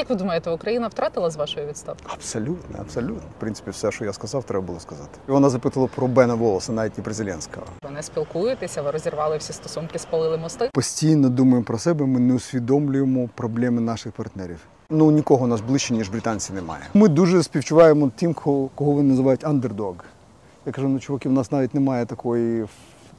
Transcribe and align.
Як 0.00 0.10
ви 0.10 0.16
думаєте, 0.16 0.50
Україна 0.50 0.88
втратила 0.88 1.30
з 1.30 1.36
вашої 1.36 1.66
відставки? 1.66 2.04
Абсолютно, 2.08 2.78
абсолютно. 2.80 3.22
В 3.36 3.40
принципі, 3.40 3.70
все, 3.70 3.92
що 3.92 4.04
я 4.04 4.12
сказав, 4.12 4.44
треба 4.44 4.66
було 4.66 4.80
сказати. 4.80 5.18
І 5.28 5.32
вона 5.32 5.50
запитала 5.50 5.86
про 5.94 6.06
Бена 6.06 6.34
Волоса, 6.34 6.72
навіть 6.72 6.98
не 6.98 7.04
про 7.04 7.14
Зеленського. 7.14 7.66
Ви 7.82 7.90
не 7.90 8.02
спілкуєтеся, 8.02 8.82
ви 8.82 8.90
розірвали 8.90 9.36
всі 9.36 9.52
стосунки, 9.52 9.98
спалили 9.98 10.36
мости. 10.36 10.70
Постійно 10.74 11.28
думаємо 11.28 11.64
про 11.64 11.78
себе, 11.78 12.06
ми 12.06 12.20
не 12.20 12.34
усвідомлюємо 12.34 13.28
проблеми 13.34 13.80
наших 13.80 14.12
партнерів. 14.12 14.58
Ну 14.90 15.10
нікого 15.10 15.44
у 15.44 15.48
нас 15.48 15.60
ближче, 15.60 15.94
ніж 15.94 16.08
британці 16.08 16.52
немає. 16.52 16.82
Ми 16.94 17.08
дуже 17.08 17.42
співчуваємо 17.42 18.10
тим, 18.16 18.34
кого, 18.34 18.68
кого 18.74 18.92
вони 18.92 19.08
називають 19.08 19.44
андердог. 19.44 19.96
Я 20.66 20.72
кажу, 20.72 20.88
ну 20.88 21.00
чуваки, 21.00 21.28
у 21.28 21.32
нас 21.32 21.52
навіть 21.52 21.74
немає 21.74 22.06
такої. 22.06 22.66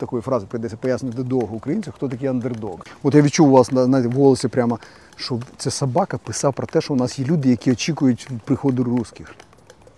Такої 0.01 0.21
фрази 0.21 0.45
прийдеться 0.49 0.77
пояснити 0.77 1.23
довго 1.23 1.55
українцям, 1.55 1.93
хто 1.97 2.07
такий 2.07 2.27
андердог. 2.27 2.85
От 3.03 3.15
я 3.15 3.21
відчув 3.21 3.49
у 3.49 3.51
вас 3.51 3.71
на, 3.71 3.87
на 3.87 4.07
в 4.07 4.11
голосі 4.11 4.47
прямо, 4.47 4.79
що 5.15 5.39
це 5.57 5.71
собака 5.71 6.17
писав 6.17 6.53
про 6.53 6.67
те, 6.67 6.81
що 6.81 6.93
у 6.93 6.97
нас 6.97 7.19
є 7.19 7.25
люди, 7.25 7.49
які 7.49 7.71
очікують 7.71 8.29
приходу 8.45 8.83
русських. 8.83 9.35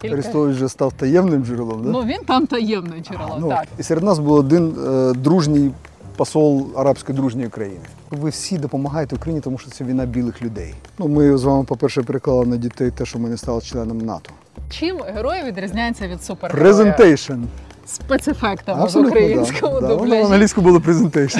Арестович 0.03 0.55
вже 0.55 0.69
став 0.69 0.93
таємним 0.93 1.45
джерелом, 1.45 1.83
да? 1.83 1.89
Ну 1.89 2.03
він 2.03 2.19
там 2.27 2.47
таємне 2.47 2.99
джерело. 2.99 3.37
Ну, 3.39 3.49
так. 3.49 3.67
І 3.79 3.83
серед 3.83 4.03
нас 4.03 4.19
був 4.19 4.31
один 4.33 4.75
е, 4.87 5.13
дружній 5.13 5.71
посол 6.15 6.67
арабської 6.75 7.17
дружньої 7.17 7.49
країни. 7.49 7.85
Ви 8.11 8.29
всі 8.29 8.57
допомагаєте 8.57 9.15
Україні, 9.15 9.41
тому 9.41 9.57
що 9.57 9.71
це 9.71 9.83
війна 9.83 10.05
білих 10.05 10.41
людей. 10.41 10.73
Ну, 10.99 11.07
ми 11.07 11.37
з 11.37 11.43
вами, 11.43 11.63
по-перше, 11.63 12.01
переклали 12.03 12.45
на 12.45 12.57
дітей 12.57 12.91
те, 12.91 13.05
що 13.05 13.19
ми 13.19 13.29
не 13.29 13.37
стали 13.37 13.61
членом 13.61 13.97
НАТО. 13.97 14.29
Чим 14.69 14.97
герой 15.15 15.43
відрізняється 15.43 16.07
від 16.07 16.23
супергероя? 16.23 16.63
Presentation. 16.63 17.33
Спецефектами 17.85 18.85
в 18.87 18.97
українському 18.97 19.81
да. 19.81 19.87
Да, 19.87 19.93
воно 19.93 20.15
англійську 20.15 20.61
було 20.61 20.81
presentation. 20.81 21.39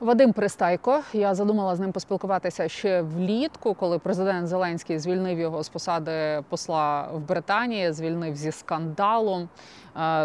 Вадим 0.00 0.32
Пристайко. 0.32 1.00
Я 1.12 1.34
задумала 1.34 1.76
з 1.76 1.80
ним 1.80 1.92
поспілкуватися 1.92 2.68
ще 2.68 3.02
влітку, 3.02 3.74
коли 3.74 3.98
президент 3.98 4.48
Зеленський 4.48 4.98
звільнив 4.98 5.38
його 5.38 5.62
з 5.62 5.68
посади 5.68 6.42
посла 6.48 7.08
в 7.14 7.18
Британії, 7.18 7.92
звільнив 7.92 8.36
зі 8.36 8.52
скандалом. 8.52 9.48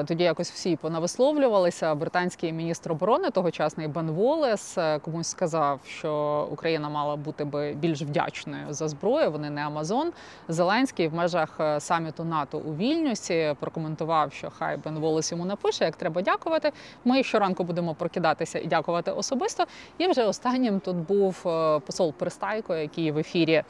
Тоді 0.05 0.23
якось 0.23 0.51
всі 0.51 0.75
понависловлювалися. 0.75 1.95
Британський 1.95 2.53
міністр 2.53 2.91
оборони 2.91 3.29
тогочасний 3.29 3.87
Бен 3.87 4.11
Волес 4.11 4.77
е, 4.77 4.99
комусь 4.99 5.27
сказав, 5.27 5.79
що 5.87 6.47
Україна 6.51 6.89
мала 6.89 7.15
бути 7.15 7.45
би 7.45 7.73
більш 7.73 8.01
вдячною 8.01 8.65
за 8.69 8.87
зброю. 8.87 9.31
Вони 9.31 9.49
не 9.49 9.61
Амазон. 9.61 10.11
Зеленський 10.47 11.07
в 11.07 11.13
межах 11.13 11.49
е, 11.59 11.79
саміту 11.79 12.23
НАТО 12.23 12.57
у 12.57 12.75
Вільнюсі 12.75 13.55
прокоментував, 13.59 14.33
що 14.33 14.49
хай 14.57 14.77
Бен 14.77 14.99
Волес 14.99 15.31
йому 15.31 15.45
напише, 15.45 15.85
як 15.85 15.95
треба 15.95 16.21
дякувати. 16.21 16.71
Ми 17.05 17.23
щоранку 17.23 17.63
будемо 17.63 17.95
прокидатися 17.95 18.59
і 18.59 18.67
дякувати 18.67 19.11
особисто. 19.11 19.65
І 19.97 20.07
вже 20.07 20.23
останнім 20.23 20.79
тут 20.79 20.95
був 20.95 21.43
е, 21.45 21.79
посол 21.79 22.13
Пристайко, 22.13 22.75
який 22.75 23.11
в 23.11 23.17
ефірі 23.17 23.63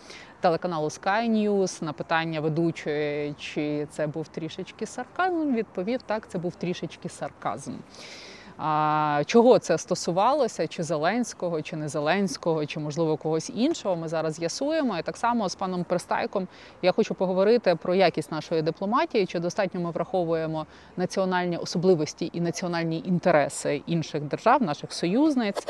телеканалу 0.44 0.88
Sky 0.88 1.30
News 1.30 1.84
на 1.84 1.94
питання 1.94 2.40
ведучої, 2.40 3.34
чи 3.40 3.88
це 3.92 4.08
був 4.08 4.28
трішечки 4.28 4.86
сарказм, 4.86 5.56
відповів 5.56 6.02
так, 6.02 6.28
це 6.28 6.38
був 6.38 6.56
трішечки 6.56 7.10
сарказм. 7.10 7.72
А, 8.58 9.24
чого 9.26 9.60
це 9.60 9.78
стосувалося, 9.78 10.68
чи 10.68 10.84
Зеленського, 10.84 11.62
чи 11.62 11.76
не 11.76 11.90
Зеленського, 11.90 12.66
чи 12.66 12.80
можливо 12.80 13.18
когось 13.18 13.52
іншого, 13.56 13.96
ми 13.96 14.08
зараз 14.08 14.34
з'ясуємо. 14.34 14.98
І 14.98 15.02
так 15.02 15.18
само 15.18 15.50
з 15.50 15.56
паном 15.56 15.84
Пристайком 15.84 16.48
я 16.82 16.92
хочу 16.92 17.14
поговорити 17.14 17.76
про 17.76 17.96
якість 17.96 18.32
нашої 18.32 18.62
дипломатії, 18.62 19.26
чи 19.26 19.40
достатньо 19.40 19.80
ми 19.80 19.92
враховуємо 19.92 20.66
національні 20.98 21.58
особливості 21.58 22.30
і 22.34 22.42
національні 22.42 23.04
інтереси 23.06 23.82
інших 23.88 24.24
держав, 24.24 24.62
наших 24.62 24.94
союзниць. 24.94 25.68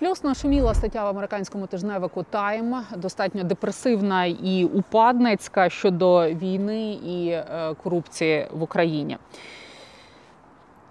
Плюс 0.00 0.24
нашуміла 0.24 0.74
стаття 0.74 1.04
в 1.04 1.06
американському 1.06 1.66
тижневику 1.66 2.22
Тайм, 2.22 2.84
достатньо 2.96 3.44
депресивна 3.44 4.24
і 4.24 4.64
упадницька 4.64 5.68
щодо 5.68 6.28
війни 6.28 6.92
і 6.92 7.28
е, 7.28 7.74
корупції 7.82 8.48
в 8.52 8.62
Україні. 8.62 9.18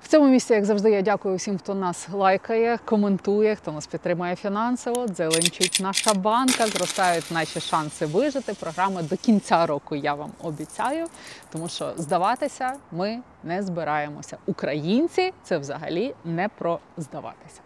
В 0.01 0.07
цьому 0.07 0.27
місці, 0.27 0.53
як 0.53 0.65
завжди, 0.65 0.91
я 0.91 1.01
дякую 1.01 1.35
всім, 1.35 1.57
хто 1.57 1.75
нас 1.75 2.09
лайкає, 2.13 2.79
коментує, 2.85 3.55
хто 3.55 3.71
нас 3.71 3.87
підтримує 3.87 4.35
фінансово. 4.35 5.07
Дзеленчить 5.07 5.79
наша 5.81 6.13
банка, 6.13 6.67
зростають 6.67 7.31
наші 7.31 7.59
шанси 7.59 8.05
вижити. 8.05 8.53
Програми 8.53 9.03
до 9.03 9.17
кінця 9.17 9.65
року 9.65 9.95
я 9.95 10.13
вам 10.13 10.31
обіцяю, 10.43 11.07
тому 11.51 11.67
що 11.67 11.93
здаватися 11.97 12.73
ми 12.91 13.19
не 13.43 13.63
збираємося. 13.63 14.37
Українці 14.45 15.33
це 15.43 15.57
взагалі 15.57 16.15
не 16.25 16.49
про 16.49 16.79
здаватися. 16.97 17.61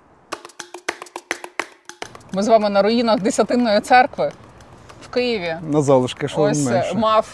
Ми 2.34 2.44
з 2.44 2.48
вами 2.48 2.70
на 2.70 2.82
руїнах 2.82 3.20
Десятинної 3.22 3.80
церкви 3.82 4.32
в 5.02 5.08
Києві. 5.08 5.56
На 5.62 5.82
залишки, 5.82 6.28
що 6.28 6.42
Ось 6.42 6.66
менше. 6.66 6.94
мав, 6.96 7.28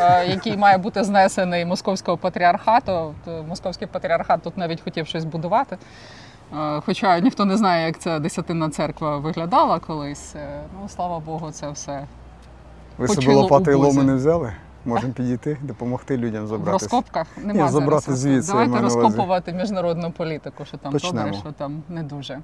е, 0.00 0.26
який 0.26 0.56
має 0.56 0.78
бути 0.78 1.04
знесений 1.04 1.64
московського 1.64 2.16
патріархату. 2.16 3.14
Московський 3.48 3.88
патріархат 3.88 4.42
тут 4.42 4.56
навіть 4.58 4.80
хотів 4.80 5.06
щось 5.06 5.24
будувати. 5.24 5.78
Е, 6.58 6.80
Хоча 6.86 7.18
ніхто 7.20 7.44
не 7.44 7.56
знає, 7.56 7.86
як 7.86 7.98
ця 7.98 8.18
десятинна 8.18 8.70
церква 8.70 9.16
виглядала 9.18 9.78
колись. 9.78 10.34
Е, 10.36 10.60
Ну, 10.82 10.88
слава 10.88 11.18
Богу, 11.18 11.50
це 11.50 11.70
все 11.70 12.04
Ви 12.98 13.06
почило 13.06 13.42
лопати 13.42 13.70
і 13.70 13.74
ломи 13.74 14.02
не 14.04 14.14
взяли? 14.14 14.52
Можемо 14.84 15.12
підійти, 15.12 15.56
допомогти 15.62 16.16
людям 16.16 16.46
забрати. 16.46 16.70
в 16.70 16.72
розкопках 16.72 17.26
немає. 17.36 17.62
Ні, 17.62 17.68
забрати 17.68 18.16
звідси, 18.16 18.52
Давайте 18.52 18.78
розкопувати 18.80 19.52
міжнародну 19.52 20.10
політику, 20.10 20.64
що 20.64 20.76
там 20.76 20.92
Почнемо. 20.92 21.18
добре, 21.24 21.38
що 21.40 21.52
там 21.52 21.82
не 21.88 22.02
дуже. 22.02 22.40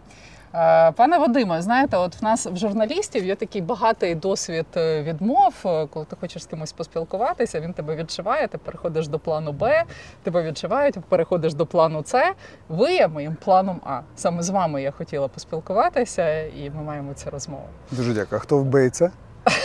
Е, 0.55 0.93
Пане 0.93 1.19
Вадиме, 1.19 1.63
знаєте, 1.63 1.97
от 1.97 2.21
в 2.21 2.25
нас 2.25 2.47
в 2.47 2.57
журналістів 2.57 3.25
є 3.25 3.35
такий 3.37 3.63
багатий 3.63 4.15
досвід 4.15 4.67
е, 4.77 5.03
відмов, 5.03 5.55
е, 5.67 5.87
коли 5.87 6.05
ти 6.05 6.17
хочеш 6.21 6.43
з 6.43 6.47
кимось 6.47 6.73
поспілкуватися, 6.73 7.61
він 7.61 7.73
тебе 7.73 7.97
відшиває, 7.97 8.49
ти 8.49 8.59
переходиш 8.59 9.09
до 9.09 9.19
плану 9.19 9.53
Б, 9.53 9.85
тебе 10.23 10.43
відшивають, 10.43 10.99
переходиш 11.09 11.55
до 11.55 11.67
плану 11.67 12.05
С. 12.07 12.33
Ви 12.69 12.95
є 12.95 13.09
моїм 13.09 13.37
планом 13.45 13.81
А. 13.85 14.01
Саме 14.17 14.43
з 14.43 14.51
вами 14.51 14.83
я 14.83 14.91
хотіла 14.91 15.29
поспілкуватися, 15.29 16.41
і 16.43 16.71
ми 16.75 16.83
маємо 16.83 17.15
цю 17.15 17.31
розмову. 17.31 17.67
Дуже 17.91 18.15
дякую. 18.15 18.39
А 18.41 18.43
хто 18.43 18.59
вбийця? 18.59 19.11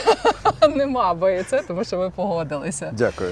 Нема 0.75 1.13
Б 1.13 1.39
і 1.39 1.43
С, 1.43 1.63
тому 1.67 1.83
що 1.83 1.97
ви 1.97 2.09
погодилися. 2.09 2.91
Дякую. 2.93 3.31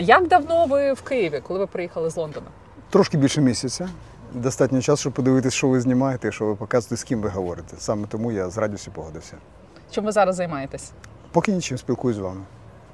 Як 0.00 0.28
давно 0.28 0.66
ви 0.66 0.92
в 0.92 1.02
Києві, 1.02 1.40
коли 1.40 1.58
ви 1.58 1.66
приїхали 1.66 2.10
з 2.10 2.16
Лондона? 2.16 2.46
Трошки 2.90 3.16
більше 3.16 3.40
місяця. 3.40 3.88
Достатньо 4.34 4.80
часу, 4.80 5.00
щоб 5.00 5.12
подивитися, 5.12 5.56
що 5.56 5.68
ви 5.68 5.80
знімаєте, 5.80 6.32
що 6.32 6.44
ви 6.44 6.54
показуєте, 6.54 6.96
з 6.96 7.04
ким 7.04 7.20
ви 7.20 7.28
говорите. 7.28 7.76
Саме 7.78 8.06
тому 8.06 8.32
я 8.32 8.50
з 8.50 8.58
радістю 8.58 8.90
погодився. 8.90 9.36
Чим 9.90 10.04
ви 10.04 10.12
зараз 10.12 10.36
займаєтесь? 10.36 10.92
Поки 11.32 11.52
нічим 11.52 11.78
спілкуюсь 11.78 12.16
з 12.16 12.20
вами. 12.20 12.40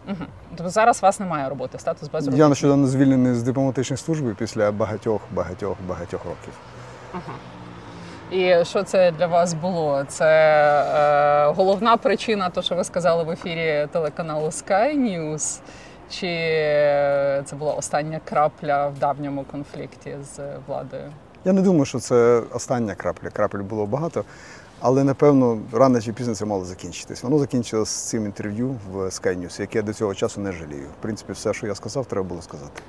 Угу. 0.08 0.24
Тобто 0.56 0.70
зараз 0.70 0.98
у 1.02 1.06
вас 1.06 1.20
немає 1.20 1.48
роботи, 1.48 1.78
статус 1.78 2.08
без. 2.08 2.28
Я 2.38 2.48
нещодавно 2.48 2.86
звільнений 2.86 3.34
з 3.34 3.42
дипломатичної 3.42 3.98
служби 3.98 4.34
після 4.38 4.72
багатьох, 4.72 5.20
багатьох, 5.30 5.76
багатьох 5.88 6.24
років. 6.24 6.52
Ага. 7.12 7.34
І 8.30 8.64
що 8.64 8.82
це 8.82 9.12
для 9.12 9.26
вас 9.26 9.54
було? 9.54 10.04
Це 10.08 10.26
е, 11.48 11.52
головна 11.52 11.96
причина, 11.96 12.50
то 12.50 12.62
що 12.62 12.74
ви 12.74 12.84
сказали 12.84 13.24
в 13.24 13.30
ефірі 13.30 13.88
телеканалу 13.92 14.46
Sky 14.46 14.96
News, 14.96 15.60
чи 16.10 16.26
е, 16.26 17.42
це 17.44 17.56
була 17.56 17.72
остання 17.72 18.20
крапля 18.24 18.88
в 18.88 18.98
давньому 18.98 19.44
конфлікті 19.44 20.16
з 20.22 20.40
владою? 20.66 21.12
Я 21.44 21.52
не 21.52 21.62
думаю, 21.62 21.84
що 21.84 21.98
це 21.98 22.42
остання 22.52 22.94
крапля. 22.94 23.30
Крапель 23.30 23.58
було 23.58 23.86
багато, 23.86 24.24
але 24.80 25.04
напевно 25.04 25.58
рано 25.72 26.00
чи 26.00 26.12
пізно 26.12 26.34
це 26.34 26.44
мало 26.44 26.64
закінчитись. 26.64 27.22
Воно 27.22 27.38
закінчилось 27.38 27.90
цим 27.90 28.24
інтерв'ю 28.24 28.76
в 28.92 28.96
Sky 28.96 29.38
News, 29.38 29.60
яке 29.60 29.78
я 29.78 29.82
до 29.82 29.92
цього 29.92 30.14
часу 30.14 30.40
не 30.40 30.52
жалію. 30.52 30.86
В 30.98 31.02
принципі, 31.02 31.32
все, 31.32 31.54
що 31.54 31.66
я 31.66 31.74
сказав, 31.74 32.06
треба 32.06 32.28
було 32.28 32.42
сказати. 32.42 32.82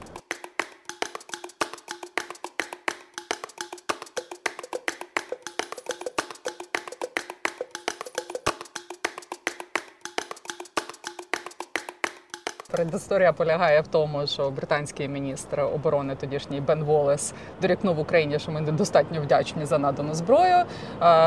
Предісторія 12.81 13.33
полягає 13.33 13.81
в 13.81 13.87
тому, 13.87 14.27
що 14.27 14.49
британський 14.49 15.07
міністр 15.07 15.59
оборони 15.59 16.15
тодішній 16.15 16.61
Бен 16.61 16.83
Волес 16.83 17.33
дорікнув 17.61 17.99
Україні, 17.99 18.39
що 18.39 18.51
ми 18.51 18.61
недостатньо 18.61 19.21
вдячні 19.21 19.65
за 19.65 19.77
надану 19.77 20.13
зброю. 20.13 20.55
Е, 20.55 20.63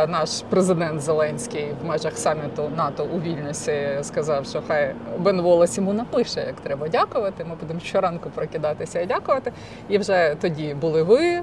Наш 0.06 0.42
президент 0.50 1.00
Зеленський 1.00 1.66
в 1.82 1.86
межах 1.86 2.18
саміту 2.18 2.70
НАТО 2.76 3.08
у 3.14 3.20
Вільнюсі 3.20 3.98
сказав, 4.02 4.46
що 4.46 4.62
хай 4.68 4.94
Бен 5.18 5.40
Волес 5.40 5.76
йому 5.76 5.92
напише, 5.92 6.40
як 6.40 6.60
треба 6.60 6.88
дякувати. 6.88 7.44
Ми 7.44 7.54
будемо 7.54 7.80
щоранку 7.80 8.30
прокидатися 8.30 9.00
і 9.00 9.06
дякувати. 9.06 9.52
І 9.88 9.98
вже 9.98 10.36
тоді 10.40 10.74
були 10.74 11.02
ви 11.02 11.24
е, 11.26 11.42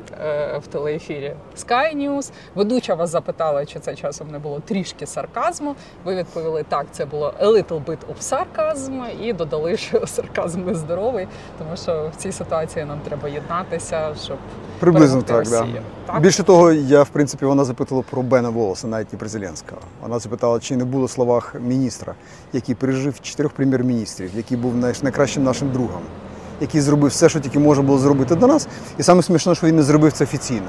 в 0.57 0.67
телеефірі 0.67 1.35
Sky 1.57 1.95
News. 1.95 2.31
Ведуча 2.55 2.95
вас 2.95 3.09
запитала, 3.09 3.65
чи 3.65 3.79
це 3.79 3.95
часом 3.95 4.31
не 4.31 4.39
було 4.39 4.59
трішки 4.59 5.05
сарказму. 5.05 5.75
Ви 6.03 6.15
відповіли 6.15 6.63
так, 6.69 6.85
це 6.91 7.05
було 7.05 7.33
a 7.41 7.47
little 7.47 7.85
bit 7.85 7.97
of 8.13 8.19
sarcasm, 8.19 9.21
і 9.21 9.33
додали, 9.33 9.77
що 9.77 10.00
сарказм 10.07 10.65
нездоровий, 10.65 11.27
тому 11.57 11.77
що 11.77 12.11
в 12.13 12.21
цій 12.21 12.31
ситуації 12.31 12.85
нам 12.85 12.99
треба 12.99 13.29
єднатися, 13.29 14.15
щоб 14.23 14.37
Приблизно 14.79 15.21
так, 15.21 15.49
да. 15.49 15.67
Так? 16.05 16.21
Більше 16.21 16.43
того, 16.43 16.71
я 16.71 17.03
в 17.03 17.09
принципі 17.09 17.45
вона 17.45 17.63
запитала 17.63 18.03
про 18.09 18.21
Бена 18.21 18.49
Волоса, 18.49 18.87
навіть 18.87 19.13
не 19.13 19.19
про 19.19 19.27
Зеленського. 19.29 19.81
Вона 20.01 20.19
запитала, 20.19 20.59
чи 20.59 20.75
не 20.75 20.85
було 20.85 21.05
в 21.05 21.09
словах 21.09 21.55
міністра, 21.59 22.13
який 22.53 22.75
пережив 22.75 23.21
чотирьох 23.21 23.51
прем'єр-міністрів, 23.51 24.31
який 24.35 24.57
був 24.57 24.75
найкращим 24.75 25.43
нашим 25.43 25.71
другом, 25.71 26.01
який 26.61 26.81
зробив 26.81 27.11
все, 27.11 27.29
що 27.29 27.39
тільки 27.39 27.59
можна 27.59 27.83
було 27.83 27.97
зробити 27.97 28.35
до 28.35 28.47
нас. 28.47 28.67
І 28.97 29.03
саме 29.03 29.23
смішно, 29.23 29.55
що 29.55 29.67
він 29.67 29.75
не 29.75 29.83
зробив 29.83 30.11
це 30.11 30.23
офіційно. 30.23 30.67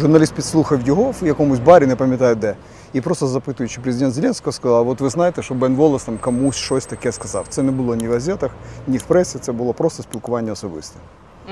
Журналіст 0.00 0.34
підслухав 0.34 0.80
його 0.86 1.14
в 1.22 1.26
якомусь 1.26 1.58
барі, 1.58 1.86
не 1.86 1.96
пам'ятаю 1.96 2.36
де. 2.36 2.54
І 2.92 3.00
просто 3.00 3.26
запитуючи 3.26 3.80
президент 3.80 4.14
Зеленського, 4.14 4.52
сказав: 4.52 4.88
от 4.88 5.00
ви 5.00 5.08
знаєте, 5.08 5.42
що 5.42 5.54
Бен 5.54 5.74
Волос 5.74 6.04
там 6.04 6.18
комусь 6.18 6.56
щось 6.56 6.86
таке 6.86 7.12
сказав. 7.12 7.46
Це 7.48 7.62
не 7.62 7.72
було 7.72 7.94
ні 7.94 8.08
в 8.08 8.12
газетах, 8.12 8.50
ні 8.86 8.98
в 8.98 9.02
пресі, 9.02 9.38
це 9.38 9.52
було 9.52 9.74
просто 9.74 10.02
спілкування 10.02 10.52
особисте. 10.52 10.98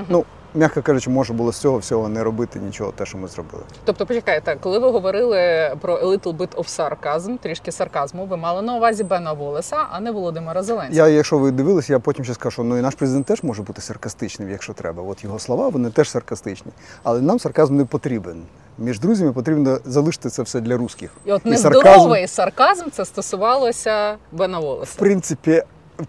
Ну, 0.08 0.24
м'яко 0.54 0.82
кажучи, 0.82 1.10
може 1.10 1.32
було 1.32 1.52
з 1.52 1.56
цього 1.56 1.78
всього 1.78 2.08
не 2.08 2.24
робити 2.24 2.58
нічого, 2.58 2.92
те, 2.92 3.06
що 3.06 3.18
ми 3.18 3.28
зробили. 3.28 3.62
Тобто, 3.84 4.06
почекайте, 4.06 4.56
коли 4.60 4.78
ви 4.78 4.90
говорили 4.90 5.70
про 5.80 5.96
a 5.96 6.04
little 6.04 6.36
bit 6.36 6.54
of 6.54 6.66
sarcasm, 6.66 7.38
трішки 7.38 7.72
сарказму, 7.72 8.26
ви 8.26 8.36
мали 8.36 8.62
на 8.62 8.76
увазі 8.76 9.04
Бена 9.04 9.32
Волеса, 9.32 9.76
а 9.90 10.00
не 10.00 10.10
Володимира 10.10 10.62
Зеленського. 10.62 11.08
Я, 11.08 11.14
якщо 11.14 11.38
ви 11.38 11.50
дивились, 11.50 11.90
я 11.90 11.98
потім 11.98 12.24
ще 12.24 12.34
скажу, 12.34 12.50
що 12.50 12.64
ну 12.64 12.78
і 12.78 12.82
наш 12.82 12.94
президент 12.94 13.26
теж 13.26 13.42
може 13.42 13.62
бути 13.62 13.80
саркастичним, 13.80 14.50
якщо 14.50 14.72
треба. 14.72 15.02
От 15.02 15.24
його 15.24 15.38
слова, 15.38 15.68
вони 15.68 15.90
теж 15.90 16.10
саркастичні. 16.10 16.72
Але 17.02 17.20
нам 17.20 17.38
сарказм 17.38 17.76
не 17.76 17.84
потрібен. 17.84 18.42
Між 18.78 19.00
друзями 19.00 19.32
потрібно 19.32 19.78
залишити 19.84 20.28
це 20.31 20.43
все 20.43 20.61
для 20.61 20.76
русських. 20.76 21.11
І 21.25 21.32
от 21.32 21.43
І 21.44 21.49
нездоровий 21.49 22.26
сарказм 22.28 22.90
це 22.93 23.05
стосувалося 23.05 24.17
Бена 24.32 24.58
в 24.61 24.94
принципі, 24.96 25.62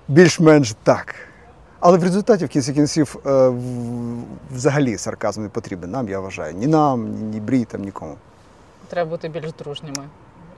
більш-менш 0.08 0.75
так. 0.84 1.16
Але 1.80 1.98
в 1.98 2.04
результаті, 2.04 2.46
в 2.46 2.50
кінці 2.50 2.74
кінців, 2.74 3.16
е, 3.25 3.52
взагалі 4.56 4.98
сарказм 4.98 5.42
не 5.44 5.50
потрібен 5.50 5.92
нам, 5.92 6.10
я 6.10 6.19
вважаю. 6.19 6.54
Ні 6.54 6.68
нам, 6.68 7.30
ні, 7.31 7.40
брітам, 7.40 7.81
нікому. 7.81 8.16
Треба 8.88 9.10
бути 9.10 9.30
більш 9.30 9.52
дружніми. 9.60 10.04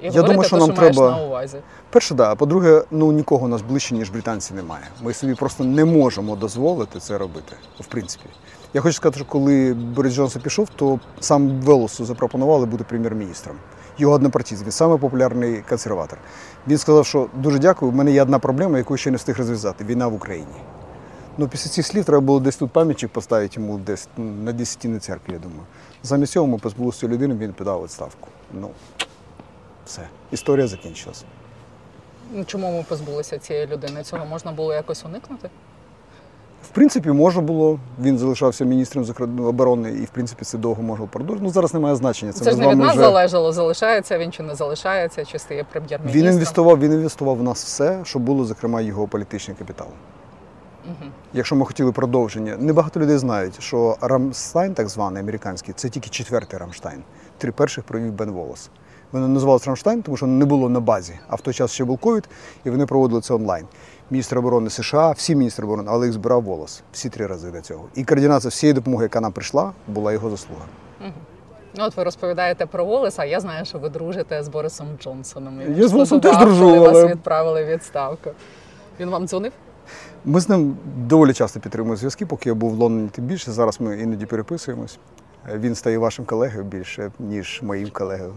І 0.02 0.06
Я 0.06 0.12
говорити 0.12 0.34
думаю, 0.34 0.48
що 0.48 0.58
те, 0.58 0.60
нам 0.60 0.72
що 0.72 0.82
треба- 0.82 1.18
на 1.18 1.24
увазі. 1.26 1.58
Перше, 1.90 2.16
да. 2.16 2.32
А 2.32 2.36
по-друге, 2.36 2.84
ну 2.92 3.12
нікого 3.12 3.46
у 3.46 3.50
нас 3.50 3.62
ближче, 3.62 3.96
ніж 3.96 4.10
британці 4.10 4.54
немає. 4.54 4.84
Ми 5.02 5.14
собі 5.14 5.36
просто 5.36 5.64
не 5.64 5.86
можемо 5.86 6.36
дозволити 6.36 7.00
це 7.00 7.18
робити. 7.18 7.56
В 7.80 7.86
принципі. 7.86 8.26
Я 8.74 8.82
хочу 8.82 8.94
сказати, 8.96 9.16
що 9.20 9.26
коли 9.26 9.74
Борис 9.74 10.14
Джонсон 10.14 10.42
пішов, 10.42 10.70
то 10.76 11.00
сам 11.20 11.50
Велосу 11.50 12.06
запропонували 12.06 12.66
бути 12.66 12.84
прем'єр-міністром. 12.84 13.58
Його 13.98 14.14
однопартійці, 14.14 14.64
він 14.64 14.72
самий 14.72 14.98
популярний 14.98 15.64
консерватор. 15.70 16.20
Він 16.68 16.78
сказав, 16.78 17.06
що 17.06 17.28
дуже 17.34 17.60
дякую, 17.60 17.92
в 17.92 17.96
мене 17.96 18.12
є 18.12 18.22
одна 18.22 18.40
проблема, 18.40 18.78
яку 18.78 18.98
ще 18.98 19.12
не 19.12 19.18
встиг 19.18 19.38
розв'язати 19.38 19.84
війна 19.86 20.08
в 20.08 20.14
Україні. 20.14 20.56
Ну, 21.38 21.48
після 21.48 21.70
цих 21.70 21.86
слів 21.86 22.06
треба 22.06 22.22
було 22.22 22.40
десь 22.40 22.56
тут 22.56 22.72
пам'ятник 22.72 23.12
поставити 23.12 23.62
йому 23.62 23.78
десь 23.78 24.08
на 24.18 24.52
десятині 24.52 25.00
церкві, 25.00 25.34
я 25.34 25.40
думаю. 25.40 25.62
Замість 26.04 26.32
цього 26.32 26.48
ми 26.48 26.58
позбулися 26.58 27.00
цієї 27.00 27.16
людини, 27.16 27.36
він 27.36 27.54
подав 27.54 27.84
відставку. 27.84 28.28
Ну, 28.54 28.70
все. 29.86 30.02
Історія 30.32 30.68
закінчилась. 30.68 31.24
Ну, 32.34 32.46
Чому 32.46 32.78
ми 32.78 32.86
позбулися 32.90 33.40
цієї 33.40 33.68
людини? 33.68 34.04
Цього 34.04 34.26
можна 34.26 34.52
було 34.52 34.74
якось 34.74 35.06
уникнути? 35.06 35.50
В 36.64 36.70
принципі, 36.72 37.12
можна 37.12 37.42
було. 37.42 37.80
Він 38.02 38.18
залишався 38.18 38.66
міністром 38.66 39.06
оборони, 39.40 39.92
і 39.92 40.06
в 40.06 40.10
принципі 40.10 40.46
це 40.46 40.58
довго 40.58 40.84
можна 40.84 41.06
продовжити. 41.06 41.46
Ну 41.46 41.50
зараз 41.52 41.74
немає 41.74 41.96
значення. 41.96 42.32
Це, 42.32 42.46
Це, 42.46 42.52
ж 42.52 42.58
не 42.58 42.68
від 42.68 42.78
нас 42.78 42.92
вже 42.92 43.00
залежало, 43.00 43.54
залишається 43.54 44.18
він 44.18 44.32
чи 44.32 44.44
не 44.44 44.56
залишається, 44.56 45.26
чи 45.26 45.40
стає 45.40 45.66
прем'єр-міністром. 45.72 46.24
він 46.24 46.34
інвестував. 46.34 46.80
Він 46.80 46.94
інвестував 46.94 47.38
в 47.38 47.44
нас 47.44 47.64
все, 47.64 48.00
що 48.04 48.20
було, 48.20 48.46
зокрема, 48.46 48.82
його 48.82 49.08
політичний 49.08 49.58
капітал. 49.58 49.88
Мгм. 50.86 51.12
Якщо 51.34 51.56
ми 51.56 51.66
хотіли 51.66 51.92
продовження, 51.92 52.58
небагато 52.58 53.00
людей 53.00 53.18
знають, 53.18 53.62
що 53.64 53.98
Рамштайн, 54.02 54.74
так 54.74 54.90
званий 54.90 55.24
американський, 55.24 55.74
це 55.78 55.90
тільки 55.90 56.10
четвертий 56.10 56.60
Рамштайн. 56.60 57.04
Три 57.38 57.52
перших 57.52 57.84
провів 57.84 58.14
Бен 58.14 58.32
Волос. 58.32 58.70
Вони 59.12 59.28
називалися 59.28 59.66
Рамштайн, 59.66 60.02
тому 60.02 60.18
що 60.18 60.26
не 60.26 60.46
було 60.46 60.70
на 60.70 60.80
базі. 60.80 61.14
А 61.28 61.36
в 61.36 61.42
той 61.42 61.54
час 61.54 61.72
ще 61.72 61.84
був 61.84 61.98
ковід, 61.98 62.30
і 62.64 62.70
вони 62.70 62.86
проводили 62.86 63.22
це 63.22 63.34
онлайн. 63.34 63.66
Міністр 64.12 64.38
оборони 64.38 64.70
США, 64.70 65.12
всі 65.12 65.36
міністри 65.36 65.66
оборони, 65.66 65.90
але 65.92 66.06
їх 66.06 66.14
збирав 66.14 66.44
волос 66.44 66.82
всі 66.92 67.10
три 67.10 67.28
рази 67.28 67.52
до 67.52 67.62
цього. 67.62 67.86
І 67.96 68.04
координація 68.04 68.50
всієї 68.50 68.74
допомоги, 68.74 69.04
яка 69.04 69.22
нам 69.22 69.32
прийшла, 69.32 69.72
була 69.88 70.14
його 70.14 70.30
заслуга. 70.30 70.66
Ну, 71.78 71.86
от 71.86 71.98
ви 71.98 72.04
розповідаєте 72.04 72.66
про 72.66 72.86
Волеса, 72.86 73.22
а 73.22 73.26
я 73.26 73.40
знаю, 73.40 73.66
що 73.66 73.80
ви 73.80 73.90
дружите 73.90 74.44
з 74.44 74.48
Борисом 74.48 74.88
Джонсоном. 75.04 75.62
І 75.62 75.80
Я 75.80 75.88
з 75.88 75.92
Волесом 75.92 76.20
теж 76.20 76.38
дружу, 76.38 76.60
коли 76.60 76.78
але- 76.78 77.04
вас 77.04 77.12
відправили 77.12 77.66
відставку. 77.66 78.30
Він 79.00 79.10
вам 79.10 79.28
дзвонив? 79.28 79.52
Ми 80.26 80.40
з 80.40 80.50
ним 80.50 80.78
доволі 80.98 81.34
часто 81.34 81.60
підтримуємо 81.60 81.96
зв'язки, 81.96 82.26
поки 82.26 82.50
я 82.50 82.56
був 82.56 82.72
в 82.72 82.78
Лондоні, 82.80 83.10
тим 83.10 83.26
більше. 83.26 83.52
Зараз 83.52 83.82
ми 83.82 84.02
іноді 84.02 84.26
переписуємось. 84.26 85.00
Він 85.56 85.76
стає 85.76 85.98
вашим 85.98 86.26
колегою 86.26 86.64
більше, 86.64 87.12
ніж 87.20 87.60
моїм 87.64 87.90
колегою. 87.90 88.34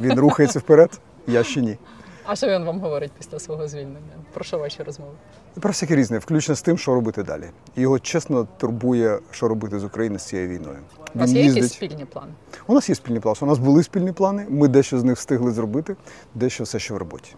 Він 0.00 0.20
рухається 0.20 0.58
вперед, 0.58 1.00
я 1.26 1.42
ще 1.42 1.60
ні. 1.60 1.78
А 2.26 2.36
що 2.36 2.46
він 2.46 2.64
вам 2.64 2.80
говорить 2.80 3.12
після 3.18 3.38
свого 3.38 3.68
звільнення? 3.68 4.16
Про 4.34 4.44
що 4.44 4.58
ваші 4.58 4.82
розмови? 4.82 5.12
Про 5.60 5.70
всяке 5.70 5.96
різне, 5.96 6.18
включно 6.18 6.54
з 6.54 6.62
тим, 6.62 6.78
що 6.78 6.94
робити 6.94 7.22
далі. 7.22 7.44
Його 7.76 7.98
чесно 7.98 8.48
турбує, 8.56 9.18
що 9.30 9.48
робити 9.48 9.78
з 9.78 9.84
Україною 9.84 10.18
з 10.18 10.24
цією 10.24 10.48
війною. 10.48 10.78
У 11.14 11.18
вас 11.18 11.30
є 11.30 11.44
якісь 11.44 11.72
спільні 11.72 12.04
плани? 12.04 12.32
У 12.66 12.74
нас 12.74 12.88
є 12.88 12.94
спільні 12.94 13.20
плани. 13.20 13.38
У 13.40 13.46
нас 13.46 13.58
були 13.58 13.82
спільні 13.82 14.12
плани. 14.12 14.46
Ми 14.48 14.68
дещо 14.68 14.98
з 14.98 15.04
них 15.04 15.16
встигли 15.16 15.52
зробити, 15.52 15.96
дещо 16.34 16.64
все 16.64 16.78
ще 16.78 16.94
в 16.94 16.96
роботі. 16.96 17.34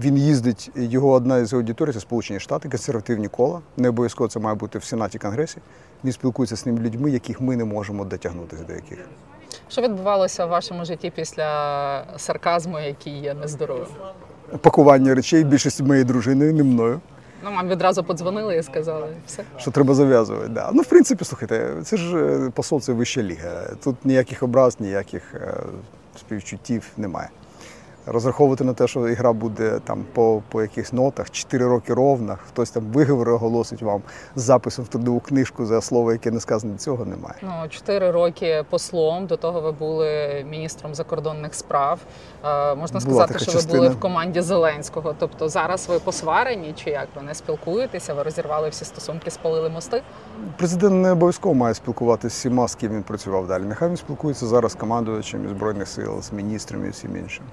Він 0.00 0.18
їздить, 0.18 0.70
його 0.74 1.10
одна 1.10 1.38
із 1.38 1.52
аудиторій 1.52 1.92
це 1.92 2.00
Сполучені 2.00 2.40
Штати, 2.40 2.68
консервативні 2.68 3.28
кола. 3.28 3.60
Не 3.76 3.88
обов'язково 3.88 4.28
це 4.28 4.40
має 4.40 4.56
бути 4.56 4.78
в 4.78 4.84
Сенаті 4.84 5.18
Конгресі. 5.18 5.58
Він 6.04 6.12
спілкується 6.12 6.56
з 6.56 6.66
ними 6.66 6.80
людьми, 6.80 7.10
яких 7.10 7.40
ми 7.40 7.56
не 7.56 7.64
можемо 7.64 8.04
дотягнутися 8.04 8.64
до 8.64 8.72
яких. 8.72 8.98
Що 9.68 9.82
відбувалося 9.82 10.46
в 10.46 10.48
вашому 10.48 10.84
житті 10.84 11.12
після 11.16 12.04
сарказму, 12.16 12.80
який 12.80 13.18
є 13.18 13.34
нездоровим? 13.34 13.86
Пакування 14.60 15.14
речей 15.14 15.44
більшості 15.44 15.82
моєї 15.82 16.04
дружини, 16.04 16.52
не 16.52 16.62
мною. 16.62 17.00
Ну, 17.44 17.50
вам 17.50 17.68
відразу 17.68 18.04
подзвонили 18.04 18.56
і 18.56 18.62
сказали 18.62 19.06
все. 19.26 19.42
Що 19.58 19.70
треба 19.70 19.94
зав'язувати. 19.94 20.48
Да. 20.48 20.70
Ну, 20.74 20.82
в 20.82 20.86
принципі, 20.86 21.24
слухайте, 21.24 21.74
це 21.84 21.96
ж 21.96 22.16
е, 22.16 22.50
посол 22.54 22.80
це 22.80 22.92
вища 22.92 23.22
ліга. 23.22 23.62
Тут 23.84 23.96
ніяких 24.04 24.42
образ, 24.42 24.80
ніяких 24.80 25.34
е, 25.34 25.54
співчуттів 26.16 26.88
немає. 26.96 27.28
Розраховувати 28.10 28.64
на 28.64 28.72
те, 28.72 28.88
що 28.88 29.00
гра 29.00 29.32
буде 29.32 29.80
там 29.84 30.04
по, 30.12 30.42
по 30.48 30.62
якихось 30.62 30.92
нотах, 30.92 31.30
4 31.30 31.66
роки 31.66 31.94
ровно, 31.94 32.38
хтось 32.48 32.70
там 32.70 32.84
виговори 32.84 33.32
оголосить 33.32 33.82
вам 33.82 34.02
з 34.36 34.42
записом 34.42 34.84
в 34.84 34.88
трудову 34.88 35.20
книжку 35.20 35.66
за 35.66 35.80
слово, 35.80 36.12
яке 36.12 36.30
не 36.30 36.40
сказано, 36.40 36.78
цього 36.78 37.04
немає. 37.04 37.34
Ну, 37.42 37.68
чотири 37.68 38.10
роки 38.10 38.64
послом. 38.70 39.26
До 39.26 39.36
того 39.36 39.60
ви 39.60 39.72
були 39.72 40.44
міністром 40.50 40.94
закордонних 40.94 41.54
справ. 41.54 42.00
Е, 42.44 42.74
можна 42.74 43.00
Була 43.00 43.26
сказати, 43.26 43.50
що 43.50 43.58
ви 43.58 43.76
були 43.76 43.88
в 43.88 44.00
команді 44.00 44.40
Зеленського. 44.40 45.14
Тобто 45.18 45.48
зараз 45.48 45.88
ви 45.88 45.98
посварені, 45.98 46.74
чи 46.84 46.90
як 46.90 47.08
ви 47.16 47.22
не 47.22 47.34
спілкуєтеся? 47.34 48.14
Ви 48.14 48.22
розірвали 48.22 48.68
всі 48.68 48.84
стосунки, 48.84 49.30
спалили 49.30 49.68
мости? 49.68 50.02
Президент 50.56 50.94
не 50.94 51.12
обов'язково 51.12 51.54
має 51.54 51.74
спілкуватися 51.74 52.36
з 52.36 52.38
всіма, 52.38 52.68
з 52.68 52.74
ким 52.74 52.92
він 52.92 53.02
працював 53.02 53.46
далі. 53.46 53.62
Нехай 53.62 53.88
він 53.88 53.96
спілкується 53.96 54.46
зараз 54.46 54.72
з 54.72 54.74
командувачем 54.74 55.48
Збройних 55.48 55.88
сил, 55.88 56.22
з 56.22 56.32
міністрами 56.32 56.86
і 56.86 56.90
всім 56.90 57.16
іншим. 57.16 57.44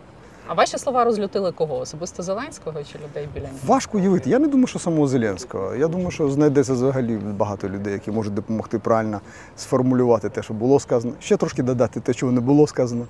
А 0.47 0.53
ваші 0.53 0.77
слова 0.77 1.03
розлютили 1.03 1.51
кого? 1.51 1.77
Особисто 1.77 2.23
Зеленського 2.23 2.83
чи 2.83 2.97
людей 2.99 3.29
біля 3.33 3.43
нього? 3.43 3.55
Важко 3.65 3.97
уявити. 3.97 4.29
Я 4.29 4.39
не 4.39 4.47
думаю, 4.47 4.67
що 4.67 4.79
самого 4.79 5.07
Зеленського. 5.07 5.75
Я 5.75 5.87
думаю, 5.87 6.11
що 6.11 6.29
знайдеться 6.29 6.73
взагалі 6.73 7.15
багато 7.17 7.69
людей, 7.69 7.93
які 7.93 8.11
можуть 8.11 8.33
допомогти 8.33 8.79
правильно 8.79 9.21
сформулювати 9.57 10.29
те, 10.29 10.43
що 10.43 10.53
було 10.53 10.79
сказано, 10.79 11.13
ще 11.19 11.37
трошки 11.37 11.63
додати 11.63 11.99
те, 11.99 12.13
чого 12.13 12.31
не 12.31 12.41
було 12.41 12.67
сказано. 12.67 13.05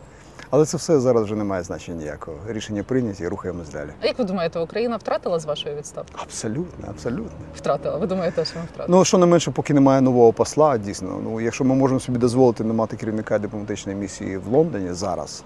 Але 0.49 0.65
це 0.65 0.77
все 0.77 0.99
зараз 0.99 1.23
вже 1.23 1.35
не 1.35 1.43
має 1.43 1.63
значення 1.63 1.97
ніякого. 1.97 2.37
Рішення 2.47 2.83
прийняті 2.83 3.23
і 3.23 3.27
рухаємось 3.27 3.69
далі. 3.69 3.89
А 4.01 4.07
як 4.07 4.19
ви 4.19 4.25
думаєте, 4.25 4.59
Україна 4.59 4.97
втратила 4.97 5.39
з 5.39 5.45
вашої 5.45 5.75
відставки? 5.75 6.11
Абсолютно, 6.23 6.87
абсолютно. 6.89 7.31
Втратила. 7.55 7.97
Ви 7.97 8.07
думаєте, 8.07 8.45
що 8.45 8.59
ми 8.59 8.65
втратили? 8.73 8.97
Ну 8.97 9.05
що 9.05 9.17
не 9.17 9.25
менше, 9.25 9.51
поки 9.51 9.73
немає 9.73 10.01
нового 10.01 10.33
посла, 10.33 10.77
дійсно. 10.77 11.19
Ну 11.23 11.41
якщо 11.41 11.63
ми 11.63 11.75
можемо 11.75 11.99
собі 11.99 12.17
дозволити 12.19 12.63
не 12.63 12.73
мати 12.73 12.95
керівника 12.97 13.39
дипломатичної 13.39 13.97
місії 13.97 14.37
в 14.37 14.47
Лондоні 14.47 14.93
зараз, 14.93 15.43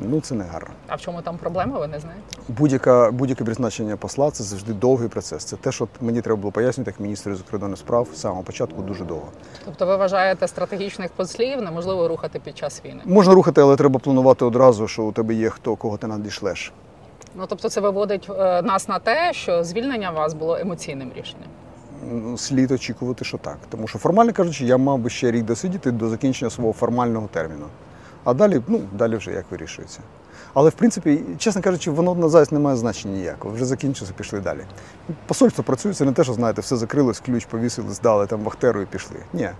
ну 0.00 0.20
це 0.20 0.34
не 0.34 0.44
гарно. 0.44 0.70
А 0.86 0.94
в 0.94 1.00
чому 1.00 1.22
там 1.22 1.38
проблема? 1.38 1.78
Ви 1.78 1.86
не 1.86 2.00
знаєте? 2.00 2.22
Будь-яка 2.48 3.10
будь-яке 3.10 3.44
призначення 3.44 3.96
посла 3.96 4.30
це 4.30 4.44
завжди 4.44 4.72
довгий 4.72 5.08
процес. 5.08 5.44
Це 5.44 5.56
те, 5.56 5.72
що 5.72 5.88
мені 6.00 6.20
треба 6.20 6.40
було 6.40 6.52
пояснювати 6.52 6.90
як 6.90 7.00
міністру 7.00 7.34
закордонних 7.34 7.78
справ 7.78 8.08
з 8.14 8.20
самого 8.20 8.42
початку 8.42 8.82
дуже 8.82 9.04
довго. 9.04 9.28
Тобто 9.64 9.86
ви 9.86 9.96
вважаєте 9.96 10.48
стратегічних 10.48 11.10
послів 11.12 11.62
неможливо 11.62 12.08
рухати 12.08 12.40
під 12.44 12.58
час 12.58 12.82
війни? 12.84 13.00
Можна 13.04 13.34
рухати, 13.34 13.60
але 13.60 13.76
треба 13.76 14.00
планувати 14.00 14.44
одразу, 14.44 14.88
що 14.88 15.02
у 15.02 15.12
тебе 15.12 15.34
є 15.34 15.50
хто, 15.50 15.76
кого 15.76 15.96
ти 15.96 16.06
надішлеш. 16.06 16.72
Ну 17.34 17.44
тобто, 17.48 17.68
це 17.68 17.80
виводить 17.80 18.30
е, 18.30 18.62
нас 18.62 18.88
на 18.88 18.98
те, 18.98 19.32
що 19.32 19.64
звільнення 19.64 20.10
вас 20.10 20.34
було 20.34 20.56
емоційним 20.56 21.12
рішенням. 21.16 21.48
Ну, 22.12 22.38
Слід 22.38 22.70
очікувати, 22.70 23.24
що 23.24 23.38
так. 23.38 23.58
Тому 23.70 23.88
що, 23.88 23.98
формально 23.98 24.32
кажучи, 24.32 24.64
я 24.64 24.76
мав 24.76 24.98
би 24.98 25.10
ще 25.10 25.30
рік 25.30 25.44
досидіти 25.44 25.90
до 25.90 26.08
закінчення 26.08 26.50
свого 26.50 26.72
формального 26.72 27.28
терміну. 27.32 27.66
А 28.28 28.34
далі, 28.34 28.62
ну, 28.66 28.80
далі 28.92 29.16
вже 29.16 29.30
як 29.30 29.44
вирішується. 29.50 30.00
Але 30.54 30.70
в 30.70 30.72
принципі, 30.72 31.20
чесно 31.38 31.62
кажучи, 31.62 31.90
воно 31.90 32.14
на 32.14 32.28
зараз 32.28 32.52
не 32.52 32.58
має 32.58 32.76
значення 32.76 33.14
ніякого. 33.14 33.54
Вже 33.54 33.64
закінчилося, 33.64 34.12
пішли 34.16 34.40
далі. 34.40 34.60
Посольство 35.26 35.64
працює, 35.64 35.94
це 35.94 36.04
не 36.04 36.12
те, 36.12 36.24
що 36.24 36.32
знаєте, 36.32 36.60
все 36.60 36.76
закрилось, 36.76 37.20
ключ 37.20 37.44
повісили, 37.44 37.90
здали 37.90 38.26
там 38.26 38.40
вахтеру 38.40 38.80
і 38.80 38.86
пішли. 38.86 39.16
Ні. 39.32 39.50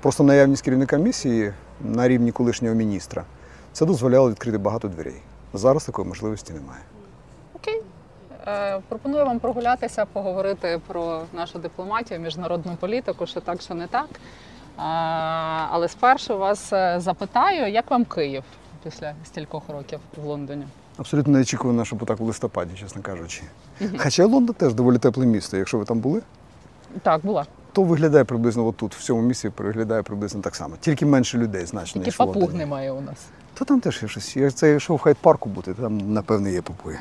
Просто 0.00 0.24
наявність 0.24 0.64
керівника 0.64 0.96
місії 0.96 1.52
на 1.80 2.08
рівні 2.08 2.32
колишнього 2.32 2.74
міністра 2.74 3.24
це 3.72 3.86
дозволяло 3.86 4.30
відкрити 4.30 4.58
багато 4.58 4.88
дверей. 4.88 5.22
Зараз 5.54 5.84
такої 5.84 6.08
можливості 6.08 6.52
немає. 6.52 6.82
Окей. 7.54 7.82
Е, 8.46 8.80
пропоную 8.88 9.24
вам 9.24 9.38
прогулятися, 9.38 10.04
поговорити 10.04 10.80
про 10.86 11.22
нашу 11.32 11.58
дипломатію, 11.58 12.20
міжнародну 12.20 12.76
політику, 12.80 13.26
що 13.26 13.40
так, 13.40 13.62
що 13.62 13.74
не 13.74 13.86
так. 13.86 14.08
Але 15.70 15.88
спершу 15.88 16.38
вас 16.38 16.72
е, 16.72 17.00
запитаю, 17.00 17.72
як 17.72 17.90
вам 17.90 18.04
Київ 18.04 18.42
після 18.84 19.14
стількох 19.24 19.62
років 19.68 20.00
в 20.16 20.24
Лондоні? 20.24 20.64
Абсолютно 20.96 21.32
не 21.32 21.40
очікувано, 21.40 21.84
щоб 21.84 22.06
так 22.06 22.20
у 22.20 22.24
листопаді, 22.24 22.74
чесно 22.74 23.02
кажучи. 23.02 23.42
Хоча 23.98 24.26
Лондон 24.26 24.54
теж 24.54 24.74
доволі 24.74 24.98
тепле 24.98 25.26
місто. 25.26 25.56
Якщо 25.56 25.78
ви 25.78 25.84
там 25.84 25.98
були, 26.00 26.22
Так, 27.02 27.20
була. 27.26 27.46
то 27.72 27.82
виглядає 27.82 28.24
приблизно 28.24 28.66
отут, 28.66 28.94
в 28.94 29.02
цьому 29.02 29.22
місці 29.22 29.50
виглядає 29.58 30.02
приблизно 30.02 30.40
так 30.40 30.56
само. 30.56 30.76
Тільки 30.80 31.06
менше 31.06 31.38
людей 31.38 31.66
значно, 31.66 32.02
Тільки 32.02 32.16
папуг 32.16 32.54
немає 32.54 32.92
у 32.92 33.00
нас. 33.00 33.16
То 33.54 33.64
там 33.64 33.80
теж 33.80 34.02
є 34.02 34.08
щось. 34.08 34.54
Це 34.54 34.76
йшов 34.76 34.96
в 34.96 35.00
хайт-парку 35.00 35.48
бути, 35.48 35.74
там, 35.74 36.12
напевне, 36.12 36.52
є 36.52 36.62
папуги. 36.62 36.98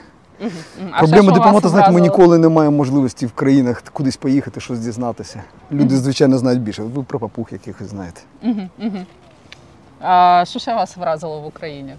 А 0.92 1.00
Проблема 1.00 1.32
дипломата, 1.32 1.70
знаєте, 1.70 1.92
ми 1.92 2.02
ніколи 2.02 2.38
не 2.38 2.50
маємо 2.50 2.78
можливості 2.78 3.26
в 3.26 3.32
країнах 3.32 3.84
кудись 3.94 4.18
поїхати, 4.18 4.60
щось 4.60 4.80
дізнатися. 4.80 5.44
Люди, 5.72 5.98
звичайно, 5.98 6.38
знають 6.38 6.62
більше. 6.62 6.84
Ви 6.84 7.04
про 7.04 7.20
папуг 7.20 7.48
якихось 7.52 7.88
знаєте. 7.88 8.22
А, 10.02 10.44
що 10.48 10.60
ще 10.60 10.76
вас 10.76 10.98
вразило 10.98 11.42
в 11.42 11.46
Україні? 11.46 11.96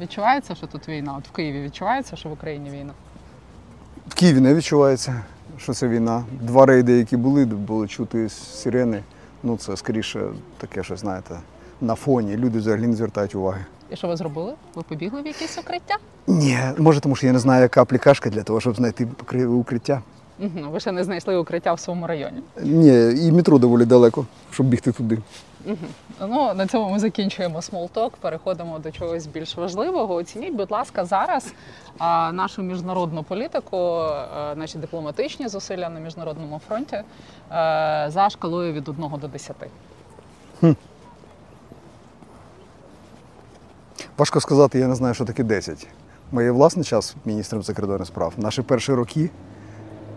Відчувається, 0.00 0.54
що 0.54 0.66
тут 0.66 0.88
війна? 0.88 1.14
От 1.18 1.28
в 1.28 1.30
Києві 1.30 1.62
відчувається, 1.62 2.16
що 2.16 2.28
в 2.28 2.32
Україні 2.32 2.70
війна? 2.70 2.92
В 4.08 4.14
Києві 4.14 4.40
не 4.40 4.54
відчувається, 4.54 5.22
що 5.58 5.72
це 5.72 5.88
війна. 5.88 6.24
Два 6.40 6.66
рейди, 6.66 6.92
які 6.92 7.16
були, 7.16 7.44
були 7.44 7.88
чути 7.88 8.28
сирени. 8.28 9.02
Ну, 9.42 9.56
це 9.56 9.76
скоріше 9.76 10.20
таке, 10.58 10.82
що 10.82 10.96
знаєте, 10.96 11.34
на 11.84 11.94
фоні. 11.94 12.36
Люди 12.36 12.58
взагалі 12.58 12.86
не 12.86 12.96
звертають 12.96 13.34
уваги. 13.34 13.64
І 13.90 13.96
що 13.96 14.08
ви 14.08 14.16
зробили? 14.16 14.54
Ви 14.74 14.82
побігли 14.82 15.22
в 15.22 15.26
якесь 15.26 15.58
укриття? 15.58 15.96
Ні, 16.26 16.58
може, 16.78 17.00
тому 17.00 17.16
що 17.16 17.26
я 17.26 17.32
не 17.32 17.38
знаю, 17.38 17.62
яка 17.62 17.82
аплікашка 17.82 18.30
для 18.30 18.42
того, 18.42 18.60
щоб 18.60 18.76
знайти 18.76 19.08
укриття. 19.46 20.02
Мгм. 20.38 20.70
Ви 20.70 20.80
ще 20.80 20.92
не 20.92 21.04
знайшли 21.04 21.36
укриття 21.36 21.72
в 21.72 21.80
своєму 21.80 22.06
районі. 22.06 22.42
Ні, 22.62 23.26
і 23.26 23.32
метро 23.32 23.58
доволі 23.58 23.84
далеко, 23.84 24.26
щоб 24.50 24.66
бігти 24.66 24.92
туди. 24.92 25.18
Ну, 26.20 26.54
на 26.54 26.66
цьому 26.66 26.90
ми 26.90 26.98
закінчуємо 26.98 27.62
small 27.62 27.89
talk, 27.89 28.16
переходимо 28.16 28.78
до 28.78 28.90
чогось 28.90 29.26
більш 29.26 29.56
важливого. 29.56 30.14
Оцініть, 30.14 30.54
будь 30.54 30.70
ласка, 30.70 31.04
зараз 31.04 31.52
а, 31.98 32.32
нашу 32.32 32.62
міжнародну 32.62 33.22
політику, 33.22 33.76
а, 33.76 34.54
наші 34.56 34.78
дипломатичні 34.78 35.48
зусилля 35.48 35.88
на 35.88 36.00
міжнародному 36.00 36.60
фронті 36.68 37.00
а, 37.48 38.06
за 38.10 38.30
шкалою 38.30 38.72
від 38.72 38.88
1 38.88 39.04
до 39.20 39.28
10. 39.28 39.56
Важко 44.18 44.40
сказати, 44.40 44.78
я 44.78 44.88
не 44.88 44.94
знаю, 44.94 45.14
що 45.14 45.24
таке 45.24 45.42
10. 45.42 45.86
Моє 46.32 46.50
власний 46.50 46.84
час 46.84 47.16
міністром 47.24 47.62
закордонних 47.62 48.06
справ, 48.06 48.32
наші 48.36 48.62
перші 48.62 48.92
роки 48.92 49.30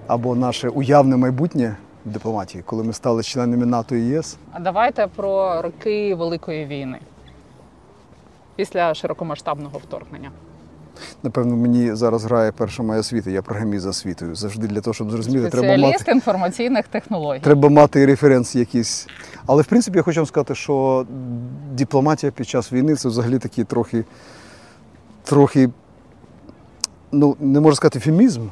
або 0.08 0.36
наше 0.36 0.70
уявне 0.70 1.18
майбутнє 1.18 1.76
в 2.06 2.10
дипломатії, 2.10 2.64
коли 2.64 2.84
ми 2.84 2.94
стали 2.94 3.24
членами 3.24 3.66
НАТО 3.66 3.96
і 3.96 4.02
ЄС. 4.02 4.38
А 4.52 4.60
давайте 4.60 5.08
про 5.08 5.62
роки 5.62 6.16
Великої 6.16 6.66
війни 6.66 7.00
після 8.56 8.94
широкомасштабного 8.94 9.78
вторгнення. 9.78 10.32
Напевно, 11.24 11.56
мені 11.56 11.96
зараз 11.96 12.24
грає 12.24 12.52
перша 12.52 12.84
моя 12.84 13.00
освіта, 13.00 13.30
я 13.30 13.42
програміст 13.42 13.84
за 13.84 13.90
освітою. 13.90 14.36
Завжди 14.36 14.68
для 14.68 14.82
того, 14.82 14.94
щоб 14.94 15.12
зрозуміти, 15.12 15.50
треба 15.50 15.68
мати, 15.68 15.80
Спеціаліст 15.80 16.08
інформаційних 16.08 16.88
технологій. 16.88 17.40
треба 17.40 17.70
мати 17.70 18.06
референс 18.06 18.56
якийсь. 18.56 19.08
Але 19.46 19.62
в 19.62 19.66
принципі 19.66 19.98
я 19.98 20.04
хочу 20.04 20.20
вам 20.20 20.28
сказати, 20.28 20.56
що 20.56 21.06
дипломатія 21.74 22.32
під 22.32 22.48
час 22.48 22.74
війни 22.74 22.96
це 22.96 23.08
взагалі 23.08 23.40
такий 23.40 23.64
трохи, 23.64 24.06
трохи, 25.24 25.70
ну 27.12 27.36
не 27.40 27.60
можу 27.60 27.76
сказати 27.76 28.00
фемізм. 28.00 28.48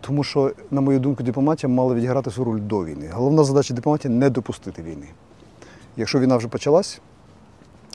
Тому 0.00 0.24
що, 0.24 0.52
на 0.70 0.80
мою 0.80 0.98
думку, 1.00 1.22
дипломатія 1.22 1.72
мала 1.72 1.94
відіграти 1.94 2.30
свою 2.30 2.50
роль 2.50 2.60
до 2.60 2.84
війни. 2.84 3.10
Головна 3.12 3.44
задача 3.44 3.74
дипломатії 3.74 4.14
не 4.14 4.30
допустити 4.30 4.82
війни. 4.82 5.06
Якщо 5.96 6.18
війна 6.20 6.36
вже 6.36 6.48
почалась, 6.48 7.00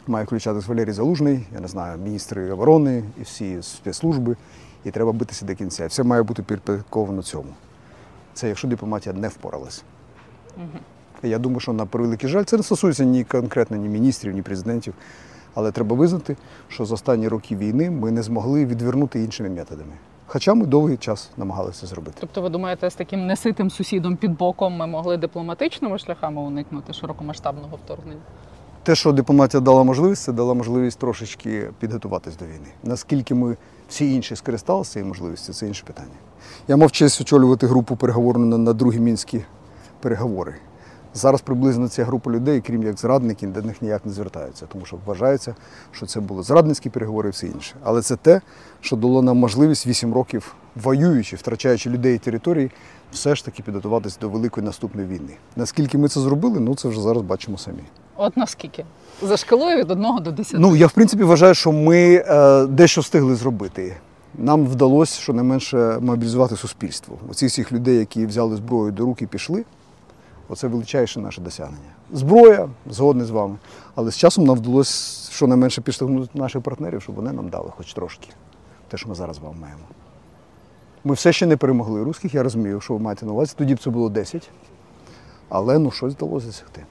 має 0.07 0.25
включатись 0.25 0.67
Валерій 0.67 0.91
Залужний, 0.91 1.45
я 1.53 1.59
не 1.59 1.67
знаю, 1.67 1.97
міністри 1.97 2.51
оборони 2.51 3.03
і 3.19 3.21
всі 3.21 3.61
спецслужби, 3.61 4.35
і 4.85 4.91
треба 4.91 5.11
битися 5.11 5.45
до 5.45 5.55
кінця. 5.55 5.87
Все 5.87 6.03
має 6.03 6.23
бути 6.23 6.43
підпорядковано 6.43 7.23
цьому. 7.23 7.49
Це 8.33 8.47
якщо 8.47 8.67
дипломатія 8.67 9.15
не 9.15 9.27
впоралась. 9.27 9.83
І 11.23 11.29
Я 11.29 11.39
думаю, 11.39 11.59
що 11.59 11.73
на 11.73 11.85
превеликий 11.85 12.29
жаль, 12.29 12.43
це 12.43 12.57
не 12.57 12.63
стосується 12.63 13.03
ні 13.03 13.23
конкретно 13.23 13.77
ні 13.77 13.89
міністрів, 13.89 14.33
ні 14.33 14.41
президентів. 14.41 14.93
Але 15.53 15.71
треба 15.71 15.95
визнати, 15.95 16.37
що 16.67 16.85
за 16.85 16.93
останні 16.93 17.27
роки 17.27 17.55
війни 17.55 17.91
ми 17.91 18.11
не 18.11 18.23
змогли 18.23 18.65
відвернути 18.65 19.23
іншими 19.23 19.49
методами. 19.49 19.93
Хоча 20.25 20.53
ми 20.53 20.65
довгий 20.65 20.97
час 20.97 21.31
намагалися 21.37 21.87
зробити. 21.87 22.17
Тобто, 22.19 22.41
ви 22.41 22.49
думаєте, 22.49 22.89
з 22.89 22.95
таким 22.95 23.27
неситим 23.27 23.69
сусідом 23.69 24.15
під 24.15 24.37
боком 24.37 24.73
ми 24.73 24.87
могли 24.87 25.17
дипломатичними 25.17 25.97
шляхами 25.97 26.41
уникнути 26.41 26.93
широкомасштабного 26.93 27.79
вторгнення? 27.85 28.21
Те, 28.83 28.95
що 28.95 29.11
дипломатія 29.11 29.61
дала 29.61 29.83
можливість, 29.83 30.23
це 30.23 30.31
дала 30.31 30.53
можливість 30.53 30.99
трошечки 30.99 31.69
підготуватись 31.79 32.37
до 32.37 32.45
війни. 32.45 32.67
Наскільки 32.83 33.35
ми 33.35 33.57
всі 33.89 34.13
інші 34.13 34.35
скористалися 34.35 34.91
цією 34.91 35.07
можливістю, 35.07 35.53
це 35.53 35.67
інше 35.67 35.83
питання. 35.87 36.15
Я 36.67 36.77
мав 36.77 36.91
честь 36.91 37.21
очолювати 37.21 37.67
групу 37.67 37.95
переговорну 37.95 38.45
на, 38.45 38.57
на 38.57 38.73
другі 38.73 38.99
мінські 38.99 39.43
переговори. 39.99 40.55
Зараз 41.13 41.41
приблизно 41.41 41.87
ця 41.87 42.05
група 42.05 42.31
людей, 42.31 42.61
крім 42.61 42.83
як 42.83 42.99
зрадників, 42.99 43.53
до 43.53 43.61
них 43.61 43.81
ніяк 43.81 44.05
не 44.05 44.11
звертаються, 44.11 44.65
тому 44.65 44.85
що 44.85 44.97
вважається, 45.05 45.55
що 45.91 46.05
це 46.05 46.19
були 46.19 46.43
зрадницькі 46.43 46.89
переговори 46.89 47.29
і 47.29 47.31
все 47.31 47.47
інше. 47.47 47.75
Але 47.83 48.01
це 48.01 48.15
те, 48.15 48.41
що 48.81 48.95
дало 48.95 49.21
нам 49.21 49.37
можливість 49.37 49.87
8 49.87 50.13
років 50.13 50.55
воюючи, 50.75 51.35
втрачаючи 51.35 51.89
людей 51.89 52.15
і 52.15 52.19
території, 52.19 52.71
все 53.11 53.35
ж 53.35 53.45
таки 53.45 53.63
підготуватись 53.63 54.17
до 54.17 54.29
великої 54.29 54.65
наступної 54.65 55.07
війни. 55.07 55.33
Наскільки 55.55 55.97
ми 55.97 56.07
це 56.07 56.19
зробили, 56.19 56.59
ну 56.59 56.75
це 56.75 56.87
вже 56.87 57.01
зараз 57.01 57.23
бачимо 57.23 57.57
самі. 57.57 57.83
От 58.17 58.37
наскільки? 58.37 58.85
За 59.21 59.37
шкалою 59.37 59.77
від 59.77 59.91
1 59.91 60.05
до 60.21 60.31
10. 60.31 60.59
Ну, 60.59 60.75
я 60.75 60.87
в 60.87 60.91
принципі 60.91 61.23
вважаю, 61.23 61.53
що 61.53 61.71
ми 61.71 62.23
е, 62.27 62.65
дещо 62.65 63.01
встигли 63.01 63.35
зробити. 63.35 63.95
Нам 64.37 64.65
вдалося 64.65 65.21
щонайменше 65.21 65.97
мобілізувати 66.01 66.55
суспільство. 66.55 67.17
Оці 67.29 67.45
всіх 67.45 67.71
людей, 67.71 67.97
які 67.97 68.25
взяли 68.25 68.55
зброю 68.55 68.91
до 68.91 69.05
рук 69.05 69.21
і 69.21 69.27
пішли, 69.27 69.65
оце 70.49 70.67
величайше 70.67 71.19
наше 71.19 71.41
досягнення. 71.41 71.93
Зброя, 72.11 72.69
згодний 72.89 73.25
з 73.25 73.29
вами. 73.29 73.55
Але 73.95 74.11
з 74.11 74.17
часом 74.17 74.43
нам 74.43 74.55
вдалося 74.55 75.31
щонайменше 75.31 75.81
підштовхнути 75.81 76.39
наших 76.39 76.61
партнерів, 76.61 77.01
щоб 77.01 77.15
вони 77.15 77.31
нам 77.31 77.49
дали 77.49 77.71
хоч 77.77 77.93
трошки. 77.93 78.29
Те, 78.87 78.97
що 78.97 79.09
ми 79.09 79.15
зараз 79.15 79.35
з 79.35 79.39
вами 79.39 79.55
маємо. 79.61 79.81
Ми 81.03 81.13
все 81.13 81.33
ще 81.33 81.45
не 81.45 81.57
перемогли 81.57 82.03
русських, 82.03 82.33
я 82.33 82.43
розумію, 82.43 82.81
що 82.81 82.93
ви 82.93 82.99
маєте 82.99 83.25
на 83.25 83.31
увазі. 83.31 83.53
Тоді 83.57 83.75
б 83.75 83.79
це 83.79 83.89
було 83.89 84.09
10. 84.09 84.49
Але 85.49 85.79
ну 85.79 85.91
щось 85.91 86.13
вдалося 86.13 86.47
досягти. 86.47 86.85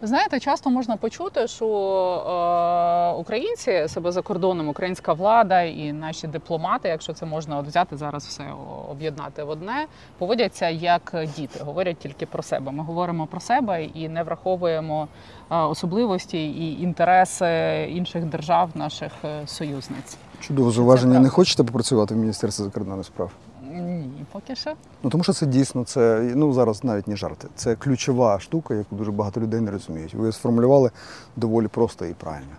Ви 0.00 0.06
Знаєте, 0.06 0.40
часто 0.40 0.70
можна 0.70 0.96
почути, 0.96 1.46
що 1.46 1.66
е, 1.66 3.20
українці 3.20 3.88
себе 3.88 4.12
за 4.12 4.22
кордоном, 4.22 4.68
українська 4.68 5.12
влада 5.12 5.62
і 5.62 5.92
наші 5.92 6.26
дипломати, 6.26 6.88
якщо 6.88 7.12
це 7.12 7.26
можна 7.26 7.58
от 7.58 7.66
взяти 7.66 7.96
зараз 7.96 8.26
все 8.26 8.44
об'єднати 8.90 9.42
в 9.42 9.48
одне, 9.48 9.86
поводяться 10.18 10.68
як 10.68 11.14
діти, 11.36 11.64
говорять 11.64 11.96
тільки 11.98 12.26
про 12.26 12.42
себе. 12.42 12.72
Ми 12.72 12.84
говоримо 12.84 13.26
про 13.26 13.40
себе 13.40 13.84
і 13.84 14.08
не 14.08 14.22
враховуємо 14.22 15.08
е, 15.50 15.56
особливості 15.56 16.46
і 16.46 16.82
інтереси 16.82 17.46
інших 17.90 18.24
держав, 18.24 18.70
наших 18.74 19.12
е, 19.24 19.46
союзниць. 19.46 20.16
Чудове 20.40 20.70
зауваження. 20.70 21.20
Не 21.20 21.28
хочете 21.28 21.64
попрацювати 21.64 22.14
в 22.14 22.18
Міністерстві 22.18 22.64
закордонних 22.64 23.06
справ? 23.06 23.30
Ні, 23.74 24.24
поки 24.32 24.56
що. 24.56 24.72
Ну 25.02 25.10
тому 25.10 25.24
що 25.24 25.32
це 25.32 25.46
дійсно 25.46 25.84
це 25.84 26.32
ну 26.34 26.52
зараз 26.52 26.84
навіть 26.84 27.08
не 27.08 27.16
жарти. 27.16 27.48
Це 27.54 27.76
ключова 27.76 28.40
штука, 28.40 28.74
яку 28.74 28.96
дуже 28.96 29.10
багато 29.12 29.40
людей 29.40 29.60
не 29.60 29.70
розуміють. 29.70 30.14
Ви 30.14 30.32
сформулювали 30.32 30.90
доволі 31.36 31.68
просто 31.68 32.06
і 32.06 32.14
правильно. 32.14 32.56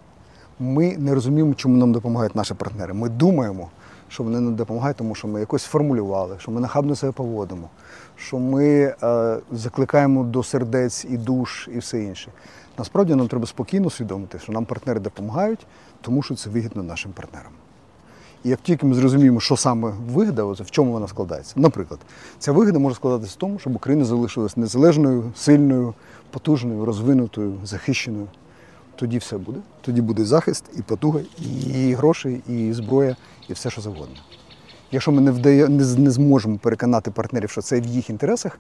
Ми 0.60 0.98
не 0.98 1.16
розуміємо, 1.16 1.54
чому 1.54 1.78
нам 1.78 1.92
допомагають 1.92 2.36
наші 2.36 2.54
партнери. 2.54 2.94
Ми 2.94 3.10
думаємо, 3.10 3.70
що 4.08 4.24
вони 4.24 4.40
нам 4.40 4.56
допомагають, 4.56 4.98
тому 4.98 5.16
що 5.16 5.28
ми 5.28 5.40
якось 5.40 5.64
сформулювали, 5.64 6.36
що 6.40 6.52
ми 6.52 6.62
нахабно 6.62 6.96
себе 6.96 7.12
поводимо, 7.12 7.70
що 8.16 8.40
ми 8.40 8.96
е, 9.04 9.38
закликаємо 9.52 10.24
до 10.24 10.44
сердець 10.44 11.06
і 11.06 11.18
душ 11.18 11.70
і 11.74 11.80
все 11.80 12.04
інше. 12.04 12.32
Насправді 12.78 13.16
нам 13.16 13.28
треба 13.28 13.48
спокійно 13.48 13.88
усвідомити, 13.88 14.40
що 14.40 14.52
нам 14.52 14.66
партнери 14.66 15.00
допомагають, 15.00 15.66
тому 16.02 16.22
що 16.22 16.36
це 16.36 16.50
вигідно 16.50 16.84
нашим 16.84 17.12
партнерам. 17.12 17.52
Як 18.44 18.62
тільки 18.62 18.86
ми 18.86 18.96
зрозуміємо, 18.96 19.40
що 19.40 19.58
саме 19.58 19.94
вигода, 20.10 20.44
в 20.44 20.72
чому 20.72 20.92
вона 20.92 21.08
складається. 21.08 21.54
Наприклад, 21.58 22.00
ця 22.40 22.52
вигода 22.52 22.80
може 22.80 22.96
складатися 22.96 23.34
в 23.34 23.40
тому, 23.40 23.60
щоб 23.60 23.76
Україна 23.76 24.06
залишилась 24.06 24.58
незалежною, 24.58 25.32
сильною, 25.36 25.94
потужною, 26.32 26.86
розвинутою, 26.86 27.54
захищеною. 27.64 28.28
Тоді 28.96 29.18
все 29.18 29.38
буде. 29.38 29.60
Тоді 29.82 30.02
буде 30.02 30.26
захист, 30.26 30.66
і 30.78 30.82
потуга, 30.82 31.20
і 31.76 31.94
гроші, 31.94 32.42
і 32.50 32.74
зброя, 32.74 33.16
і 33.50 33.54
все, 33.54 33.70
що 33.70 33.82
завгодно. 33.82 34.16
Якщо 34.92 35.12
ми 35.12 35.22
не, 35.22 35.32
вдає, 35.32 35.68
не, 35.68 35.96
не 35.98 36.12
зможемо 36.12 36.58
переконати 36.58 37.12
партнерів, 37.12 37.50
що 37.50 37.62
це 37.62 37.82
в 37.82 37.86
їх 37.86 38.10
інтересах, 38.10 38.60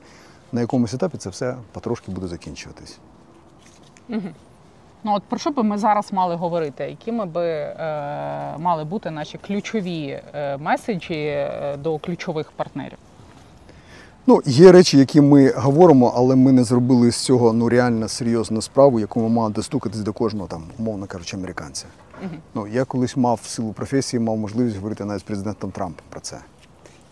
на 0.52 0.62
якомусь 0.62 0.94
етапі 0.94 1.18
це 1.18 1.30
все 1.30 1.56
потрошки 1.72 2.12
буде 2.12 2.28
закінчуватись. 2.28 3.00
Ну 5.04 5.14
от 5.16 5.24
про 5.24 5.40
що 5.40 5.52
би 5.52 5.64
ми 5.64 5.78
зараз 5.78 6.14
мали 6.14 6.36
говорити? 6.36 6.84
Якими 6.84 7.26
би 7.26 7.46
е, 7.48 7.76
мали 8.58 8.84
бути 8.84 9.12
наші 9.12 9.38
ключові 9.38 10.22
е, 10.34 10.58
меседжі 10.58 11.26
е, 11.26 11.78
до 11.78 11.98
ключових 11.98 12.52
партнерів? 12.52 12.98
Ну, 14.28 14.42
є 14.46 14.72
речі, 14.72 14.98
які 14.98 15.22
ми 15.22 15.52
говоримо, 15.52 16.14
але 16.16 16.36
ми 16.36 16.52
не 16.52 16.64
зробили 16.64 17.12
з 17.12 17.16
цього 17.16 17.54
ну 17.54 17.70
реально 17.70 18.08
серйозну 18.08 18.62
справу, 18.62 19.00
яку 19.00 19.22
ми 19.22 19.30
мали 19.30 19.54
достукатись 19.54 20.00
до 20.00 20.14
кожного 20.14 20.48
там, 20.48 20.64
умовно 20.80 21.06
кажучи, 21.06 21.38
американця. 21.38 21.86
Ну, 22.56 22.68
я 22.68 22.86
колись 22.86 23.18
мав 23.18 23.40
в 23.44 23.48
силу 23.48 23.74
професії, 23.74 24.20
мав 24.20 24.38
можливість 24.38 24.76
говорити 24.76 25.06
навіть 25.06 25.22
з 25.22 25.24
президентом 25.24 25.72
Трампом 25.72 26.04
про 26.10 26.20
це. 26.20 26.38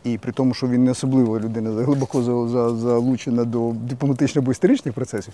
І 0.04 0.18
при 0.18 0.32
тому, 0.32 0.54
що 0.54 0.68
він 0.68 0.84
не 0.84 0.92
особлива 0.92 1.40
людина, 1.40 1.84
глибоко 1.84 2.24
за- 2.24 2.48
за- 2.48 2.76
залучена 2.76 3.44
до 3.44 3.72
дипломатичних 3.76 4.44
або 4.46 4.92
процесів, 4.94 5.34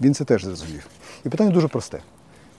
він 0.00 0.14
це 0.14 0.24
теж 0.24 0.44
зрозумів. 0.44 0.86
І 1.24 1.28
питання 1.28 1.50
дуже 1.50 1.68
просте. 1.68 2.00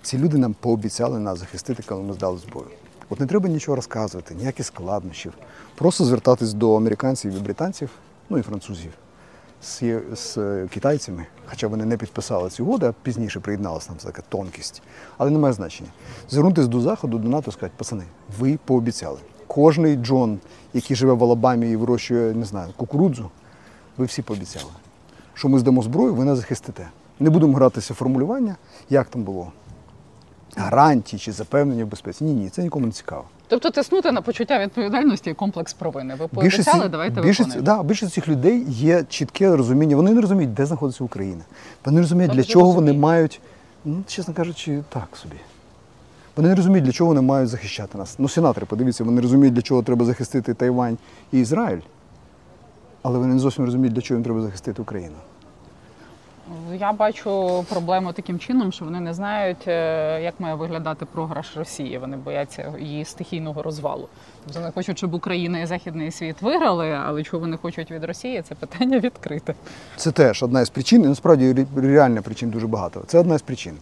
Ці 0.02 0.18
люди 0.18 0.38
нам 0.38 0.56
пообіцяли 0.60 1.20
нас 1.20 1.40
захистити, 1.40 1.84
коли 1.86 2.04
ми 2.04 2.14
здали 2.14 2.38
зброю. 2.38 2.68
От 3.10 3.20
не 3.20 3.26
треба 3.26 3.50
нічого 3.50 3.76
розказувати, 3.76 4.36
ніяких 4.36 4.66
складнощів. 4.66 5.34
Просто 5.76 6.06
звертатись 6.06 6.54
до 6.54 6.76
американців 6.76 7.38
і 7.38 7.40
британців, 7.40 7.90
ну 8.30 8.38
і 8.38 8.42
французів, 8.42 8.92
з, 9.64 9.82
з 10.16 10.38
е, 10.38 10.68
китайцями, 10.74 11.26
хоча 11.46 11.68
вони 11.68 11.86
не 11.86 11.98
підписали 11.98 12.50
цю 12.50 12.66
угоду, 12.66 12.86
а 12.86 12.94
пізніше 13.04 13.40
приєдналася 13.40 13.90
нам 13.90 13.98
така 13.98 14.22
тонкість. 14.30 14.82
Але 15.18 15.32
немає 15.32 15.54
значення. 15.54 15.90
Звернутися 16.30 16.68
до 16.68 16.82
Заходу, 16.82 17.18
до 17.18 17.30
НАТО 17.30 17.52
сказати, 17.52 17.74
пацани, 17.78 18.04
ви 18.40 18.60
пообіцяли. 18.66 19.20
Кожний 19.48 19.96
Джон, 19.96 20.40
який 20.74 20.96
живе 20.96 21.14
в 21.14 21.24
Алабамі 21.24 21.72
і 21.72 21.76
вирощує, 21.76 22.34
не 22.34 22.46
знаю, 22.46 22.70
кукурудзу, 22.78 23.30
ви 23.98 24.06
всі 24.06 24.22
пообіцяли, 24.22 24.72
що 25.34 25.50
ми 25.50 25.60
здамо 25.60 25.82
зброю, 25.82 26.16
ви 26.16 26.26
нас 26.26 26.38
захистите. 26.38 26.88
Не 27.20 27.30
будемо 27.30 27.54
гратися 27.54 27.94
в 27.94 27.98
формулювання, 27.98 28.56
як 28.90 29.08
там 29.08 29.24
було. 29.24 29.52
Гарантії 30.56 31.20
чи 31.20 31.32
запевнення 31.32 31.86
в 31.86 31.88
безпеці. 31.88 32.24
Ні, 32.24 32.34
ні, 32.34 32.50
це 32.50 32.64
нікому 32.64 32.86
не 32.86 32.92
цікаво. 32.92 33.24
Тобто 33.48 33.70
тиснути 33.72 34.12
на 34.12 34.22
почуття 34.22 34.60
відповідальності 34.60 35.30
і 35.30 35.34
комплекс 35.34 35.74
провини. 35.74 36.16
Ви 36.16 36.28
пообіцяли, 36.28 36.90
давайте 36.90 37.22
більшість, 37.22 37.50
виконуємо. 37.50 37.78
да, 37.78 37.84
більшість 37.84 38.14
цих 38.14 38.28
людей 38.28 38.66
є 38.68 39.04
чітке 39.10 39.56
розуміння. 39.56 39.96
Вони 39.96 40.14
не 40.14 40.22
розуміють, 40.22 40.54
де 40.54 40.66
знаходиться 40.66 41.04
Україна. 41.04 41.42
Вони 41.86 41.96
не 41.96 42.02
розуміють, 42.02 42.32
Тобто 42.32 42.44
для 42.44 42.54
чого 42.54 42.72
вони 42.72 42.94
мають, 42.94 43.42
ну, 43.86 44.04
чесно 44.08 44.34
кажучи, 44.34 44.84
так 44.90 45.08
собі. 45.22 45.36
Вони 46.38 46.50
не 46.50 46.56
розуміють, 46.56 46.86
для 46.86 46.92
чого 46.92 47.08
вони 47.08 47.22
мають 47.22 47.50
захищати 47.50 47.98
нас. 47.98 48.16
Ну, 48.20 48.30
сенатори, 48.30 48.66
подивіться, 48.66 49.04
вони 49.04 49.22
розуміють, 49.22 49.54
для 49.54 49.62
чого 49.62 49.84
треба 49.84 50.06
захистити 50.06 50.54
Тайвань 50.54 50.98
і 51.32 51.40
Ізраїль, 51.40 51.80
але 53.02 53.20
вони 53.20 53.34
не 53.34 53.40
зовсім 53.40 53.66
розуміють, 53.66 53.94
для 53.94 54.02
чого 54.02 54.16
їм 54.18 54.24
треба 54.24 54.42
захистити 54.42 54.82
Україну. 54.82 55.16
Я 56.80 56.94
бачу 56.94 57.64
проблему 57.70 58.14
таким 58.14 58.40
чином, 58.40 58.72
що 58.72 58.86
вони 58.86 59.00
не 59.00 59.14
знають, 59.14 59.68
е, 59.68 60.22
як 60.24 60.40
має 60.40 60.56
виглядати 60.56 61.06
програш 61.06 61.58
Росії. 61.58 61.98
Вони 61.98 62.18
бояться 62.18 62.74
її 62.80 63.06
стихійного 63.06 63.62
розвалу. 63.62 64.08
Тобто 64.46 64.60
вони 64.60 64.72
хочуть, 64.72 64.98
щоб 64.98 65.14
Україна 65.14 65.60
і 65.60 65.66
Західний 65.66 66.12
світ 66.12 66.42
виграли, 66.42 66.92
але 66.92 67.24
чого 67.24 67.40
вони 67.42 67.58
хочуть 67.58 67.92
від 67.92 68.04
Росії, 68.04 68.42
це 68.50 68.56
питання 68.56 69.00
відкрите. 69.00 69.54
Це 69.96 70.12
теж 70.12 70.44
одна 70.44 70.62
із 70.62 70.70
причин, 70.70 71.04
і 71.04 71.08
насправді 71.08 71.54
ре- 71.54 71.82
реально 71.82 72.22
причин 72.22 72.50
дуже 72.50 72.68
багато. 72.68 73.04
Це 73.08 73.20
одна 73.20 73.38
з 73.38 73.42
причин. 73.42 73.74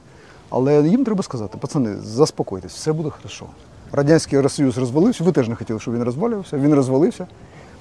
Але 0.58 0.88
їм 0.88 1.04
треба 1.06 1.24
сказати, 1.24 1.58
пацани, 1.62 1.96
заспокойтесь, 2.04 2.74
все 2.74 2.94
буде 2.94 3.10
хорошо. 3.10 3.46
Радянський 3.92 4.50
Союз 4.50 4.78
розвалився, 4.78 5.24
ви 5.24 5.32
теж 5.32 5.50
не 5.50 5.56
хотіли, 5.56 5.80
щоб 5.80 5.94
він 5.94 6.04
розвалювався, 6.04 6.58
він 6.58 6.74
розвалився. 6.74 7.28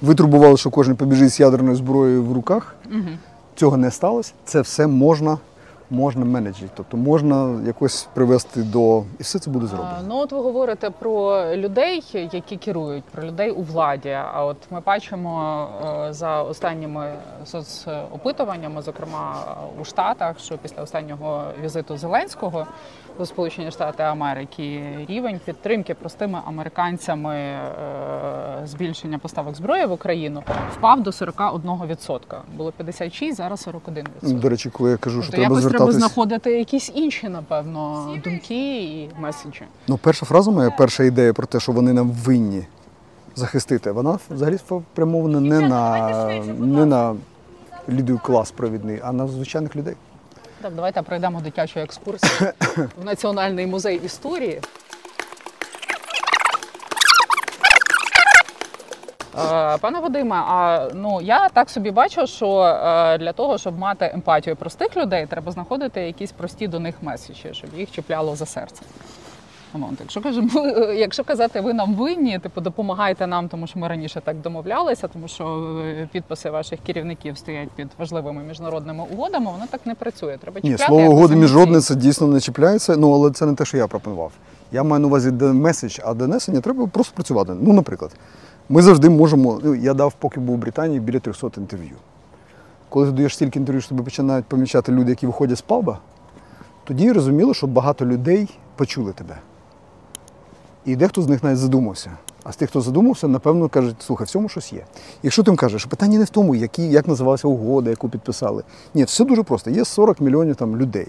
Ви 0.01 0.15
турбували, 0.15 0.57
що 0.57 0.69
кожен 0.69 0.95
побіжить 0.95 1.29
з 1.29 1.39
ядерною 1.39 1.75
зброєю 1.75 2.23
в 2.23 2.33
руках. 2.33 2.75
Цього 3.55 3.77
не 3.77 3.91
сталося. 3.91 4.33
Це 4.45 4.61
все 4.61 4.87
можна, 4.87 5.37
можна 5.89 6.25
менеджити. 6.25 6.71
Тобто 6.75 6.97
можна 6.97 7.61
якось 7.65 8.07
привести 8.13 8.63
до. 8.63 9.03
І 9.19 9.23
все 9.23 9.39
це 9.39 9.51
буде 9.51 9.67
зроблено. 9.67 10.05
Ну, 10.07 10.17
от 10.17 10.31
ви 10.31 10.41
говорите 10.41 10.89
про 10.89 11.45
людей, 11.55 12.03
які 12.13 12.57
керують, 12.57 13.03
про 13.03 13.23
людей 13.23 13.51
у 13.51 13.61
владі. 13.61 14.09
А 14.33 14.45
от 14.45 14.57
ми 14.71 14.79
бачимо 14.79 15.67
е, 16.09 16.13
за 16.13 16.43
останніми 16.43 17.13
соцопитуваннями, 17.45 18.81
зокрема 18.81 19.35
у 19.81 19.85
Штатах, 19.85 20.39
що 20.39 20.57
після 20.57 20.83
останнього 20.83 21.43
візиту 21.63 21.97
Зеленського 21.97 22.67
у 23.19 23.25
Сполучені 23.25 23.71
Штати 23.71 24.03
Америки 24.03 24.81
рівень 25.09 25.39
підтримки 25.45 25.93
простими 25.93 26.39
американцями 26.45 27.35
е, 27.35 27.61
збільшення 28.65 29.17
поставок 29.17 29.55
зброї 29.55 29.85
в 29.85 29.91
Україну 29.91 30.43
впав 30.71 31.03
до 31.03 31.09
41%. 31.09 32.19
Було 32.57 32.71
56, 32.71 33.37
зараз 33.37 33.67
41%. 33.67 34.39
До 34.39 34.49
речі, 34.49 34.69
коли 34.69 34.91
я 34.91 34.97
кажу, 34.97 35.21
що 35.21 35.31
Тобто 35.31 35.41
треба 35.41 35.59
якось 35.59 35.71
треба 35.71 35.91
знаходити 35.91 36.57
якісь 36.57 36.91
інші, 36.95 37.29
напевно, 37.29 38.07
думки 38.23 38.83
і 38.83 39.09
меседжі. 39.19 39.63
Ну, 39.87 39.97
перша 39.97 40.25
фраза 40.25 40.51
моя, 40.51 40.71
перша 40.71 41.03
ідея 41.03 41.33
про 41.33 41.47
те, 41.47 41.59
що 41.59 41.71
вони 41.71 41.93
нам 41.93 42.11
винні 42.11 42.63
захистити, 43.35 43.91
вона 43.91 44.19
взагалі 44.29 44.57
спрямована 44.57 45.39
не 45.39 45.59
на, 45.59 46.27
не 46.59 46.85
на 46.85 47.15
лідер 47.89 48.19
клас 48.19 48.51
провідний, 48.51 48.99
а 49.03 49.11
на 49.13 49.27
звичайних 49.27 49.75
людей. 49.75 49.95
Так, 50.61 50.73
давайте 50.75 51.01
пройдемо 51.01 51.41
дитячу 51.41 51.79
екскурсію 51.79 52.51
в 52.97 53.05
Національний 53.05 53.67
музей 53.67 54.01
історії. 54.05 54.61
Е, 59.37 59.77
Пане 59.77 59.99
Вадиме, 59.99 60.35
а 60.35 60.89
ну 60.93 61.21
я 61.21 61.49
так 61.49 61.69
собі 61.69 61.91
бачу, 61.91 62.27
що 62.27 62.61
е, 62.61 63.17
для 63.17 63.33
того, 63.33 63.57
щоб 63.57 63.79
мати 63.79 64.11
емпатію 64.13 64.55
простих 64.55 64.97
людей, 64.97 65.25
треба 65.25 65.51
знаходити 65.51 66.01
якісь 66.01 66.31
прості 66.31 66.67
до 66.67 66.79
них 66.79 66.95
меседжі, 67.01 67.49
щоб 67.51 67.69
їх 67.75 67.91
чіпляло 67.91 68.35
за 68.35 68.45
серце. 68.45 68.81
Ну, 69.77 69.89
от, 69.93 69.99
якщо 69.99 70.21
кажемо, 70.21 70.49
якщо 70.95 71.23
казати, 71.23 71.61
ви 71.61 71.73
нам 71.73 71.95
винні, 71.95 72.39
типу 72.39 72.61
допомагайте 72.61 73.27
нам, 73.27 73.49
тому 73.49 73.67
що 73.67 73.79
ми 73.79 73.87
раніше 73.87 74.21
так 74.21 74.41
домовлялися, 74.41 75.07
тому 75.07 75.27
що 75.27 75.45
е, 75.85 76.09
підписи 76.11 76.49
ваших 76.49 76.79
керівників 76.85 77.37
стоять 77.37 77.69
під 77.75 77.87
важливими 77.97 78.43
міжнародними 78.43 79.03
угодами, 79.13 79.45
воно 79.45 79.65
так 79.71 79.85
не 79.85 79.95
працює. 79.95 80.37
Треба 80.41 80.59
Ні, 80.63 80.77
слово 80.77 81.11
угоди 81.11 81.35
міжнародне 81.35 81.81
це 81.81 81.95
дійсно 81.95 82.27
не 82.27 82.39
чіпляється, 82.39 82.97
ну 82.97 83.13
але 83.13 83.31
це 83.31 83.45
не 83.45 83.53
те, 83.53 83.65
що 83.65 83.77
я 83.77 83.87
пропонував. 83.87 84.31
Я 84.71 84.83
маю 84.83 84.99
на 84.99 85.07
увазі 85.07 85.31
меседж, 85.31 85.99
а 86.05 86.13
донесення 86.13 86.61
треба 86.61 86.87
просто 86.87 87.15
працювати. 87.15 87.53
Ну, 87.61 87.73
наприклад, 87.73 88.11
ми 88.69 88.81
завжди 88.81 89.09
можемо. 89.09 89.59
Ну, 89.63 89.75
я 89.75 89.93
дав, 89.93 90.13
поки 90.13 90.39
був 90.39 90.55
у 90.55 90.57
Британії, 90.57 90.99
біля 90.99 91.19
300 91.19 91.49
інтерв'ю. 91.57 91.95
Коли 92.89 93.05
ти 93.05 93.11
даєш 93.11 93.33
стільки 93.33 93.59
інтерв'ю, 93.59 93.81
що 93.81 93.89
тебе 93.89 94.03
починають 94.03 94.45
помічати 94.45 94.91
люди, 94.91 95.09
які 95.09 95.27
виходять 95.27 95.57
з 95.57 95.61
паба, 95.61 95.99
тоді 96.83 97.11
розуміло, 97.11 97.53
що 97.53 97.67
багато 97.67 98.05
людей 98.05 98.49
почули 98.75 99.11
тебе. 99.11 99.37
І 100.85 100.95
дехто 100.95 101.21
з 101.21 101.27
них 101.27 101.43
навіть 101.43 101.57
задумався. 101.57 102.11
А 102.43 102.51
з 102.51 102.55
тих, 102.55 102.69
хто 102.69 102.81
задумався, 102.81 103.27
напевно, 103.27 103.69
кажуть, 103.69 103.95
слухай, 103.99 104.25
в 104.25 104.29
цьому 104.29 104.49
щось 104.49 104.73
є. 104.73 104.85
Якщо 105.23 105.43
ти 105.43 105.51
їм 105.51 105.57
кажеш, 105.57 105.85
питання 105.85 106.19
не 106.19 106.23
в 106.23 106.29
тому, 106.29 106.55
які, 106.55 106.89
як 106.89 107.07
називалася 107.07 107.47
угода, 107.47 107.89
яку 107.89 108.09
підписали. 108.09 108.63
Ні, 108.93 109.03
все 109.03 109.25
дуже 109.25 109.43
просто. 109.43 109.69
Є 109.69 109.85
40 109.85 110.21
мільйонів 110.21 110.55
там, 110.55 110.77
людей, 110.77 111.07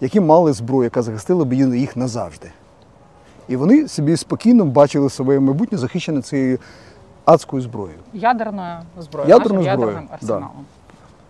які 0.00 0.20
мали 0.20 0.52
зброю, 0.52 0.84
яка 0.84 1.02
захистила 1.02 1.44
б 1.44 1.52
їх 1.52 1.96
назавжди. 1.96 2.50
І 3.48 3.56
вони 3.56 3.88
собі 3.88 4.16
спокійно 4.16 4.64
бачили 4.64 5.10
своє 5.10 5.40
майбутнє 5.40 5.78
захищене 5.78 6.22
цією 6.22 6.58
адською 7.24 7.62
зброєю. 7.62 7.98
ядерною 8.12 8.78
зброєю, 9.00 9.30
Ядерною 9.30 9.64
нашим 9.64 9.80
зброєю, 9.80 10.08
ядерним 10.22 10.48
да. 10.54 10.77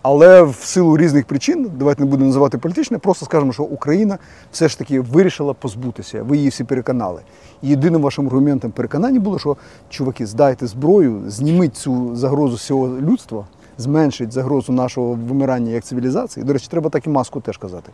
Але 0.01 0.41
в 0.41 0.55
силу 0.55 0.97
різних 0.97 1.25
причин, 1.25 1.71
давайте 1.75 2.03
не 2.03 2.09
будемо 2.09 2.27
називати 2.27 2.57
політичне, 2.57 2.97
просто 2.97 3.25
скажемо, 3.25 3.53
що 3.53 3.63
Україна 3.63 4.17
все 4.51 4.67
ж 4.67 4.77
таки 4.77 4.99
вирішила 4.99 5.53
позбутися. 5.53 6.23
Ви 6.23 6.37
її 6.37 6.49
всі 6.49 6.63
переконали. 6.63 7.21
І 7.61 7.69
єдиним 7.69 8.01
вашим 8.01 8.27
аргументом 8.27 8.71
переконання 8.71 9.19
було, 9.19 9.39
що 9.39 9.57
чуваки, 9.89 10.25
здайте 10.25 10.67
зброю, 10.67 11.23
зніміть 11.27 11.75
цю 11.75 12.15
загрозу 12.15 12.55
всього 12.55 12.87
людства, 12.87 13.47
зменшить 13.77 14.31
загрозу 14.31 14.73
нашого 14.73 15.13
вимирання 15.13 15.71
як 15.71 15.83
цивілізації. 15.83 16.45
До 16.45 16.53
речі, 16.53 16.67
треба 16.69 16.89
так 16.89 17.07
і 17.07 17.09
маску 17.09 17.41
теж 17.41 17.57
казати. 17.57 17.91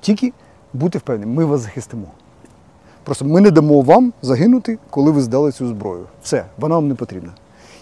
Тільки 0.00 0.32
будьте 0.72 0.98
впевнені, 0.98 1.32
ми 1.32 1.44
вас 1.44 1.60
захистимо. 1.60 2.06
Просто 3.04 3.24
ми 3.24 3.40
не 3.40 3.50
дамо 3.50 3.80
вам 3.80 4.12
загинути, 4.22 4.78
коли 4.90 5.10
ви 5.10 5.22
здали 5.22 5.52
цю 5.52 5.68
зброю. 5.68 6.06
Все, 6.22 6.44
вона 6.58 6.74
вам 6.74 6.88
не 6.88 6.94
потрібна. 6.94 7.30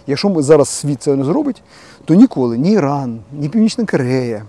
Якщо 0.06 0.28
ми 0.28 0.42
зараз 0.42 0.68
світ 0.68 1.02
це 1.02 1.16
не 1.16 1.24
зробить, 1.24 1.62
то 2.04 2.14
ніколи 2.14 2.58
ні 2.58 2.72
Іран, 2.72 3.20
ні 3.32 3.48
Північна 3.48 3.86
Корея, 3.86 4.44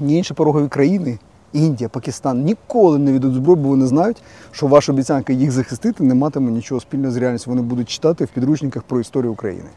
ні 0.00 0.16
інші 0.16 0.34
порогові 0.34 0.68
країни, 0.68 1.18
Індія, 1.52 1.88
Пакистан 1.88 2.44
ніколи 2.44 2.98
не 2.98 3.12
віддадуть 3.12 3.36
зброю, 3.36 3.56
бо 3.56 3.68
вони 3.68 3.86
знають, 3.86 4.22
що 4.50 4.66
ваша 4.66 4.92
обіцянка 4.92 5.32
їх 5.32 5.50
захистити 5.50 6.04
не 6.04 6.14
матиме 6.14 6.50
нічого 6.50 6.80
спільного 6.80 7.12
з 7.12 7.16
реальністю. 7.16 7.50
Вони 7.50 7.62
будуть 7.62 7.88
читати 7.88 8.24
в 8.24 8.28
підручниках 8.28 8.82
про 8.82 9.00
історію 9.00 9.32
України. 9.32 9.68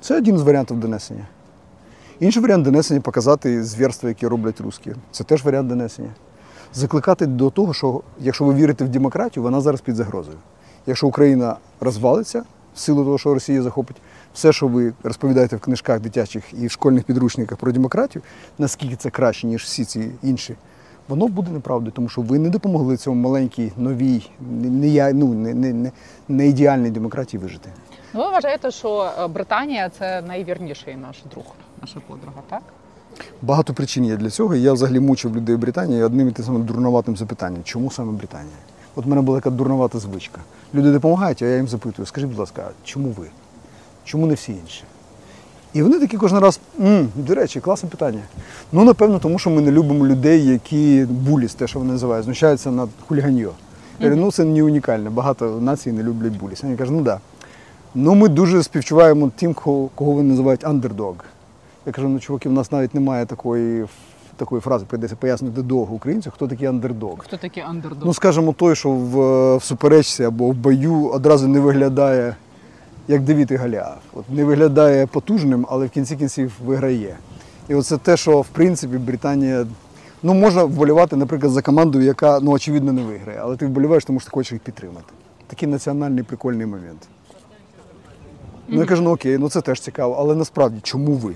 Це 0.00 0.16
один 0.16 0.38
з 0.38 0.42
варіантів 0.42 0.80
донесення. 0.80 1.26
Інший 2.20 2.42
варіант 2.42 2.64
донесення 2.64 3.00
показати 3.00 3.64
звірства, 3.64 4.08
які 4.08 4.26
роблять 4.26 4.60
русські. 4.60 4.92
Це 5.10 5.24
теж 5.24 5.44
варіант 5.44 5.68
донесення. 5.68 6.10
Закликати 6.74 7.26
до 7.26 7.50
того, 7.50 7.74
що 7.74 8.02
якщо 8.20 8.44
ви 8.44 8.54
вірите 8.54 8.84
в 8.84 8.88
демократію, 8.88 9.42
вона 9.42 9.60
зараз 9.60 9.80
під 9.80 9.96
загрозою. 9.96 10.36
Якщо 10.86 11.06
Україна 11.06 11.56
розвалиться 11.80 12.42
в 12.78 12.80
силу 12.80 13.04
того, 13.04 13.18
що 13.18 13.34
Росія 13.34 13.62
захопить, 13.62 13.96
все, 14.34 14.52
що 14.52 14.66
ви 14.66 14.92
розповідаєте 15.02 15.56
в 15.56 15.60
книжках 15.60 16.00
дитячих 16.00 16.44
і 16.52 16.66
в 16.66 16.70
школьних 16.70 17.04
підручниках 17.04 17.58
про 17.58 17.72
демократію, 17.72 18.22
наскільки 18.58 18.96
це 18.96 19.10
краще, 19.10 19.46
ніж 19.46 19.62
всі 19.62 19.84
ці 19.84 20.10
інші 20.22 20.56
воно 21.08 21.28
буде 21.28 21.50
неправдою, 21.50 21.92
тому 21.92 22.08
що 22.08 22.20
ви 22.20 22.38
не 22.38 22.50
допомогли 22.50 22.96
цьому 22.96 23.28
маленькій, 23.28 23.72
новій, 23.76 24.30
не, 24.40 24.70
не, 24.70 25.12
ну, 25.12 25.34
не, 25.34 25.54
не, 25.54 25.72
не, 25.72 25.92
не 26.28 26.48
ідеальній 26.48 26.90
демократії 26.90 27.42
вижити. 27.42 27.70
Ну, 28.14 28.20
ви 28.20 28.30
вважаєте, 28.30 28.70
що 28.70 29.10
е, 29.18 29.26
Британія 29.26 29.90
це 29.98 30.22
найвірніший 30.22 30.96
наш 30.96 31.16
друг, 31.30 31.44
наша 31.80 32.00
подруга, 32.08 32.42
так? 32.50 32.62
Багато 33.42 33.74
причин 33.74 34.04
є 34.04 34.16
для 34.16 34.30
цього. 34.30 34.54
і 34.54 34.62
Я 34.62 34.72
взагалі 34.72 35.00
мучив 35.00 35.36
людей 35.36 35.56
в 35.56 35.58
Британії 35.58 36.02
одним 36.02 36.28
і 36.28 36.32
тим 36.32 36.44
самим 36.44 36.64
дурноватим 36.64 37.16
запитанням, 37.16 37.60
чому 37.64 37.90
саме 37.90 38.12
Британія? 38.12 38.56
От 38.98 39.06
в 39.06 39.08
мене 39.08 39.22
була 39.22 39.38
така 39.38 39.50
дурновата 39.50 39.98
звичка. 39.98 40.40
Люди 40.74 40.92
допомагають, 40.92 41.42
а 41.42 41.46
я 41.46 41.56
їм 41.56 41.68
запитую, 41.68 42.06
скажіть, 42.06 42.28
будь 42.28 42.38
ласка, 42.38 42.68
чому 42.84 43.08
ви? 43.18 43.26
Чому 44.04 44.26
не 44.26 44.34
всі 44.34 44.52
інші? 44.52 44.82
І 45.72 45.82
вони 45.82 46.00
такі 46.00 46.16
кожен 46.16 46.38
раз, 46.38 46.60
«М, 46.80 47.08
до 47.14 47.34
речі, 47.34 47.60
класне 47.60 47.88
питання. 47.88 48.20
Ну, 48.72 48.84
напевно, 48.84 49.18
тому 49.18 49.38
що 49.38 49.50
ми 49.50 49.60
не 49.62 49.70
любимо 49.70 50.06
людей, 50.06 50.46
які 50.46 51.06
буліс, 51.10 51.54
те, 51.54 51.66
що 51.66 51.78
вони 51.78 51.92
називають, 51.92 52.24
знущаються 52.24 52.70
над 52.70 52.88
хуліганьо. 53.08 53.50
Я 54.00 54.08
говорю, 54.08 54.16
ну 54.16 54.32
це 54.32 54.44
не 54.44 54.62
унікально. 54.62 55.10
Багато 55.10 55.60
націй 55.60 55.92
не 55.92 56.02
люблять 56.02 56.32
буліс. 56.32 56.62
Вони 56.62 56.76
кажуть, 56.76 56.94
ну. 56.96 57.02
Да. 57.02 57.20
Ну, 57.94 58.14
ми 58.14 58.28
дуже 58.28 58.62
співчуваємо 58.62 59.30
тим, 59.36 59.54
кого, 59.54 59.88
кого 59.94 60.12
вони 60.12 60.28
називають 60.28 60.64
андердог. 60.64 61.14
Я 61.86 61.92
кажу, 61.92 62.08
ну 62.08 62.20
чуваки, 62.20 62.48
в 62.48 62.52
нас 62.52 62.72
навіть 62.72 62.94
немає 62.94 63.26
такої, 63.26 63.86
такої 64.38 64.60
фрази, 64.60 64.84
прийдеться 64.88 65.16
пояснити 65.16 65.62
довго 65.62 65.94
українцю, 65.94 66.30
хто 66.34 66.48
такий 66.48 66.66
андердог. 66.66 67.18
Хто 67.18 67.36
такий 67.36 67.62
андердог? 67.62 68.02
Ну, 68.04 68.14
скажімо, 68.14 68.52
той, 68.52 68.74
що 68.74 68.90
в, 68.90 69.56
в 69.56 69.64
суперечці 69.64 70.24
або 70.24 70.48
в 70.48 70.54
бою 70.54 71.08
одразу 71.08 71.48
не 71.48 71.60
виглядає 71.60 72.36
як 73.08 73.22
Давід 73.22 73.50
і 73.50 73.56
Голіаф. 73.56 73.98
От 74.14 74.30
не 74.30 74.44
виглядає 74.44 75.06
потужним, 75.06 75.66
але 75.70 75.86
в 75.86 75.90
кінці 75.90 76.16
кінців 76.16 76.52
виграє. 76.64 77.16
І 77.68 77.74
оце 77.74 77.96
те, 77.96 78.16
що 78.16 78.40
в 78.40 78.48
принципі 78.48 78.98
Британія. 78.98 79.66
Ну, 80.22 80.34
можна 80.34 80.64
вболівати, 80.64 81.16
наприклад, 81.16 81.52
за 81.52 81.62
команду, 81.62 82.00
яка 82.00 82.40
ну, 82.40 82.50
очевидно 82.50 82.92
не 82.92 83.02
виграє, 83.02 83.38
але 83.42 83.56
ти 83.56 83.66
вболіваєш, 83.66 84.04
тому 84.04 84.20
що 84.20 84.30
ти 84.30 84.34
хочеш 84.34 84.52
їх 84.52 84.62
підтримати. 84.62 85.12
Такий 85.46 85.68
національний 85.68 86.22
прикольний 86.22 86.66
момент. 86.66 87.08
Ну, 88.68 88.80
я 88.80 88.86
кажу, 88.86 89.02
ну 89.02 89.10
окей, 89.10 89.38
ну 89.38 89.48
це 89.48 89.60
теж 89.60 89.80
цікаво, 89.80 90.16
але 90.18 90.34
насправді 90.34 90.80
чому 90.82 91.12
ви? 91.12 91.34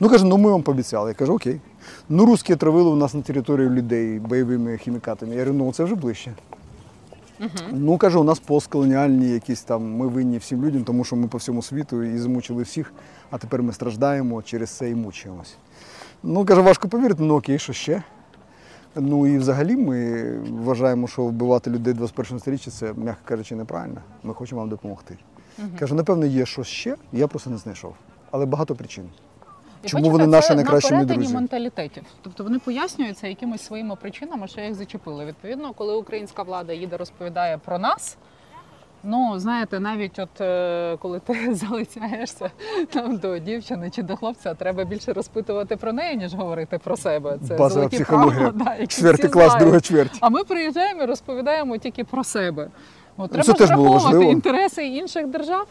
Ну 0.00 0.08
каже, 0.08 0.24
ну 0.24 0.36
ми 0.36 0.50
вам 0.50 0.62
пообіцяли. 0.62 1.10
Я 1.10 1.14
кажу, 1.14 1.34
окей. 1.34 1.60
Ну, 2.08 2.26
русські 2.26 2.56
травили 2.56 2.90
у 2.90 2.96
нас 2.96 3.14
на 3.14 3.22
території 3.22 3.68
людей 3.68 4.18
бойовими 4.18 4.76
хімікатами. 4.76 5.34
Я 5.34 5.44
говорю, 5.44 5.58
ну 5.64 5.72
це 5.72 5.84
вже 5.84 5.94
ближче. 5.94 6.32
Ну, 7.72 7.98
кажу, 7.98 8.20
у 8.20 8.24
нас 8.24 8.38
постколоніальні 8.38 9.28
якісь 9.28 9.62
там, 9.62 9.96
ми 9.96 10.08
винні 10.08 10.38
всім 10.38 10.64
людям, 10.64 10.84
тому 10.84 11.04
що 11.04 11.16
ми 11.16 11.28
по 11.28 11.38
всьому 11.38 11.62
світу 11.62 12.02
і 12.02 12.18
змучили 12.18 12.62
всіх, 12.62 12.92
а 13.30 13.38
тепер 13.38 13.62
ми 13.62 13.72
страждаємо 13.72 14.42
через 14.42 14.70
це 14.70 14.90
і 14.90 14.94
мучаємось. 14.94 15.56
Ну, 16.22 16.44
каже, 16.44 16.60
важко 16.60 16.88
повірити, 16.88 17.22
ну 17.22 17.36
окей, 17.36 17.58
що 17.58 17.72
ще? 17.72 18.02
Ну 18.96 19.26
і 19.26 19.38
взагалі 19.38 19.76
ми 19.76 20.30
вважаємо, 20.40 21.08
що 21.08 21.22
вбивати 21.24 21.70
людей 21.70 21.94
21 21.94 22.38
сторіччя 22.38 22.70
це, 22.70 22.92
м'яко 22.92 23.18
кажучи, 23.24 23.54
неправильно. 23.54 24.00
Ми 24.22 24.34
хочемо 24.34 24.60
вам 24.60 24.70
допомогти. 24.70 25.16
Кажу, 25.78 25.94
напевно, 25.94 26.26
є 26.26 26.46
щось 26.46 26.66
ще, 26.66 26.96
я 27.12 27.26
просто 27.28 27.50
не 27.50 27.56
знайшов. 27.56 27.94
Але 28.30 28.46
багато 28.46 28.74
причин. 28.74 29.04
І 29.82 29.88
чому 29.88 30.10
вони 30.10 30.26
наші 30.26 30.54
найкращі 30.54 30.94
на 30.94 31.04
друзі? 31.04 31.34
менталітетів. 31.34 32.02
Тобто 32.22 32.44
вони 32.44 32.58
пояснюються 32.58 33.26
якимись 33.26 33.62
своїми 33.62 33.96
причинами, 33.96 34.48
що 34.48 34.60
їх 34.60 34.74
зачепили. 34.74 35.24
Відповідно, 35.24 35.72
коли 35.72 35.94
українська 35.94 36.42
влада 36.42 36.72
їде 36.72 36.96
розповідає 36.96 37.58
про 37.64 37.78
нас. 37.78 38.16
Ну, 39.04 39.32
знаєте, 39.36 39.80
навіть 39.80 40.18
от 40.18 40.40
е, 40.40 40.96
коли 41.00 41.20
ти 41.20 41.54
залицяєшся 41.54 42.50
там 42.92 43.16
до 43.16 43.38
дівчини 43.38 43.90
чи 43.90 44.02
до 44.02 44.16
хлопця, 44.16 44.54
треба 44.54 44.84
більше 44.84 45.12
розпитувати 45.12 45.76
про 45.76 45.92
неї, 45.92 46.16
ніж 46.16 46.34
говорити 46.34 46.78
про 46.78 46.96
себе. 46.96 47.38
Це 47.48 47.56
Базова 47.56 47.68
золоті 47.70 47.96
психологія. 47.96 48.50
правила, 48.50 48.74
да, 48.78 48.86
Четвертий 48.86 49.30
клас, 49.30 49.46
знають. 49.46 49.62
друга 49.64 49.80
чверть. 49.80 50.18
А 50.20 50.28
ми 50.28 50.44
приїжджаємо 50.44 51.02
і 51.02 51.06
розповідаємо 51.06 51.76
тільки 51.76 52.04
про 52.04 52.24
себе. 52.24 52.68
От, 53.16 53.30
треба 53.30 53.52
теж 53.52 53.70
було 53.70 53.82
враховувати 53.82 54.04
важливо. 54.04 54.32
інтереси 54.32 54.86
інших 54.86 55.26
держав. 55.26 55.66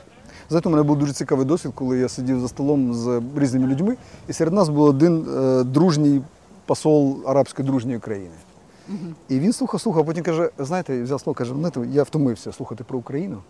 Знаєте, 0.50 0.70
у 0.70 0.72
мене 0.72 0.84
був 0.84 0.98
дуже 0.98 1.14
цікавий 1.14 1.46
досвід, 1.46 1.72
коли 1.76 2.00
я 2.00 2.10
сидів 2.10 2.40
за 2.40 2.48
столом 2.48 2.94
з 2.94 3.22
різними 3.36 3.68
людьми, 3.68 3.98
і 4.28 4.34
серед 4.34 4.54
нас 4.54 4.70
був 4.70 4.84
один 4.84 5.26
е, 5.38 5.64
дружній 5.64 6.22
посол 6.66 7.20
арабської 7.28 7.68
дружньої 7.68 8.00
країни. 8.00 8.36
І 9.30 9.40
він 9.40 9.54
слухав, 9.54 9.82
слухав, 9.82 10.02
а 10.02 10.06
потім 10.06 10.24
каже: 10.24 10.50
знаєте, 10.58 11.04
взяв 11.04 11.22
слово, 11.22 11.36
каже, 11.36 11.54
знаєте, 11.54 11.82
я 11.92 12.04
втомився 12.04 12.52
слухати 12.52 12.84
про 12.84 13.00
Україну. 13.00 13.42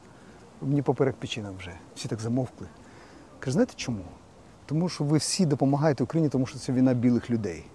Мені 0.61 0.81
поперек 0.81 1.15
печінок 1.15 1.53
вже. 1.59 1.71
Всі 1.95 2.07
так 2.07 2.19
замовкли. 2.19 2.67
Каже, 3.39 3.53
знаєте 3.53 3.73
чому? 3.75 4.03
Тому 4.65 4.89
що 4.89 5.03
ви 5.03 5.17
всі 5.17 5.45
допомагаєте 5.45 6.03
Україні, 6.03 6.29
тому 6.29 6.45
що 6.45 6.59
це 6.59 6.71
війна 6.73 6.93
білих 6.93 7.29
людей. 7.29 7.65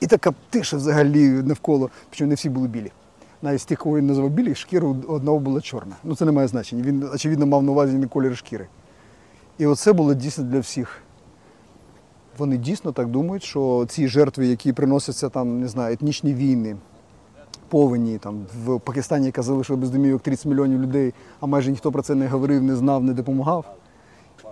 І 0.00 0.06
така 0.06 0.34
тиша 0.50 0.76
взагалі 0.76 1.28
навколо, 1.28 1.90
причому 2.10 2.28
не 2.28 2.34
всі 2.34 2.48
були 2.48 2.68
білі. 2.68 2.92
Навіть 3.42 3.60
з 3.60 3.64
тих, 3.64 3.78
кого 3.78 3.96
він 3.96 4.06
називав 4.06 4.30
білі, 4.30 4.54
шкіра 4.54 4.88
одного 5.08 5.38
була 5.38 5.60
чорна. 5.60 5.96
Ну 6.04 6.14
це 6.16 6.24
не 6.24 6.32
має 6.32 6.48
значення. 6.48 6.82
Він, 6.82 7.08
очевидно, 7.14 7.46
мав 7.46 7.62
на 7.62 7.72
увазі 7.72 7.96
не 7.96 8.06
колір 8.06 8.36
шкіри. 8.36 8.66
І 9.58 9.66
оце 9.66 9.92
було 9.92 10.14
дійсно 10.14 10.44
для 10.44 10.60
всіх. 10.60 11.02
Вони 12.38 12.56
дійсно 12.56 12.92
так 12.92 13.08
думають, 13.08 13.42
що 13.42 13.86
ці 13.88 14.08
жертви, 14.08 14.46
які 14.46 14.72
приносяться 14.72 15.28
там, 15.28 15.60
не 15.60 15.68
знаю, 15.68 15.94
етнічні 15.94 16.34
війни, 16.34 16.76
повені, 17.68 18.18
там 18.18 18.46
в 18.64 18.78
Пакистані, 18.78 19.26
яка 19.26 19.42
залишила 19.42 19.78
без 19.78 19.90
домівок 19.90 20.22
30 20.22 20.46
мільйонів 20.46 20.82
людей, 20.82 21.14
а 21.40 21.46
майже 21.46 21.70
ніхто 21.70 21.92
про 21.92 22.02
це 22.02 22.14
не 22.14 22.28
говорив, 22.28 22.62
не 22.62 22.76
знав, 22.76 23.04
не 23.04 23.12
допомагав. 23.12 23.76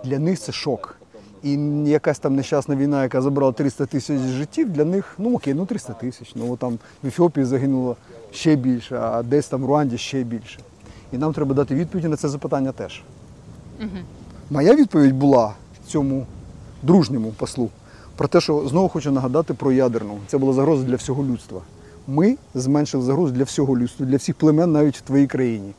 Для 0.03 0.19
них 0.19 0.39
це 0.39 0.51
шок. 0.51 0.95
І 1.43 1.53
якась 1.85 2.19
там 2.19 2.35
нещасна 2.35 2.75
війна, 2.75 3.03
яка 3.03 3.21
забрала 3.21 3.51
300 3.51 3.85
тисяч 3.85 4.19
життів, 4.19 4.69
для 4.69 4.85
них, 4.85 5.15
ну 5.17 5.35
окей, 5.35 5.53
ну 5.53 5.65
300 5.65 5.93
тисяч. 5.93 6.31
Ну 6.35 6.57
там 6.57 6.79
в 7.03 7.07
Ефіопії 7.07 7.45
загинуло 7.45 7.95
ще 8.31 8.55
більше, 8.55 8.99
а 8.99 9.23
десь 9.23 9.47
там 9.47 9.61
в 9.61 9.65
Руанді 9.65 9.97
ще 9.97 10.23
більше. 10.23 10.59
І 11.11 11.17
нам 11.17 11.33
треба 11.33 11.55
дати 11.55 11.75
відповідь 11.75 12.05
на 12.05 12.15
це 12.15 12.29
запитання 12.29 12.71
теж. 12.71 13.03
Моя 14.49 14.75
відповідь 14.75 15.15
була 15.15 15.53
цьому 15.89 16.25
дружньому 16.83 17.31
послу 17.31 17.69
про 18.15 18.27
те, 18.27 18.41
що 18.41 18.67
знову 18.67 18.89
хочу 18.89 19.11
нагадати 19.11 19.53
про 19.53 19.71
ядерну. 19.71 20.17
Це 20.27 20.37
була 20.37 20.53
загроза 20.53 20.83
для 20.83 20.95
всього 20.95 21.23
людства. 21.23 21.61
Ми 22.07 22.37
зменшили 22.55 23.03
загрозу 23.03 23.33
для 23.33 23.43
всього 23.43 23.77
людства, 23.77 24.05
для 24.05 24.17
всіх 24.17 24.35
племен 24.35 24.71
навіть 24.71 24.97
в 24.97 25.01
твоїй 25.01 25.27
країні. 25.27 25.73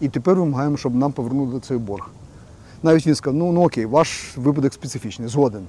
І 0.00 0.08
тепер 0.08 0.34
вимагаємо, 0.34 0.76
щоб 0.76 0.94
нам 0.94 1.12
повернули 1.12 1.60
цей 1.60 1.78
борг. 1.78 2.10
Навіть 2.82 3.06
він 3.06 3.14
сказав, 3.14 3.38
ну, 3.38 3.52
ну 3.52 3.64
окей, 3.64 3.86
ваш 3.86 4.38
випадок 4.38 4.72
специфічний, 4.72 5.28
згоден. 5.28 5.62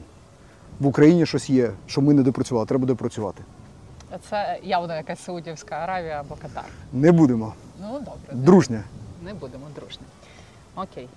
В 0.79 0.87
Україні 0.87 1.25
щось 1.25 1.49
є, 1.49 1.71
що 1.87 2.01
ми 2.01 2.13
не 2.13 2.23
допрацювали, 2.23 2.67
треба 2.67 2.85
допрацювати. 2.85 3.43
Це 4.29 4.59
явно 4.63 4.95
якась 4.95 5.19
Саудівська 5.19 5.75
Аравія 5.75 6.19
або 6.19 6.35
Катар. 6.35 6.65
Не 6.93 7.11
будемо. 7.11 7.53
Ну 7.81 7.99
добре. 7.99 8.31
Дружня. 8.31 8.83
Не 9.23 9.33
будемо 9.33 9.65
дружні. 9.75 10.05
Окей. 10.75 11.07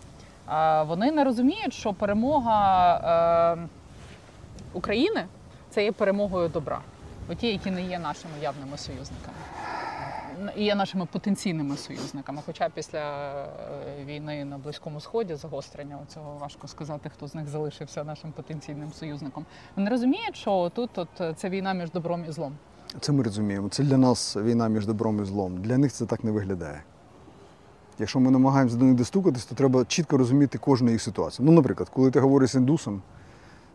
А, 0.46 0.82
вони 0.82 1.12
не 1.12 1.24
розуміють, 1.24 1.74
що 1.74 1.92
перемога 1.92 3.56
е, 3.56 3.68
України 4.72 5.26
це 5.70 5.84
є 5.84 5.92
перемогою 5.92 6.48
добра. 6.48 6.80
Оті, 7.28 7.46
які 7.46 7.70
не 7.70 7.82
є 7.82 7.98
нашими 7.98 8.34
явними 8.42 8.78
союзниками. 8.78 9.36
І 10.56 10.64
є 10.64 10.74
нашими 10.74 11.06
потенційними 11.06 11.76
союзниками. 11.76 12.42
Хоча 12.46 12.68
після 12.68 12.98
е, 12.98 14.04
війни 14.04 14.44
на 14.44 14.58
Близькому 14.58 15.00
Сході 15.00 15.34
загострення 15.34 15.98
цього 16.08 16.38
важко 16.40 16.68
сказати, 16.68 17.10
хто 17.14 17.28
з 17.28 17.34
них 17.34 17.46
залишився 17.48 18.04
нашим 18.04 18.32
потенційним 18.32 18.92
союзником. 18.92 19.46
Вони 19.76 19.90
розуміють, 19.90 20.36
що 20.36 20.70
тут 20.74 20.98
от, 20.98 21.08
це 21.36 21.48
війна 21.48 21.72
між 21.72 21.90
добром 21.90 22.24
і 22.28 22.32
злом. 22.32 22.56
Це 23.00 23.12
ми 23.12 23.22
розуміємо. 23.22 23.68
Це 23.68 23.82
для 23.82 23.96
нас 23.96 24.36
війна 24.36 24.68
між 24.68 24.86
добром 24.86 25.22
і 25.22 25.24
злом. 25.24 25.62
Для 25.62 25.78
них 25.78 25.92
це 25.92 26.06
так 26.06 26.24
не 26.24 26.30
виглядає. 26.30 26.82
Якщо 27.98 28.20
ми 28.20 28.30
намагаємося 28.30 28.76
до 28.76 28.84
них 28.84 28.94
достукатись, 28.94 29.44
то 29.44 29.54
треба 29.54 29.84
чітко 29.84 30.16
розуміти 30.16 30.58
кожну 30.58 30.90
їх 30.90 31.02
ситуацію. 31.02 31.46
Ну, 31.46 31.52
наприклад, 31.52 31.88
коли 31.94 32.10
ти 32.10 32.20
говориш 32.20 32.50
з 32.50 32.54
індусом, 32.54 33.02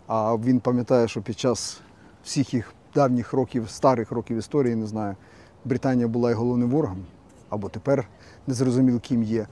а 0.07 0.35
він 0.35 0.59
пам'ятає, 0.59 1.07
що 1.07 1.21
під 1.21 1.39
час 1.39 1.81
всіх 2.23 2.53
їх 2.53 2.73
давніх 2.95 3.33
років, 3.33 3.69
старих 3.69 4.11
років 4.11 4.37
історії, 4.37 4.75
не 4.75 4.87
знаю, 4.87 5.15
Британія 5.65 6.07
була 6.07 6.31
і 6.31 6.33
головним 6.33 6.69
ворогом, 6.69 7.05
або 7.49 7.69
тепер 7.69 8.07
не 8.47 8.53
зрозуміло, 8.53 8.99
ким 8.99 9.23
є. 9.23 9.47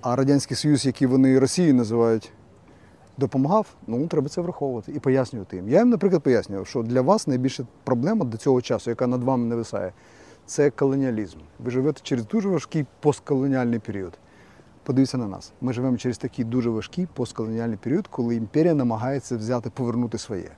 А 0.00 0.16
Радянський 0.16 0.56
Союз, 0.56 0.86
який 0.86 1.08
вони 1.08 1.38
Росією 1.38 1.74
називають, 1.74 2.32
допомагав, 3.18 3.66
ну 3.86 4.06
треба 4.06 4.28
це 4.28 4.40
враховувати 4.40 4.92
і 4.92 4.98
пояснювати 4.98 5.56
їм. 5.56 5.68
Я 5.68 5.78
їм, 5.78 5.90
наприклад, 5.90 6.22
пояснював, 6.22 6.66
що 6.66 6.82
для 6.82 7.00
вас 7.00 7.26
найбільша 7.26 7.66
проблема 7.84 8.24
до 8.24 8.36
цього 8.36 8.62
часу, 8.62 8.90
яка 8.90 9.06
над 9.06 9.22
вами 9.22 9.46
нависає, 9.46 9.92
це 10.46 10.70
колоніалізм. 10.70 11.38
Ви 11.58 11.70
живете 11.70 12.00
через 12.02 12.26
дуже 12.26 12.48
важкий 12.48 12.86
постколоніальний 13.00 13.78
період. 13.78 14.18
Подивіться 14.82 15.18
на 15.18 15.26
нас. 15.26 15.52
Ми 15.60 15.72
живемо 15.72 15.96
через 15.96 16.18
такий 16.18 16.44
дуже 16.44 16.70
важкий 16.70 17.06
постколоніальний 17.14 17.76
період, 17.76 18.06
коли 18.06 18.36
імперія 18.36 18.74
намагається 18.74 19.36
взяти, 19.36 19.70
повернути 19.70 20.18
своє. 20.18 20.50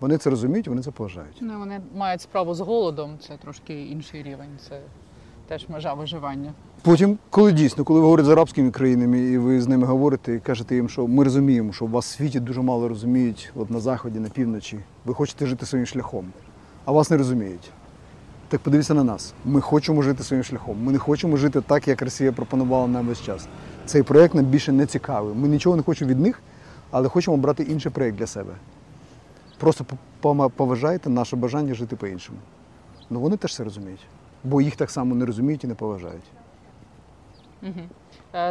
Вони 0.00 0.18
це 0.18 0.30
розуміють, 0.30 0.68
вони 0.68 0.82
це 0.82 0.90
поважають. 0.90 1.38
Ну, 1.40 1.58
вони 1.58 1.80
мають 1.94 2.20
справу 2.20 2.54
з 2.54 2.60
голодом, 2.60 3.18
це 3.18 3.36
трошки 3.36 3.82
інший 3.86 4.22
рівень, 4.22 4.58
це 4.68 4.80
теж 5.50 5.68
межа 5.68 5.94
виживання. 5.94 6.52
Потім, 6.82 7.18
коли 7.30 7.52
дійсно, 7.52 7.84
коли 7.84 8.00
ви 8.00 8.04
говорите 8.04 8.26
з 8.28 8.32
арабськими 8.32 8.70
країнами, 8.70 9.20
і 9.20 9.38
ви 9.38 9.60
з 9.60 9.68
ними 9.68 9.86
говорите, 9.86 10.34
і 10.34 10.40
кажете 10.40 10.74
їм, 10.74 10.88
що 10.88 11.06
ми 11.06 11.24
розуміємо, 11.24 11.72
що 11.72 11.86
вас 11.86 12.06
в 12.06 12.16
світі 12.16 12.40
дуже 12.40 12.62
мало 12.62 12.88
розуміють, 12.88 13.52
от 13.56 13.70
на 13.70 13.80
заході, 13.80 14.20
на 14.20 14.28
півночі, 14.28 14.78
ви 15.04 15.14
хочете 15.14 15.46
жити 15.46 15.66
своїм 15.66 15.86
шляхом, 15.86 16.26
а 16.84 16.92
вас 16.92 17.10
не 17.10 17.16
розуміють. 17.16 17.70
Так 18.48 18.60
подивіться 18.60 18.94
на 18.94 19.04
нас. 19.04 19.34
Ми 19.44 19.60
хочемо 19.60 20.02
жити 20.02 20.22
своїм 20.22 20.44
шляхом. 20.44 20.84
Ми 20.84 20.92
не 20.92 20.98
хочемо 20.98 21.36
жити 21.36 21.60
так, 21.60 21.88
як 21.88 22.02
Росія 22.02 22.32
пропонувала 22.32 22.86
нам 22.86 23.06
весь 23.06 23.22
час. 23.22 23.48
Цей 23.86 24.02
проєкт 24.02 24.34
нам 24.34 24.44
більше 24.44 24.72
не 24.72 24.86
цікавий. 24.86 25.34
Ми 25.34 25.48
нічого 25.48 25.76
не 25.76 25.82
хочемо 25.82 26.10
від 26.10 26.20
них, 26.20 26.42
але 26.90 27.08
хочемо 27.08 27.36
брати 27.36 27.62
інший 27.62 27.92
проєкт 27.92 28.18
для 28.18 28.26
себе. 28.26 28.52
Просто 29.58 29.84
поважайте 30.56 31.10
наше 31.10 31.36
бажання 31.36 31.74
жити 31.74 31.96
по-іншому. 31.96 32.38
Ну 33.10 33.20
вони 33.20 33.36
теж 33.36 33.54
це 33.54 33.64
розуміють, 33.64 34.00
бо 34.44 34.60
їх 34.60 34.76
так 34.76 34.90
само 34.90 35.14
не 35.14 35.26
розуміють 35.26 35.64
і 35.64 35.66
не 35.66 35.74
поважають. 35.74 36.30
Угу. 37.62 37.80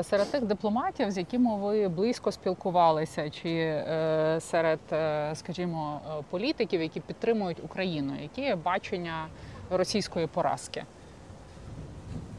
Серед 0.04 0.32
тих 0.32 0.46
дипломатів, 0.46 1.12
з 1.12 1.18
якими 1.18 1.58
ви 1.58 1.88
близько 1.88 2.32
спілкувалися, 2.32 3.30
чи 3.30 3.50
е, 3.50 4.38
серед, 4.42 4.80
е, 4.92 5.32
скажімо, 5.36 6.02
політиків, 6.30 6.82
які 6.82 7.00
підтримують 7.00 7.64
Україну, 7.64 8.14
які 8.22 8.42
є 8.42 8.56
бачення 8.56 9.28
російської 9.70 10.28
поразки? 10.28 10.84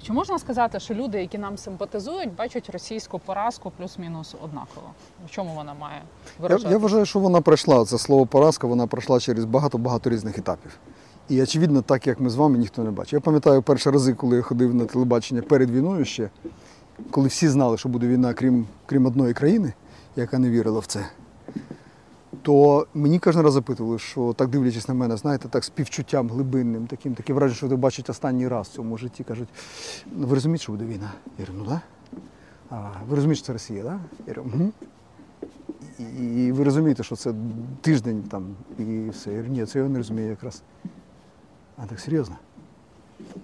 Чи 0.02 0.12
можна 0.12 0.38
сказати, 0.38 0.80
що 0.80 0.94
люди, 0.94 1.20
які 1.20 1.38
нам 1.38 1.58
симпатизують, 1.58 2.34
бачать 2.34 2.70
російську 2.70 3.18
поразку 3.18 3.70
плюс-мінус 3.70 4.34
однаково? 4.42 4.86
В 5.26 5.30
чому 5.30 5.54
вона 5.54 5.74
має 5.74 6.02
Я, 6.64 6.70
я 6.70 6.78
вважаю, 6.78 7.06
що 7.06 7.18
вона 7.18 7.40
пройшла. 7.40 7.84
Це 7.84 7.98
слово 7.98 8.26
поразка, 8.26 8.66
вона 8.66 8.86
пройшла 8.86 9.20
через 9.20 9.44
багато-багато 9.44 10.10
різних 10.10 10.38
етапів. 10.38 10.78
І 11.30 11.42
очевидно, 11.42 11.82
так 11.82 12.06
як 12.06 12.20
ми 12.20 12.30
з 12.30 12.34
вами, 12.34 12.58
ніхто 12.58 12.84
не 12.84 12.90
бачить. 12.90 13.12
Я 13.12 13.20
пам'ятаю 13.20 13.62
перші 13.62 13.90
рази, 13.90 14.14
коли 14.14 14.36
я 14.36 14.42
ходив 14.42 14.74
на 14.74 14.84
телебачення 14.84 15.42
перед 15.42 15.70
війною 15.70 16.04
ще, 16.04 16.30
коли 17.10 17.28
всі 17.28 17.48
знали, 17.48 17.78
що 17.78 17.88
буде 17.88 18.06
війна, 18.06 18.34
крім, 18.34 18.66
крім 18.86 19.06
одної 19.06 19.34
країни, 19.34 19.72
яка 20.16 20.38
не 20.38 20.50
вірила 20.50 20.80
в 20.80 20.86
це. 20.86 21.06
То 22.42 22.86
мені 22.94 23.18
кожен 23.18 23.42
раз 23.42 23.52
запитували, 23.52 23.98
що 23.98 24.32
так 24.32 24.48
дивлячись 24.48 24.88
на 24.88 24.94
мене, 24.94 25.16
знаєте, 25.16 25.48
так 25.48 25.64
співчуттям 25.64 26.28
глибинним, 26.28 26.86
таким, 26.86 27.14
таке 27.14 27.32
враження, 27.32 27.56
що 27.56 27.68
ти 27.68 27.76
бачить 27.76 28.10
останній 28.10 28.48
раз 28.48 28.68
в 28.68 28.72
цьому 28.72 28.98
житті. 28.98 29.24
Кажуть, 29.24 29.48
ну 30.16 30.26
ви 30.26 30.34
розумієте, 30.34 30.62
що 30.62 30.72
буде 30.72 30.84
війна? 30.84 31.12
Я 31.38 31.46
говорю, 31.46 31.64
ну 31.64 31.64
так. 31.64 31.80
Да? 32.70 32.90
Ви 33.08 33.16
розумієте, 33.16 33.36
що 33.36 33.46
це 33.46 33.52
Росія, 33.52 33.82
так? 33.82 33.92
Да? 33.92 34.32
Я 34.32 34.42
говорю, 34.42 34.62
угу. 34.62 34.72
І 36.20 36.52
ви 36.52 36.64
розумієте, 36.64 37.02
що 37.02 37.16
це 37.16 37.34
тиждень 37.80 38.22
там 38.22 38.44
і 38.78 39.08
все. 39.10 39.30
Я 39.30 39.36
говорю, 39.36 39.54
ні, 39.54 39.66
це 39.66 39.78
я 39.78 39.88
не 39.88 39.98
розумію 39.98 40.28
якраз. 40.28 40.62
А 41.82 41.86
так 41.86 42.00
серйозно. 42.00 42.36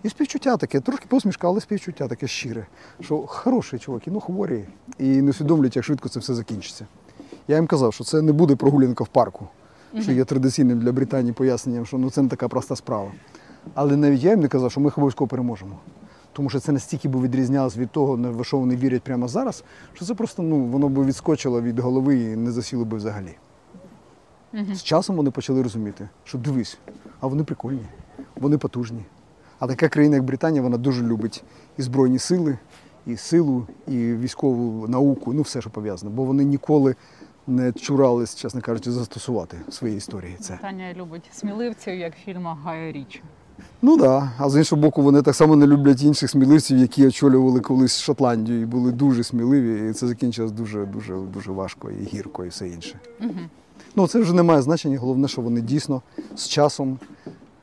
І 0.03 0.09
співчуття 0.09 0.57
таке, 0.57 0.81
трошки 0.81 1.07
посмішка, 1.09 1.49
але 1.49 1.61
співчуття 1.61 2.09
таке 2.09 2.27
щире. 2.27 2.67
Що 3.01 3.27
хороші 3.27 3.79
чуваки, 3.79 4.11
ну 4.11 4.21
хворі, 4.21 4.65
і 4.99 5.23
не 5.23 5.31
усвідомлюють, 5.31 5.77
як 5.77 5.85
швидко 5.85 6.09
це 6.09 6.21
все 6.21 6.35
закінчиться. 6.35 6.87
Я 7.49 7.57
їм 7.57 7.67
казав, 7.67 7.95
що 7.95 8.05
це 8.05 8.23
не 8.23 8.33
буде 8.33 8.57
прогулянка 8.57 9.05
в 9.05 9.09
парку, 9.09 9.49
що 10.01 10.13
є 10.13 10.25
традиційним 10.25 10.79
для 10.79 10.93
Британії 10.93 11.33
поясненням, 11.33 11.87
що 11.87 11.99
ну 11.99 12.11
це 12.11 12.23
не 12.23 12.29
така 12.29 12.49
проста 12.49 12.77
справа. 12.77 13.13
Але 13.75 13.97
навіть 13.97 14.23
я 14.23 14.31
їм 14.31 14.41
не 14.41 14.49
казав, 14.49 14.71
що 14.71 14.81
ми 14.81 14.91
обов'язково 14.97 15.29
переможемо. 15.29 15.77
Тому 16.33 16.51
що 16.51 16.61
це 16.61 16.73
настільки 16.73 17.09
би 17.09 17.21
відрізнялось 17.21 17.77
від 17.77 17.91
того, 17.91 18.17
на 18.17 18.45
що 18.45 18.59
вони 18.59 18.77
вірять 18.77 19.03
прямо 19.03 19.29
зараз, 19.29 19.65
що 19.95 20.05
це 20.05 20.15
просто 20.15 20.43
ну, 20.43 20.65
воно 20.65 20.89
би 20.89 21.05
відскочило 21.05 21.63
від 21.63 21.79
голови 21.79 22.21
і 22.21 22.37
не 22.37 22.53
засіло 22.53 22.85
би 22.85 22.97
взагалі. 22.97 23.37
З 24.73 24.83
часом 24.83 25.17
вони 25.17 25.31
почали 25.31 25.63
розуміти, 25.63 26.09
що 26.25 26.39
дивись, 26.39 26.79
а 27.21 27.27
вони 27.27 27.45
прикольні, 27.45 27.87
вони 28.37 28.59
потужні. 28.59 29.05
А 29.59 29.67
така 29.67 29.89
країна, 29.89 30.17
як 30.17 30.25
Британія, 30.25 30.63
вона 30.63 30.77
дуже 30.77 31.03
любить 31.03 31.45
і 31.79 31.83
Збройні 31.83 32.19
сили, 32.19 32.59
і 33.07 33.17
силу, 33.17 33.67
і 33.89 33.97
військову 33.97 34.89
науку, 34.89 35.33
ну 35.33 35.43
все, 35.43 35.61
що 35.61 35.71
пов'язано. 35.71 36.13
Бо 36.13 36.25
вони 36.25 36.45
ніколи 36.45 36.95
не 37.47 37.73
чурались, 37.73 38.35
чесно 38.35 38.61
кажучи, 38.61 38.91
застосувати 38.91 39.57
в 39.69 39.73
своїй 39.73 39.97
історії 39.97 40.37
це. 40.41 40.59
Таня 40.63 40.95
любить 40.97 41.31
сміливців, 41.33 41.95
як 41.95 42.15
в 42.15 42.19
фільмах 42.25 42.59
Гая 42.65 42.93
Річі. 42.93 43.23
Ну 43.83 43.99
так. 43.99 44.07
Да. 44.07 44.31
А 44.39 44.51
з 44.51 44.57
іншого 44.57 44.83
боку, 44.83 45.03
вони 45.03 45.23
так 45.23 45.35
само 45.35 45.57
не 45.57 45.67
люблять 45.67 46.03
інших 46.03 46.31
сміливців, 46.31 46.79
які 46.79 47.07
очолювали 47.07 47.61
колись 47.61 47.99
Шотландію 47.99 48.61
і 48.63 48.67
були 48.67 48.93
дуже 48.93 49.25
сміливі. 49.25 49.91
І 49.91 49.93
це 49.93 50.07
закінчилось 50.07 50.53
дуже, 50.53 50.87
дуже, 50.87 51.17
дуже 51.17 51.53
важко 51.53 51.91
і 51.91 52.05
гірко, 52.05 52.45
і 52.45 52.49
все 52.49 52.69
інше. 52.69 53.01
Угу. 53.21 53.31
Ну 53.97 54.09
це 54.09 54.21
вже 54.21 54.33
не 54.33 54.43
має 54.43 54.63
значення. 54.63 54.99
Головне, 54.99 55.29
що 55.29 55.43
вони 55.43 55.61
дійсно 55.61 56.03
з 56.37 56.49
часом 56.49 56.99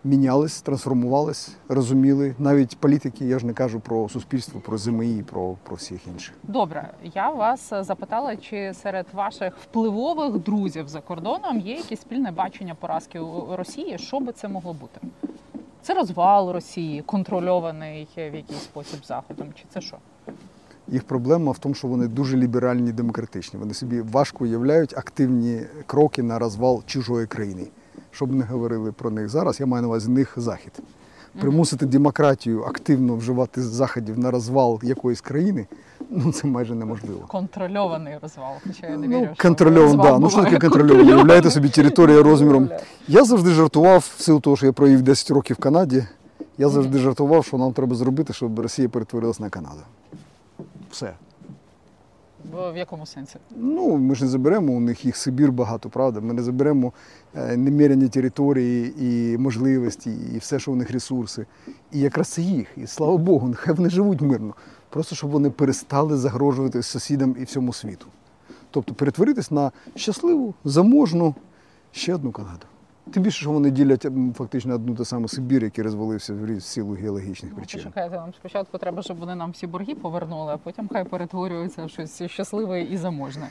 мінялись, 0.04 0.62
трансформувались, 0.62 1.56
розуміли. 1.70 2.36
Навіть 2.40 2.78
політики, 2.78 3.26
я 3.26 3.40
ж 3.40 3.46
не 3.46 3.54
кажу 3.54 3.80
про 3.80 4.10
суспільство, 4.10 4.62
про 4.62 4.78
ЗМІ, 4.78 5.24
про, 5.32 5.56
про 5.64 5.76
всіх 5.76 6.08
інших. 6.08 6.36
Добре, 6.44 6.90
я 7.14 7.30
вас 7.30 7.74
запитала, 7.80 8.36
чи 8.36 8.74
серед 8.84 9.06
ваших 9.14 9.58
впливових 9.58 10.40
друзів 10.40 10.88
за 10.88 11.02
кордоном 11.02 11.60
є 11.60 11.76
якесь 11.76 12.02
спільне 12.02 12.32
бачення 12.32 12.76
поразки 12.76 13.20
у 13.20 13.56
Росії? 13.56 13.98
Що 13.98 14.20
би 14.20 14.32
це 14.32 14.48
могло 14.48 14.74
бути? 14.74 15.00
Це 15.82 15.94
розвал 15.94 16.52
Росії, 16.52 17.02
контрольований 17.02 18.08
в 18.18 18.36
якийсь 18.36 18.64
спосіб 18.64 19.06
заходом, 19.06 19.48
чи 19.56 19.64
це 19.70 19.82
що? 19.82 19.98
Їх 20.88 21.04
проблема 21.04 21.52
в 21.52 21.58
тому, 21.58 21.76
що 21.76 21.88
вони 21.88 22.08
дуже 22.08 22.38
ліберальні 22.38 22.92
демократичні. 22.92 23.60
Вони 23.60 23.74
собі 23.74 24.02
важко 24.02 24.44
уявляють 24.44 24.98
активні 24.98 25.62
кроки 25.86 26.24
на 26.24 26.40
розвал 26.40 26.84
чужої 26.86 27.28
країни. 27.28 27.68
Щоб 28.14 28.32
не 28.32 28.44
говорили 28.46 28.92
про 28.92 29.10
них 29.12 29.30
зараз, 29.30 29.60
я 29.60 29.66
маю 29.66 29.82
на 29.82 29.88
увазі 29.88 30.12
них 30.12 30.34
захід. 30.38 30.72
Примусити 31.42 31.86
демократію 31.86 32.64
активно 32.64 33.16
вживати 33.16 33.62
заходів 33.62 34.20
на 34.20 34.32
розвал 34.32 34.80
якоїсь 34.84 35.22
країни, 35.22 35.68
ну 36.10 36.32
це 36.32 36.48
майже 36.48 36.76
неможливо. 36.76 37.26
Контрольований 37.28 38.14
розвал. 38.22 38.54
Хоча 38.68 38.88
я 38.88 38.98
не 38.98 39.08
Ну, 39.08 39.20
вірю, 39.22 39.30
що 39.34 39.42
контрольован, 39.44 39.98
розвал 39.98 40.14
да. 40.14 40.20
Ну 40.20 40.30
що 40.30 40.44
таке 40.44 40.60
контрольований? 40.60 41.14
Уявляєте 41.14 41.52
собі 41.52 41.70
територія 41.70 42.24
розміром. 42.24 42.70
Я 43.08 43.24
завжди 43.24 43.50
жартував, 43.52 44.14
в 44.18 44.22
силу 44.22 44.40
того, 44.40 44.56
що 44.56 44.66
я 44.66 44.72
провів 44.74 45.02
10 45.02 45.32
років 45.32 45.56
в 45.60 45.64
Канаді. 45.64 46.06
Я 46.58 46.70
завжди 46.70 46.98
жартував, 47.00 47.46
що 47.46 47.58
нам 47.58 47.74
треба 47.74 47.96
зробити, 47.96 48.34
щоб 48.34 48.60
Росія 48.60 48.90
перетворилась 48.90 49.40
на 49.40 49.50
Канаду. 49.50 49.82
Все. 50.92 51.14
В 52.52 52.78
якому 52.78 53.06
сенсі? 53.06 53.36
Ну, 53.56 53.98
ми 53.98 54.16
ж 54.16 54.24
не 54.24 54.30
заберемо 54.30 54.74
у 54.74 54.80
них 54.80 55.06
їх 55.06 55.18
Сибір 55.18 55.52
багато, 55.52 55.90
правда. 55.90 56.22
Ми 56.22 56.34
не 56.34 56.44
заберемо 56.44 56.94
е, 57.36 57.58
неміряні 57.58 58.08
території 58.08 58.94
і 59.00 59.38
можливості, 59.38 60.12
і 60.36 60.38
все, 60.38 60.60
що 60.60 60.72
у 60.72 60.76
них 60.76 60.92
ресурси. 60.92 61.46
І 61.92 62.00
якраз 62.00 62.28
це 62.28 62.42
їх. 62.42 62.68
І 62.78 62.88
слава 62.88 63.18
Богу, 63.18 63.48
нехай 63.48 63.74
вони 63.74 63.90
живуть 63.90 64.22
мирно. 64.22 64.54
Просто 64.90 65.16
щоб 65.16 65.30
вони 65.30 65.50
перестали 65.50 66.18
загрожувати 66.18 66.84
сусідам 66.84 67.36
і 67.40 67.44
всьому 67.44 67.74
світу. 67.74 68.06
Тобто 68.72 68.94
перетворитись 68.94 69.52
на 69.52 69.72
щасливу, 69.96 70.54
заможну 70.64 71.36
ще 71.92 72.16
одну 72.16 72.32
Канаду. 72.32 72.66
Тим 73.12 73.24
більше, 73.24 73.40
що 73.42 73.52
вони 73.52 73.72
ділять 73.72 74.08
фактично 74.38 74.76
одну 74.76 74.96
та 74.96 75.06
саму 75.06 75.28
Сибір, 75.28 75.64
який 75.64 75.84
розвалився 75.84 76.34
в 76.34 76.62
силу 76.62 76.94
геологічних 76.94 77.52
Ну, 77.52 77.58
причин. 77.58 77.80
почекайте, 77.82 78.16
нам 78.16 78.34
спочатку 78.34 78.78
треба, 78.78 79.02
щоб 79.02 79.18
вони 79.20 79.36
нам 79.36 79.52
всі 79.52 79.68
борги 79.68 79.96
повернули, 79.96 80.52
а 80.54 80.58
потім 80.58 80.90
хай 80.94 81.04
перетворюються 81.04 81.86
в 81.86 81.90
щось 81.90 82.24
щасливе 82.24 82.82
і 82.82 82.98
заможне. 82.98 83.48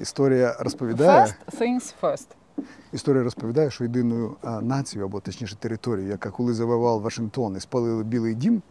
Історія 0.00 0.56
розповідає. 0.60 1.26
First 1.26 1.60
things 1.60 1.94
first. 2.02 2.26
Історія 2.92 3.22
розповідає, 3.22 3.70
що 3.70 3.84
єдиною 3.84 4.36
а, 4.42 4.60
нацією, 4.60 5.06
або 5.06 5.20
точніше 5.20 5.56
територією, 5.56 6.10
яка 6.12 6.30
коли 6.30 6.54
завоював 6.54 7.00
Вашингтон 7.00 7.56
і 7.56 7.60
спалили 7.60 8.04
Білий 8.04 8.34
дім, 8.34 8.62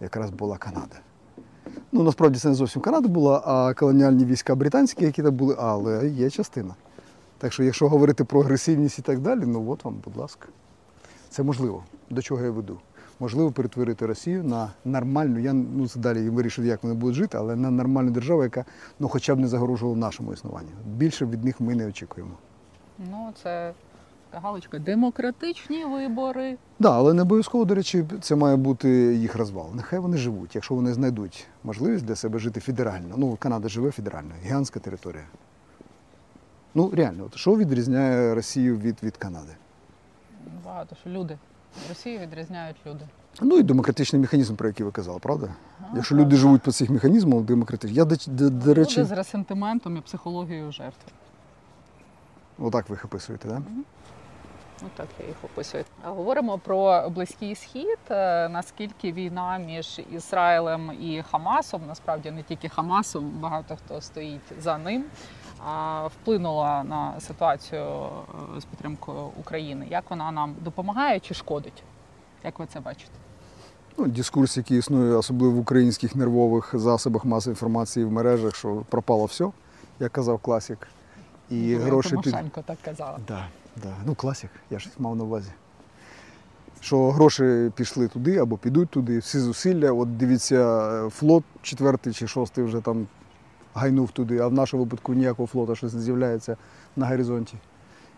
якраз 0.00 0.30
була 0.30 0.56
Канада. 0.56 0.96
Ну, 1.92 2.02
насправді 2.02 2.38
це 2.38 2.48
не 2.48 2.54
зовсім 2.54 2.82
Канада 2.82 3.08
була, 3.08 3.42
а 3.46 3.74
колоніальні 3.74 4.24
війська 4.24 4.54
британські, 4.54 5.04
які 5.04 5.22
там 5.22 5.34
були, 5.34 5.56
але 5.58 6.08
є 6.08 6.30
частина. 6.30 6.74
Так 7.38 7.52
що, 7.52 7.62
якщо 7.62 7.88
говорити 7.88 8.24
про 8.24 8.40
агресивність 8.40 8.98
і 8.98 9.02
так 9.02 9.18
далі, 9.18 9.42
ну 9.46 9.70
от 9.70 9.84
вам, 9.84 9.96
будь 10.04 10.16
ласка. 10.16 10.48
Це 11.30 11.42
можливо. 11.42 11.84
До 12.10 12.22
чого 12.22 12.44
я 12.44 12.50
веду? 12.50 12.78
Можливо 13.20 13.52
перетворити 13.52 14.06
Росію 14.06 14.44
на 14.44 14.70
нормальну, 14.84 15.38
я 15.38 15.52
ну 15.52 15.88
це 15.88 16.00
далі 16.00 16.30
вирішив, 16.30 16.64
як 16.64 16.82
вони 16.82 16.94
будуть 16.94 17.16
жити, 17.16 17.38
але 17.38 17.56
на 17.56 17.70
нормальну 17.70 18.10
державу, 18.10 18.42
яка 18.42 18.64
ну 18.98 19.08
хоча 19.08 19.34
б 19.34 19.38
не 19.38 19.48
загрожувала 19.48 19.96
нашому 19.98 20.32
існуванню. 20.32 20.68
Більше 20.86 21.26
від 21.26 21.44
них 21.44 21.60
ми 21.60 21.74
не 21.74 21.86
очікуємо. 21.86 22.32
Ну, 23.10 23.32
це 23.42 23.72
така 24.30 24.42
галочка. 24.42 24.78
Демократичні 24.78 25.84
вибори. 25.84 26.56
Да, 26.78 26.92
але 26.92 27.14
не 27.14 27.22
обов'язково, 27.22 27.64
до 27.64 27.74
речі, 27.74 28.04
це 28.20 28.36
має 28.36 28.56
бути 28.56 28.88
їх 29.16 29.36
розвал. 29.36 29.66
Нехай 29.74 29.98
вони 29.98 30.16
живуть, 30.16 30.54
якщо 30.54 30.74
вони 30.74 30.92
знайдуть 30.92 31.46
можливість 31.64 32.04
для 32.04 32.14
себе 32.14 32.38
жити 32.38 32.60
федерально. 32.60 33.14
Ну, 33.16 33.36
Канада 33.36 33.68
живе 33.68 33.90
федерально, 33.90 34.30
гігантська 34.44 34.80
територія. 34.80 35.24
Ну, 36.78 36.90
реально, 36.90 37.24
от 37.24 37.36
що 37.36 37.56
відрізняє 37.56 38.34
Росію 38.34 38.78
від, 38.78 39.02
від 39.02 39.16
Канади? 39.16 39.56
Багато 40.64 40.96
що 41.00 41.10
люди. 41.10 41.38
Росію 41.88 42.18
відрізняють 42.18 42.76
люди. 42.86 43.04
Ну 43.40 43.58
і 43.58 43.62
демократичний 43.62 44.22
механізм, 44.22 44.56
про 44.56 44.68
який 44.68 44.86
ви 44.86 44.92
казали, 44.92 45.18
правда? 45.18 45.48
А, 45.80 45.96
Якщо 45.96 46.14
правда. 46.14 46.26
люди 46.26 46.36
живуть 46.36 46.62
по 46.62 46.72
цих 46.72 46.90
механізмах 46.90 47.42
демократичних, 47.42 47.96
я 47.96 48.04
до, 48.04 48.16
до, 48.26 48.50
до 48.50 48.74
речі, 48.74 49.00
Люди 49.00 49.08
з 49.08 49.12
ресентиментом 49.12 49.96
і 49.96 50.00
психологією 50.00 50.72
жертви. 50.72 51.12
отак 52.58 52.88
ви 52.88 52.94
їх 52.94 53.04
описуєте, 53.04 53.48
так? 53.48 53.58
Да? 53.58 53.64
Ну 54.82 54.88
так 54.96 55.08
я 55.20 55.26
їх 55.26 55.36
описую. 55.44 55.84
Говоримо 56.04 56.58
про 56.58 57.10
близький 57.10 57.54
схід. 57.54 57.98
Е, 58.10 58.48
Наскільки 58.48 59.12
війна 59.12 59.58
між 59.58 60.00
Ізраїлем 60.12 60.92
і 61.00 61.22
Хамасом, 61.30 61.82
насправді 61.86 62.30
не 62.30 62.42
тільки 62.42 62.68
Хамасом, 62.68 63.30
багато 63.40 63.76
хто 63.76 64.00
стоїть 64.00 64.52
за 64.60 64.78
ним, 64.78 65.04
вплинула 66.06 66.84
на 66.84 67.20
ситуацію 67.20 67.84
е, 68.56 68.60
з 68.60 68.64
підтримкою 68.64 69.18
України. 69.40 69.86
Як 69.90 70.10
вона 70.10 70.30
нам 70.32 70.54
допомагає 70.60 71.20
чи 71.20 71.34
шкодить? 71.34 71.82
Як 72.44 72.58
ви 72.58 72.66
це 72.66 72.80
бачите? 72.80 73.12
Ну, 73.96 74.06
дискурс, 74.06 74.56
який 74.56 74.78
існує, 74.78 75.14
особливо 75.14 75.54
в 75.54 75.58
українських 75.58 76.16
нервових 76.16 76.70
засобах 76.74 77.24
масової 77.24 77.52
інформації 77.52 78.06
в 78.06 78.12
мережах, 78.12 78.56
що 78.56 78.84
пропало 78.88 79.24
все, 79.24 79.50
як 80.00 80.12
казав 80.12 80.38
класик. 80.38 80.88
І 81.50 81.54
Можливо, 81.54 81.84
гроші 81.84 82.16
під. 82.22 82.36
Так 82.66 82.78
казала. 82.84 83.18
Да, 83.28 83.44
да. 83.76 83.94
Ну, 84.06 84.14
класик, 84.14 84.50
я 84.70 84.78
ж 84.78 84.88
мав 84.98 85.16
на 85.16 85.24
увазі. 85.24 85.50
Що 86.80 87.10
гроші 87.10 87.72
пішли 87.74 88.08
туди 88.08 88.38
або 88.38 88.56
підуть 88.56 88.88
туди, 88.88 89.18
всі 89.18 89.38
зусилля. 89.38 89.92
От 89.92 90.16
дивіться, 90.16 91.08
флот 91.10 91.44
четвертий 91.62 92.12
чи 92.12 92.26
шостий 92.26 92.64
вже 92.64 92.80
там 92.80 93.06
гайнув 93.74 94.10
туди, 94.10 94.38
а 94.38 94.46
в 94.46 94.52
нашому 94.52 94.82
випадку 94.82 95.14
ніякого 95.14 95.46
флота 95.46 95.74
щось 95.74 95.94
не 95.94 96.00
з'являється 96.00 96.56
на 96.96 97.06
горизонті. 97.06 97.54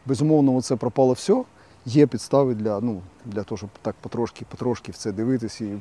Безумовно, 0.06 0.62
це 0.62 0.76
пропало 0.76 1.12
все. 1.12 1.42
Є 1.86 2.06
підстави 2.06 2.54
для, 2.54 2.80
ну, 2.80 3.02
для 3.26 3.42
того, 3.42 3.56
щоб 3.56 3.70
так 3.82 3.94
потрошки-потрошки 4.02 4.92
в 4.92 4.96
це 4.96 5.12
дивитись 5.12 5.60
і 5.60 5.78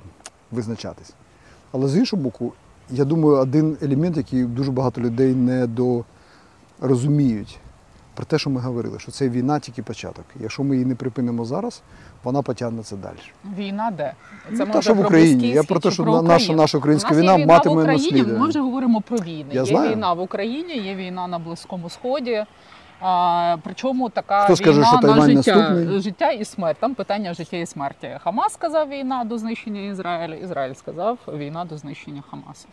визначатись. 0.52 1.14
Але 1.72 1.88
з 1.88 1.98
іншого 1.98 2.24
боку, 2.24 2.54
я 2.90 3.06
думаю, 3.06 3.38
один 3.38 3.78
елемент, 3.82 4.18
який 4.18 4.44
дуже 4.44 4.72
багато 4.72 5.02
людей 5.02 5.36
не 5.36 5.68
розуміють 6.82 7.60
про 8.20 8.26
те, 8.26 8.38
що 8.40 8.50
ми 8.50 8.62
говорили, 8.62 9.00
що 9.00 9.12
це 9.12 9.30
війна 9.30 9.60
тільки 9.60 9.84
початок. 9.84 10.26
Якщо 10.40 10.64
ми 10.64 10.76
її 10.76 10.86
не 10.86 10.96
припинимо 10.96 11.46
зараз, 11.46 11.82
вона 12.24 12.42
потягнеться 12.42 12.96
далі. 12.96 13.18
Війна 13.58 13.92
де? 13.92 14.14
Ну, 14.52 14.66
ми 14.66 14.66
та, 14.74 14.82
що 14.82 14.94
в 14.94 15.00
Україні. 15.00 15.48
Я 15.48 15.64
про 15.64 15.80
те, 15.80 15.92
що 15.92 16.04
про 16.04 16.22
наша- 16.22 16.54
наша 16.54 16.78
українська 16.78 17.16
війна 17.16 17.36
війна 17.36 17.46
матиме 17.54 17.84
наслідування. 17.86 18.40
Ми 18.40 18.48
вже 18.48 18.60
говоримо 18.60 19.02
про 19.02 19.18
війни. 19.18 19.46
Я 19.52 19.60
є 19.62 19.66
знаю. 19.66 19.92
війна 19.92 20.14
в 20.14 20.22
Україні, 20.22 20.78
є 20.78 20.96
війна 20.96 21.28
на 21.28 21.40
Близькому 21.40 21.90
Сході. 21.90 22.44
А, 23.02 23.58
причому 23.64 24.10
така 24.10 24.44
Хто 24.44 24.56
скаже, 24.56 24.80
війна 24.80 24.88
що 24.88 24.96
на 24.96 25.02
Тайвань 25.02 25.32
життя, 25.32 25.56
наступний? 25.56 26.02
життя 26.02 26.32
і 26.32 26.46
смерть. 26.46 26.78
Там 26.80 26.96
питання 26.96 27.34
життя 27.34 27.58
і 27.58 27.66
смерті. 27.66 28.10
Хамас 28.24 28.54
сказав 28.54 28.90
війна 28.90 29.24
до 29.24 29.38
знищення 29.38 29.82
Ізраїля. 29.82 30.36
Ізраїль 30.36 30.74
сказав 30.74 31.18
війна 31.28 31.66
до 31.66 31.78
знищення 31.78 32.24
Хамаса. 32.32 32.68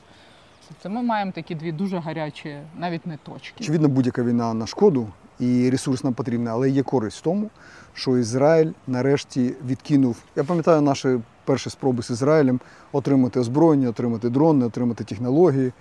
Тобто 0.68 0.90
ми 0.90 1.02
маємо 1.02 1.32
такі 1.32 1.54
дві 1.54 1.72
дуже 1.72 1.98
гарячі, 1.98 2.56
навіть 2.78 3.06
не 3.06 3.16
точки. 3.16 3.54
Очевидно, 3.60 3.88
будь-яка 3.88 4.22
війна 4.22 4.54
на 4.54 4.66
шкоду 4.66 5.08
і 5.40 5.70
ресурс 5.70 6.04
нам 6.04 6.14
потрібний, 6.14 6.52
але 6.52 6.70
є 6.70 6.82
користь 6.82 7.18
в 7.18 7.22
тому, 7.22 7.50
що 7.94 8.18
Ізраїль 8.18 8.70
нарешті 8.86 9.54
відкинув. 9.66 10.16
Я 10.36 10.44
пам'ятаю 10.44 10.80
наші 10.80 11.18
перші 11.44 11.70
спроби 11.70 12.02
з 12.02 12.10
Ізраїлем 12.10 12.60
отримати 12.92 13.40
озброєння, 13.40 13.88
отримати 13.88 14.30
дрони, 14.30 14.66
отримати 14.66 15.04
технології. 15.04 15.72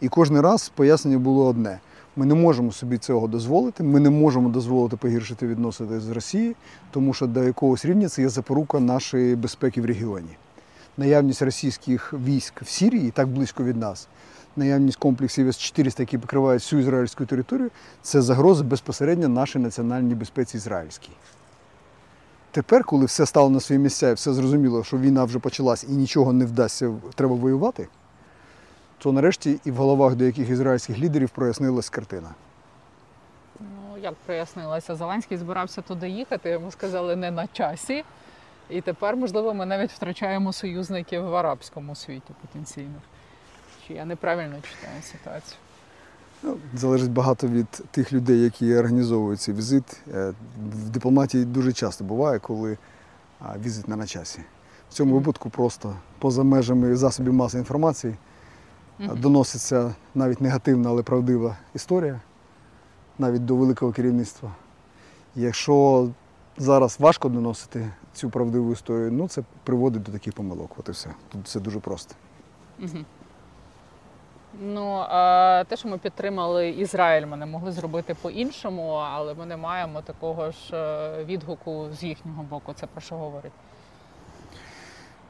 І 0.00 0.08
кожен 0.08 0.40
раз 0.40 0.72
пояснення 0.74 1.18
було 1.18 1.46
одне: 1.46 1.80
ми 2.16 2.26
не 2.26 2.34
можемо 2.34 2.72
собі 2.72 2.98
цього 2.98 3.28
дозволити, 3.28 3.82
ми 3.82 4.00
не 4.00 4.10
можемо 4.10 4.48
дозволити 4.48 4.96
погіршити 4.96 5.46
відносини 5.46 6.00
з 6.00 6.08
Росією, 6.08 6.54
тому 6.90 7.14
що 7.14 7.26
до 7.26 7.42
якогось 7.44 7.84
рівня 7.84 8.08
це 8.08 8.22
є 8.22 8.28
запорука 8.28 8.80
нашої 8.80 9.36
безпеки 9.36 9.80
в 9.80 9.84
регіоні. 9.84 10.36
Наявність 10.96 11.42
російських 11.42 12.14
військ 12.26 12.62
в 12.62 12.68
Сірії 12.68 13.10
так 13.10 13.28
близько 13.28 13.64
від 13.64 13.76
нас, 13.76 14.08
наявність 14.56 14.98
комплексів 14.98 15.48
С-400, 15.48 16.00
які 16.00 16.18
покривають 16.18 16.62
всю 16.62 16.82
ізраїльську 16.82 17.26
територію, 17.26 17.70
це 18.02 18.22
загроза 18.22 18.64
безпосередньо 18.64 19.28
нашій 19.28 19.58
національній 19.58 20.14
безпеці 20.14 20.56
ізраїльській. 20.56 21.12
Тепер, 22.50 22.84
коли 22.84 23.04
все 23.04 23.26
стало 23.26 23.50
на 23.50 23.60
свої 23.60 23.78
місця 23.78 24.10
і 24.10 24.14
все 24.14 24.32
зрозуміло, 24.32 24.84
що 24.84 24.98
війна 24.98 25.24
вже 25.24 25.38
почалась 25.38 25.84
і 25.84 25.92
нічого 25.92 26.32
не 26.32 26.44
вдасться, 26.44 26.92
треба 27.14 27.34
воювати, 27.34 27.88
то 28.98 29.12
нарешті 29.12 29.60
і 29.64 29.70
в 29.70 29.76
головах 29.76 30.14
деяких 30.14 30.50
ізраїльських 30.50 30.98
лідерів 30.98 31.30
прояснилась 31.30 31.90
картина. 31.90 32.28
Ну, 33.60 33.98
як 34.02 34.14
прояснилося, 34.14 34.94
Зеленський 34.94 35.36
збирався 35.36 35.82
туди 35.82 36.08
їхати, 36.08 36.50
йому 36.50 36.70
сказали 36.70 37.16
не 37.16 37.30
на 37.30 37.46
часі. 37.46 38.04
І 38.70 38.80
тепер, 38.80 39.16
можливо, 39.16 39.54
ми 39.54 39.66
навіть 39.66 39.90
втрачаємо 39.90 40.52
союзників 40.52 41.22
в 41.22 41.34
арабському 41.34 41.94
світі 41.94 42.32
потенційних. 42.40 43.02
Чи 43.86 43.94
я 43.94 44.04
неправильно 44.04 44.54
читаю 44.56 45.02
ситуацію? 45.02 45.56
Ну, 46.42 46.56
залежить 46.74 47.10
багато 47.10 47.46
від 47.46 47.66
тих 47.70 48.12
людей, 48.12 48.42
які 48.42 48.74
організовують 48.76 49.40
цей 49.40 49.54
візит. 49.54 50.00
Е, 50.14 50.32
В 50.74 50.88
дипломатії 50.88 51.44
дуже 51.44 51.72
часто 51.72 52.04
буває, 52.04 52.38
коли 52.38 52.78
візит 53.64 53.88
не 53.88 53.96
на 53.96 54.06
часі. 54.06 54.40
В 54.90 54.92
цьому 54.94 55.14
випадку 55.14 55.50
просто 55.50 55.96
поза 56.18 56.42
межами 56.42 56.96
засобів 56.96 57.32
масової 57.32 57.60
інформації 57.62 58.14
доноситься 58.98 59.94
навіть 60.14 60.40
негативна, 60.40 60.88
але 60.90 61.02
правдива 61.02 61.56
історія, 61.74 62.20
навіть 63.18 63.44
до 63.44 63.56
великого 63.56 63.92
керівництва. 63.92 64.52
Якщо 65.36 66.08
зараз 66.58 66.96
важко 67.00 67.28
доносити 67.28 67.90
цю 68.14 68.30
правдиву 68.30 68.72
історію, 68.72 69.12
ну 69.12 69.28
це 69.28 69.42
приводить 69.64 70.02
до 70.02 70.12
таких 70.12 70.32
помилок. 70.34 70.70
От 70.78 70.88
і 70.88 70.92
все. 70.92 71.10
Тут 71.28 71.44
все 71.44 71.60
дуже 71.60 71.80
просто. 71.80 72.14
Ну, 74.60 75.04
те, 75.68 75.76
що 75.76 75.88
ми 75.88 75.98
підтримали 75.98 76.70
Ізраїль, 76.70 77.26
ми 77.26 77.36
не 77.36 77.46
могли 77.46 77.72
зробити 77.72 78.16
по-іншому, 78.22 78.88
але 78.92 79.34
ми 79.34 79.46
не 79.46 79.56
маємо 79.56 80.00
такого 80.02 80.50
ж 80.50 80.76
е, 80.76 81.24
відгуку 81.24 81.86
з 82.00 82.02
їхнього 82.02 82.42
боку. 82.42 82.72
Це 82.80 82.86
про 82.86 83.00
що 83.00 83.14
говорить? 83.14 83.52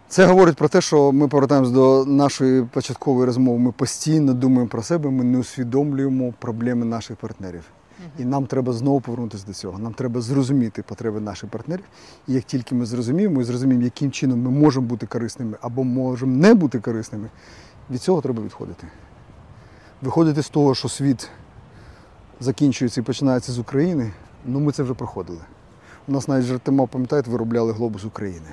Це 0.08 0.26
говорить 0.26 0.56
про 0.56 0.68
те, 0.68 0.80
що 0.80 1.12
ми 1.12 1.28
повертаємось 1.28 1.70
до 1.70 2.04
нашої 2.04 2.62
початкової 2.62 3.26
розмови. 3.26 3.58
Ми 3.58 3.72
постійно 3.72 4.34
думаємо 4.34 4.68
про 4.68 4.82
себе, 4.82 5.10
ми 5.10 5.24
не 5.24 5.38
усвідомлюємо 5.38 6.34
проблеми 6.38 6.84
наших 6.84 7.16
партнерів. 7.16 7.64
І 8.18 8.24
нам 8.24 8.46
треба 8.46 8.72
знову 8.72 9.00
повернутися 9.00 9.46
до 9.46 9.52
цього. 9.52 9.78
Нам 9.78 9.94
треба 9.94 10.20
зрозуміти 10.20 10.82
потреби 10.82 11.20
наших 11.20 11.50
партнерів. 11.50 11.84
І 12.28 12.32
як 12.32 12.44
тільки 12.44 12.74
ми 12.74 12.86
зрозуміємо 12.86 13.40
і 13.40 13.44
зрозуміємо, 13.44 13.84
яким 13.84 14.10
чином 14.10 14.42
ми 14.42 14.50
можемо 14.50 14.86
бути 14.86 15.06
корисними 15.06 15.56
або 15.60 15.84
можемо 15.84 16.36
не 16.36 16.54
бути 16.54 16.80
корисними, 16.80 17.28
від 17.90 18.02
цього 18.02 18.20
треба 18.20 18.42
відходити. 18.42 18.86
Виходити 20.02 20.42
з 20.42 20.48
того, 20.48 20.74
що 20.74 20.88
світ 20.88 21.30
закінчується 22.40 23.00
і 23.00 23.04
починається 23.04 23.52
з 23.52 23.58
України, 23.58 24.12
ну 24.44 24.60
ми 24.60 24.72
це 24.72 24.82
вже 24.82 24.94
проходили. 24.94 25.40
У 26.08 26.12
нас 26.12 26.28
навіть 26.28 26.44
жартома, 26.44 26.86
пам'ятаєте, 26.86 27.30
виробляли 27.30 27.72
глобус 27.72 28.04
України. 28.04 28.48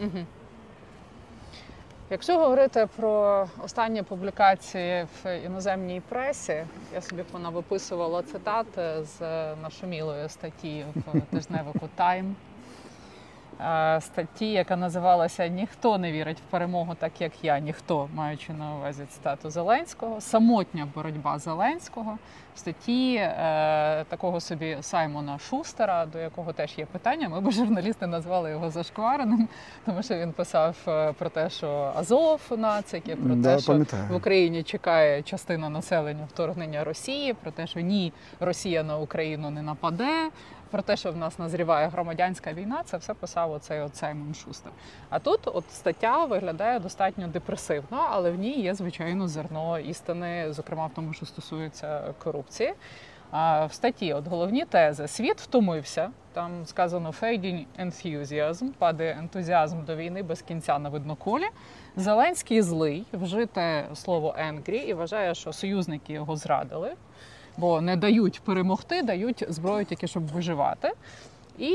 Угу. 0.00 0.24
Якщо 2.10 2.38
говорити 2.38 2.88
про 2.96 3.46
останні 3.64 4.02
публікації 4.02 5.06
в 5.24 5.40
іноземній 5.46 6.02
пресі, 6.08 6.64
я 6.94 7.00
собі 7.02 7.22
понавиписувала 7.22 8.22
цитати 8.22 9.04
з 9.04 9.20
нашумілої 9.62 10.28
статті 10.28 10.84
в 11.06 11.20
тижневику 11.36 11.88
Time. 11.98 12.32
Статті, 14.00 14.52
яка 14.52 14.76
називалася 14.76 15.46
Ніхто 15.48 15.98
не 15.98 16.12
вірить 16.12 16.38
в 16.38 16.50
перемогу, 16.50 16.94
так 16.98 17.20
як 17.20 17.32
я, 17.42 17.58
ніхто, 17.58 18.08
маючи 18.14 18.52
на 18.52 18.74
увазі 18.76 19.04
цитату 19.08 19.50
Зеленського, 19.50 20.20
самотня 20.20 20.88
боротьба 20.94 21.38
Зеленського. 21.38 22.18
В 22.54 22.58
статті 22.58 23.14
е, 23.16 24.04
такого 24.08 24.40
собі 24.40 24.76
Саймона 24.80 25.38
Шустера, 25.38 26.06
до 26.06 26.18
якого 26.18 26.52
теж 26.52 26.78
є 26.78 26.86
питання. 26.86 27.28
Ми 27.28 27.40
б 27.40 27.50
журналісти 27.50 28.06
назвали 28.06 28.50
його 28.50 28.70
зашквареним, 28.70 29.48
тому 29.86 30.02
що 30.02 30.14
він 30.14 30.32
писав 30.32 30.76
е, 30.88 31.12
про 31.12 31.28
те, 31.28 31.50
що 31.50 31.92
Азов 31.96 32.40
нацики, 32.56 33.16
про 33.16 33.34
Да, 33.34 33.54
те, 33.54 33.62
що 33.62 33.72
пам'ятаю. 33.72 34.02
в 34.10 34.14
Україні 34.14 34.62
чекає 34.62 35.22
частина 35.22 35.68
населення 35.68 36.24
вторгнення 36.34 36.84
Росії, 36.84 37.34
про 37.34 37.50
те, 37.50 37.66
що 37.66 37.80
ні, 37.80 38.12
Росія 38.40 38.82
на 38.82 38.98
Україну 38.98 39.50
не 39.50 39.62
нападе. 39.62 40.30
Про 40.70 40.82
те, 40.82 40.96
що 40.96 41.12
в 41.12 41.16
нас 41.16 41.38
назріває 41.38 41.88
громадянська 41.88 42.52
війна, 42.52 42.82
це 42.84 42.96
все 42.96 43.14
писав 43.14 43.52
оцей 43.52 43.88
Саймон 43.92 44.34
Шустер. 44.34 44.72
А 45.10 45.18
тут 45.18 45.40
от 45.44 45.70
стаття 45.70 46.24
виглядає 46.24 46.78
достатньо 46.78 47.28
депресивно, 47.28 48.06
але 48.10 48.30
в 48.30 48.38
ній 48.38 48.60
є 48.60 48.74
звичайно 48.74 49.28
зерно 49.28 49.78
істини, 49.78 50.52
зокрема 50.52 50.86
в 50.86 50.94
тому, 50.94 51.12
що 51.12 51.26
стосується 51.26 52.14
корупції. 52.24 52.74
А 53.30 53.66
в 53.66 53.72
статті 53.72 54.12
от 54.12 54.26
головні 54.26 54.64
тези: 54.64 55.08
світ 55.08 55.40
втомився. 55.40 56.10
Там 56.32 56.66
сказано 56.66 57.10
fading 57.10 57.64
enthusiasm, 57.80 58.68
падає 58.78 59.16
ентузіазм 59.18 59.84
до 59.84 59.96
війни 59.96 60.22
без 60.22 60.42
кінця 60.42 60.78
на 60.78 60.88
видноколі. 60.88 61.44
Зеленський 61.96 62.62
злий, 62.62 63.06
вжите 63.12 63.86
слово 63.94 64.34
angry 64.40 64.84
і 64.84 64.94
вважає, 64.94 65.34
що 65.34 65.52
союзники 65.52 66.12
його 66.12 66.36
зрадили, 66.36 66.94
бо 67.58 67.80
не 67.80 67.96
дають 67.96 68.40
перемогти, 68.40 69.02
дають 69.02 69.44
зброю 69.48 69.84
тільки 69.84 70.06
щоб 70.06 70.26
виживати. 70.26 70.92
І 71.58 71.74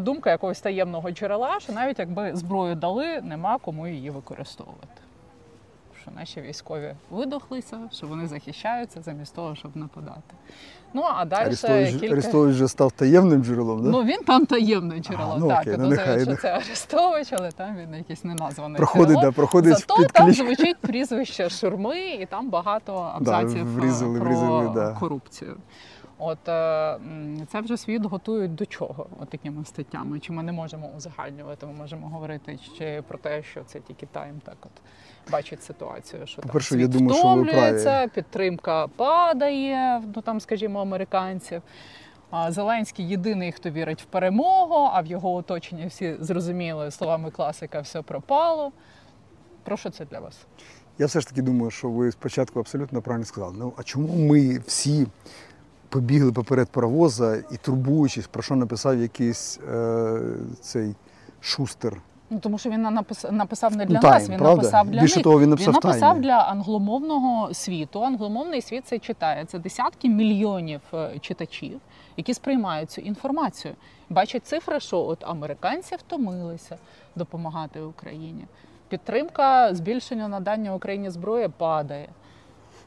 думка 0.00 0.30
якогось 0.30 0.60
таємного 0.60 1.10
джерела, 1.10 1.60
що 1.60 1.72
навіть 1.72 1.98
якби 1.98 2.36
зброю 2.36 2.74
дали, 2.74 3.20
нема 3.20 3.58
кому 3.58 3.88
її 3.88 4.10
використовувати. 4.10 5.02
Що 6.02 6.10
наші 6.10 6.40
військові 6.40 6.94
видохлися, 7.10 7.78
що 7.92 8.06
вони 8.06 8.26
захищаються 8.26 9.02
замість 9.02 9.34
того, 9.34 9.54
щоб 9.54 9.76
нападати. 9.76 10.34
Ну 10.94 11.02
а 11.02 11.24
далі 11.24 11.46
Арестович, 11.46 11.90
кілька... 11.90 12.12
Арестович 12.12 12.54
вже 12.54 12.68
став 12.68 12.92
таємним 12.92 13.44
джерелом, 13.44 13.82
да? 13.82 13.90
Ну 13.90 14.02
він 14.02 14.22
там 14.26 14.46
таємне 14.46 14.98
джерелом. 14.98 15.32
А, 15.32 15.38
ну, 15.38 15.48
так, 15.48 15.60
окей, 15.60 15.74
ну, 15.78 15.88
нехай, 15.88 16.24
що 16.24 16.36
це 16.36 16.48
Арестович, 16.48 17.28
але 17.32 17.50
там 17.52 17.76
він 17.76 17.94
якийсь 17.94 18.24
неназваний 18.24 18.76
проходить, 18.76 19.08
джерело. 19.08 19.22
да, 19.22 19.32
проходить 19.32 19.78
Зато 19.78 19.96
під 19.96 20.12
там 20.12 20.32
звучить 20.32 20.76
прізвище 20.80 21.50
Шурми, 21.50 21.98
і 21.98 22.26
там 22.26 22.50
багато 22.50 23.12
абзаців 23.14 23.74
врізали, 23.74 24.20
про 24.20 24.30
врізали, 24.30 24.70
да. 24.74 24.96
корупцію. 25.00 25.56
От 26.18 26.48
е, 26.48 26.98
це 27.52 27.60
вже 27.60 27.76
світ 27.76 28.04
готують 28.04 28.54
до 28.54 28.66
чого? 28.66 29.06
От 29.20 29.28
такими 29.28 29.64
статтями. 29.64 30.20
Чи 30.20 30.32
ми 30.32 30.42
не 30.42 30.52
можемо 30.52 30.90
узагальнювати? 30.96 31.66
Ми 31.66 31.72
можемо 31.72 32.08
говорити 32.08 32.58
ще 32.74 33.02
про 33.02 33.18
те, 33.18 33.42
що 33.42 33.64
це 33.64 33.80
тільки 33.80 34.06
тайм 34.06 34.40
так 34.44 34.56
от 34.62 34.70
бачить 35.32 35.62
ситуацію, 35.62 36.26
що 36.26 36.42
там 36.42 36.60
світ 36.60 36.80
я 36.80 36.86
думаю, 36.86 37.18
що 37.18 37.34
ви 37.34 38.08
підтримка 38.14 38.86
падає, 38.86 40.02
ну 40.16 40.22
там, 40.22 40.40
скажімо, 40.40 40.80
американців. 40.80 41.62
А 42.30 42.52
Зеленський 42.52 43.08
єдиний, 43.08 43.52
хто 43.52 43.70
вірить 43.70 44.02
в 44.02 44.04
перемогу, 44.04 44.90
а 44.92 45.00
в 45.00 45.06
його 45.06 45.34
оточенні 45.34 45.86
всі 45.86 46.16
зрозуміли 46.20 46.90
словами 46.90 47.30
класика 47.30 47.80
все 47.80 48.02
пропало. 48.02 48.72
Про 49.64 49.76
що 49.76 49.90
це 49.90 50.04
для 50.04 50.20
вас? 50.20 50.38
Я 50.98 51.06
все 51.06 51.20
ж 51.20 51.28
таки 51.28 51.42
думаю, 51.42 51.70
що 51.70 51.90
ви 51.90 52.12
спочатку 52.12 52.60
абсолютно 52.60 53.02
правильно 53.02 53.26
сказали. 53.26 53.54
Ну 53.58 53.72
а 53.76 53.82
чому 53.82 54.08
ми 54.16 54.58
всі 54.66 55.06
побігли 55.88 56.32
поперед 56.32 56.68
паровоза 56.68 57.36
і 57.36 57.56
турбуючись, 57.62 58.26
про 58.26 58.42
що 58.42 58.56
написав 58.56 58.98
якийсь 58.98 59.60
е, 59.72 60.20
цей 60.60 60.94
шустер? 61.40 61.96
Ну 62.30 62.38
тому 62.38 62.58
що 62.58 62.70
він 62.70 62.82
написав, 62.82 63.32
написав 63.32 63.76
не 63.76 63.86
для 63.86 63.94
Ну, 64.02 64.08
Time, 64.08 64.12
нас, 64.12 64.28
він 64.28 64.38
правда? 64.38 64.56
написав 64.56 64.86
для 64.90 65.00
Більше 65.00 65.16
них. 65.16 65.24
того, 65.24 65.40
він 65.40 65.50
написав 65.50 65.74
він 65.74 65.80
написав 65.84 66.16
Time. 66.16 66.20
для 66.20 66.38
англомовного 66.38 67.54
світу. 67.54 68.04
Англомовний 68.04 68.62
світ 68.62 68.86
це 68.86 68.98
читає. 68.98 69.44
Це 69.44 69.58
десятки 69.58 70.08
мільйонів 70.08 70.80
е, 70.94 71.18
читачів, 71.20 71.80
які 72.16 72.34
сприймають 72.34 72.90
цю 72.90 73.00
інформацію. 73.00 73.74
Бачать 74.10 74.46
цифри, 74.46 74.80
що 74.80 74.98
от 75.00 75.24
американці 75.24 75.96
втомилися 75.96 76.76
допомагати 77.16 77.80
Україні. 77.80 78.44
Підтримка 78.88 79.74
збільшення 79.74 80.28
надання 80.28 80.74
Україні 80.74 81.10
зброї 81.10 81.48
падає. 81.48 82.08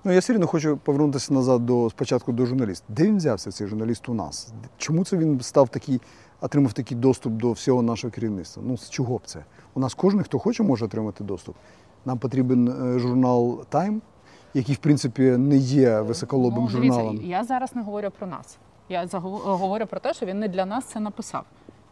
Ну 0.04 0.12
я 0.12 0.20
все 0.20 0.34
одно 0.34 0.48
хочу 0.48 0.78
повернутися 0.78 1.34
назад 1.34 1.66
до 1.66 1.90
спочатку 1.90 2.32
до 2.32 2.46
журналіста. 2.46 2.86
Де 2.90 3.04
він 3.04 3.18
взявся 3.18 3.52
цей 3.52 3.68
журналіст 3.68 4.10
у 4.10 4.14
нас? 4.14 4.54
Чому 4.78 5.06
це 5.06 5.18
він 5.18 5.42
став 5.42 5.70
такий, 5.70 6.02
отримав 6.42 6.74
такий 6.74 6.98
доступ 6.98 7.34
до 7.34 7.52
всього 7.52 7.82
нашого 7.82 8.12
керівництва? 8.12 8.64
Ну 8.66 8.78
з 8.78 8.90
чого 8.90 9.18
б 9.18 9.22
це? 9.26 9.44
У 9.74 9.80
нас 9.80 9.94
кожен, 9.94 10.24
хто 10.24 10.40
хоче, 10.40 10.64
може 10.64 10.86
отримати 10.86 11.24
доступ. 11.24 11.56
Нам 12.06 12.18
потрібен 12.18 12.68
е, 12.96 13.00
журнал 13.00 13.66
Time, 13.72 14.00
який 14.54 14.76
в 14.76 14.78
принципі 14.78 15.22
не 15.22 15.56
є 15.58 16.02
високолобим 16.02 16.64
Ну, 16.64 16.70
дивіться, 16.72 17.00
журналом. 17.00 17.22
я 17.26 17.44
зараз 17.44 17.76
не 17.76 17.82
говорю 17.82 18.10
про 18.20 18.28
нас. 18.28 18.58
Я 18.90 19.06
заго- 19.06 19.58
говорю 19.58 19.86
про 19.86 20.00
те, 20.00 20.14
що 20.14 20.26
він 20.26 20.40
не 20.40 20.48
для 20.48 20.66
нас 20.66 20.86
це 20.86 21.00
написав. 21.00 21.44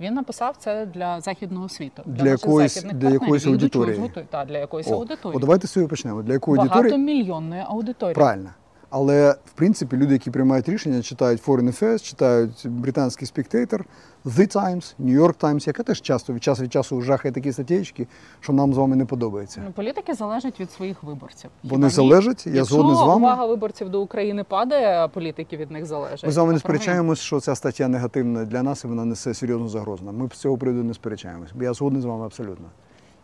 Він 0.01 0.13
написав 0.13 0.55
це 0.57 0.85
для 0.85 1.21
західного 1.21 1.69
світу, 1.69 2.03
Для 2.05 2.23
для 2.23 2.29
якоїсь- 2.29 2.83
для 2.93 3.09
якоїсь 3.09 3.45
Він 3.45 3.53
аудиторії. 3.53 4.11
Та. 4.29 4.45
Для 4.45 4.57
якоїсь 4.57 4.87
О, 4.87 4.93
аудиторії. 4.95 5.37
О, 5.37 5.39
давайте 5.39 5.67
собі 5.67 5.87
почнемо. 5.87 6.21
Для 6.21 6.33
якої 6.33 6.59
аудиторії? 6.59 6.83
Багатомільйонної 6.91 7.63
аудиторії. 7.67 8.15
Правильно. 8.15 8.49
Але 8.89 9.35
в 9.45 9.51
принципі 9.55 9.97
люди, 9.97 10.13
які 10.13 10.31
приймають 10.31 10.69
рішення, 10.69 11.01
читають 11.01 11.43
Foreign 11.47 11.67
Affairs, 11.67 11.99
читають 12.03 12.65
британський 12.67 13.27
Spectator, 13.27 13.79
The 14.25 14.55
Times, 14.55 14.95
New 14.99 15.19
York 15.21 15.39
Times, 15.39 15.67
яка 15.67 15.83
теж 15.83 16.01
часто 16.01 16.33
від 16.33 16.43
часу 16.43 16.63
від 16.63 16.73
часу 16.73 17.01
жахає 17.01 17.31
такі 17.31 17.51
статтєчки, 17.51 18.07
що 18.39 18.53
нам 18.53 18.73
з 18.73 18.77
вами 18.77 18.95
не 18.95 19.05
подобається. 19.05 19.61
Ну, 19.65 19.71
політики 19.71 20.13
залежать 20.13 20.59
від 20.59 20.71
своїх 20.71 21.03
виборців. 21.03 21.49
Вони 21.63 21.75
Хіба 21.75 21.89
залежать, 21.89 22.47
я 22.47 22.63
згодний 22.63 22.95
з 22.95 22.99
вами. 22.99 23.15
увага 23.15 23.45
виборців 23.45 23.89
до 23.89 24.01
України 24.01 24.43
падає, 24.43 24.97
а 24.99 25.07
політики 25.07 25.57
від 25.57 25.71
них 25.71 25.85
залежать. 25.85 26.23
Ми 26.25 26.31
з 26.31 26.37
вами 26.37 26.53
не 26.53 26.59
сперечаємось, 26.59 27.19
що 27.19 27.39
ця 27.39 27.55
стаття 27.55 27.87
негативна 27.87 28.45
для 28.45 28.63
нас 28.63 28.83
і 28.83 28.87
вона 28.87 29.05
несе 29.05 29.33
серйозну 29.33 29.67
загрозу. 29.69 30.03
Ми 30.11 30.29
з 30.33 30.37
цього 30.37 30.57
приводу 30.57 30.83
не 30.83 30.93
сперечаємось. 30.93 31.49
Бо 31.55 31.63
я 31.63 31.73
згодний 31.73 32.01
з 32.01 32.05
вами 32.05 32.25
абсолютно. 32.25 32.65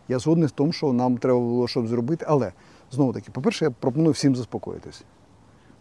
Я 0.08 0.18
згодний 0.18 0.46
в 0.46 0.50
тому, 0.50 0.72
що 0.72 0.92
нам 0.92 1.18
треба 1.18 1.38
було 1.38 1.68
щоб 1.68 1.86
зробити. 1.86 2.26
Але 2.28 2.52
знову 2.90 3.12
таки, 3.12 3.30
по-перше, 3.32 3.64
я 3.64 3.70
пропоную 3.70 4.12
всім 4.12 4.36
заспокоїтись. 4.36 5.04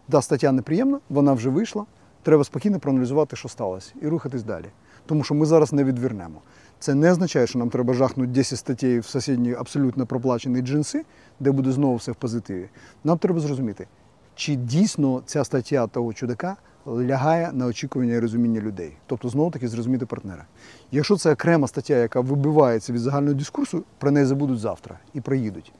Да, 0.07 0.22
стаття 0.22 0.51
неприємна, 0.51 0.99
вона 1.09 1.34
вже 1.34 1.49
вийшла. 1.49 1.86
Треба 2.24 2.43
спокійно 2.43 2.80
проаналізувати, 2.80 3.36
що 3.36 3.49
сталося, 3.49 3.93
і 4.01 4.07
рухатись 4.07 4.43
далі. 4.43 4.66
Тому 5.06 5.24
що 5.24 5.36
ми 5.36 5.45
зараз 5.45 5.74
не 5.74 5.84
відвернемо. 5.84 6.41
Це 6.80 6.95
не 6.95 7.12
означає, 7.12 7.47
що 7.47 7.60
нам 7.60 7.70
треба 7.70 7.93
жахнути 7.93 8.32
10 8.32 8.60
статей 8.60 8.99
в 8.99 9.06
сусідні 9.06 9.53
абсолютно 9.53 10.06
проплачені 10.06 10.62
джинси, 10.62 11.06
де 11.39 11.51
буде 11.51 11.72
знову 11.72 11.95
все 11.95 12.12
в 12.12 12.16
позитиві. 12.16 12.70
Нам 13.03 13.18
треба 13.18 13.39
зрозуміти, 13.39 13.88
чи 14.36 14.56
дійсно 14.56 15.22
ця 15.26 15.43
стаття 15.43 15.88
того 15.88 16.14
чудака 16.14 16.56
лягає 16.88 17.51
на 17.53 17.66
очікування 17.66 18.14
і 18.14 18.20
розуміння 18.20 18.62
людей. 18.62 18.97
Тобто, 19.06 19.30
знову 19.30 19.51
таки 19.51 19.68
зрозуміти 19.68 20.06
партнера. 20.06 20.45
Якщо 20.91 21.18
це 21.18 21.34
окрема 21.34 21.68
стаття, 21.68 21.95
яка 21.95 22.20
вибивається 22.20 22.93
від 22.93 23.01
загального 23.01 23.34
дискурсу, 23.34 23.84
про 23.97 24.12
неї 24.12 24.26
забудуть 24.26 24.60
завтра 24.60 24.99
і 25.14 25.22
проїдуть. 25.22 25.74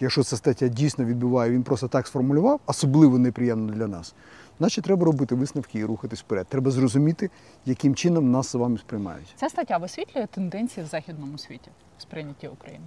Якщо 0.00 0.22
ця 0.22 0.36
стаття 0.36 0.68
дійсно 0.68 1.04
відбиває, 1.04 1.50
він 1.50 1.62
просто 1.62 1.88
так 1.88 2.06
сформулював, 2.06 2.60
особливо 2.66 3.18
неприємно 3.18 3.72
для 3.72 3.86
нас, 3.86 4.14
значить 4.58 4.84
треба 4.84 5.04
робити 5.06 5.34
висновки 5.34 5.78
і 5.78 5.84
рухатись 5.84 6.20
вперед. 6.20 6.46
Треба 6.48 6.70
зрозуміти, 6.70 7.30
яким 7.64 7.94
чином 7.94 8.30
нас 8.30 8.48
з 8.48 8.54
вами 8.54 8.78
сприймають. 8.78 9.34
Ця 9.36 9.48
стаття 9.48 9.76
висвітлює 9.76 10.26
тенденції 10.26 10.86
в 10.86 10.88
західному 10.88 11.38
світі 11.38 11.70
в 11.98 12.02
сприйнятті 12.02 12.48
України. 12.48 12.86